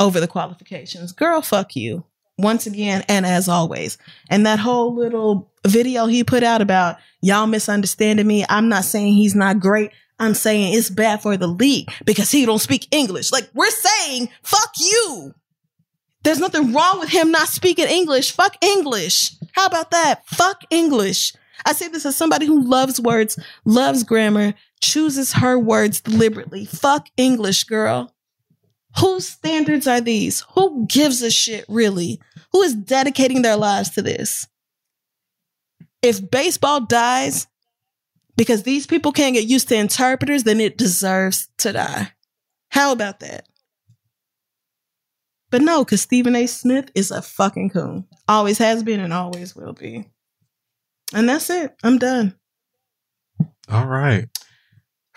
[0.00, 1.12] over the qualifications.
[1.12, 2.04] Girl, fuck you.
[2.36, 3.98] Once again, and as always.
[4.30, 8.44] And that whole little video he put out about y'all misunderstanding me.
[8.48, 9.90] I'm not saying he's not great.
[10.18, 13.30] I'm saying it's bad for the league because he don't speak English.
[13.30, 15.34] Like we're saying, fuck you.
[16.24, 18.32] There's nothing wrong with him not speaking English.
[18.32, 19.32] Fuck English.
[19.52, 20.26] How about that?
[20.26, 21.32] Fuck English.
[21.64, 26.64] I say this as somebody who loves words, loves grammar, chooses her words deliberately.
[26.64, 28.14] Fuck English, girl.
[28.98, 30.44] Whose standards are these?
[30.54, 32.20] Who gives a shit, really?
[32.52, 34.48] Who is dedicating their lives to this?
[36.02, 37.46] If baseball dies
[38.38, 42.12] because these people can't get used to interpreters, then it deserves to die.
[42.70, 43.48] How about that?
[45.50, 46.46] But no, because Stephen A.
[46.46, 48.06] Smith is a fucking coon.
[48.28, 50.08] Always has been and always will be.
[51.12, 51.74] And that's it.
[51.82, 52.36] I'm done.
[53.68, 54.28] All right.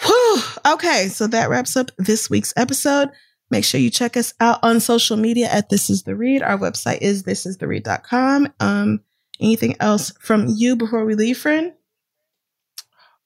[0.02, 0.42] Whew.
[0.66, 3.10] Okay, so that wraps up this week's episode.
[3.52, 6.42] Make sure you check us out on social media at This Is The Read.
[6.42, 8.54] Our website is thisistheread.com.
[8.60, 9.02] Um,
[9.40, 11.74] anything else from you before we leave, friend?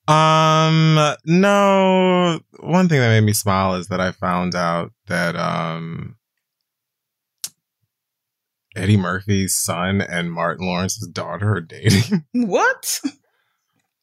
[0.07, 2.39] Um, no.
[2.59, 6.15] One thing that made me smile is that I found out that um
[8.75, 12.25] Eddie Murphy's son and Martin Lawrence's daughter are dating.
[12.33, 13.01] What?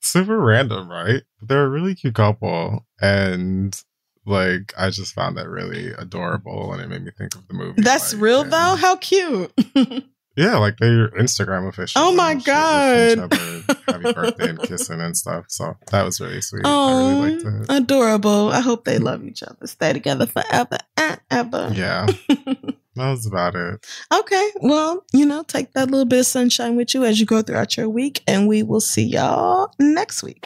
[0.01, 1.23] Super random, right?
[1.41, 3.81] They're a really cute couple, and
[4.27, 7.83] like I just found that really adorable, and it made me think of the movie.
[7.83, 8.75] That's like, real though?
[8.77, 9.53] How cute.
[10.37, 12.01] Yeah, like they're Instagram official.
[12.03, 13.77] Oh my and shit with each God.
[13.87, 15.47] Happy birthday and kissing and stuff.
[15.49, 16.63] So that was really sweet.
[16.65, 17.75] I oh, really liked it.
[17.75, 18.49] adorable.
[18.49, 19.67] I hope they love each other.
[19.67, 21.71] Stay together forever and ever.
[21.75, 23.87] Yeah, that was about it.
[24.13, 24.51] Okay.
[24.63, 27.77] Well, you know, take that little bit of sunshine with you as you go throughout
[27.77, 30.45] your week, and we will see y'all next week.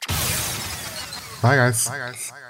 [1.42, 1.86] Bye, guys.
[1.86, 2.30] Bye, guys.
[2.30, 2.45] Bye, guys.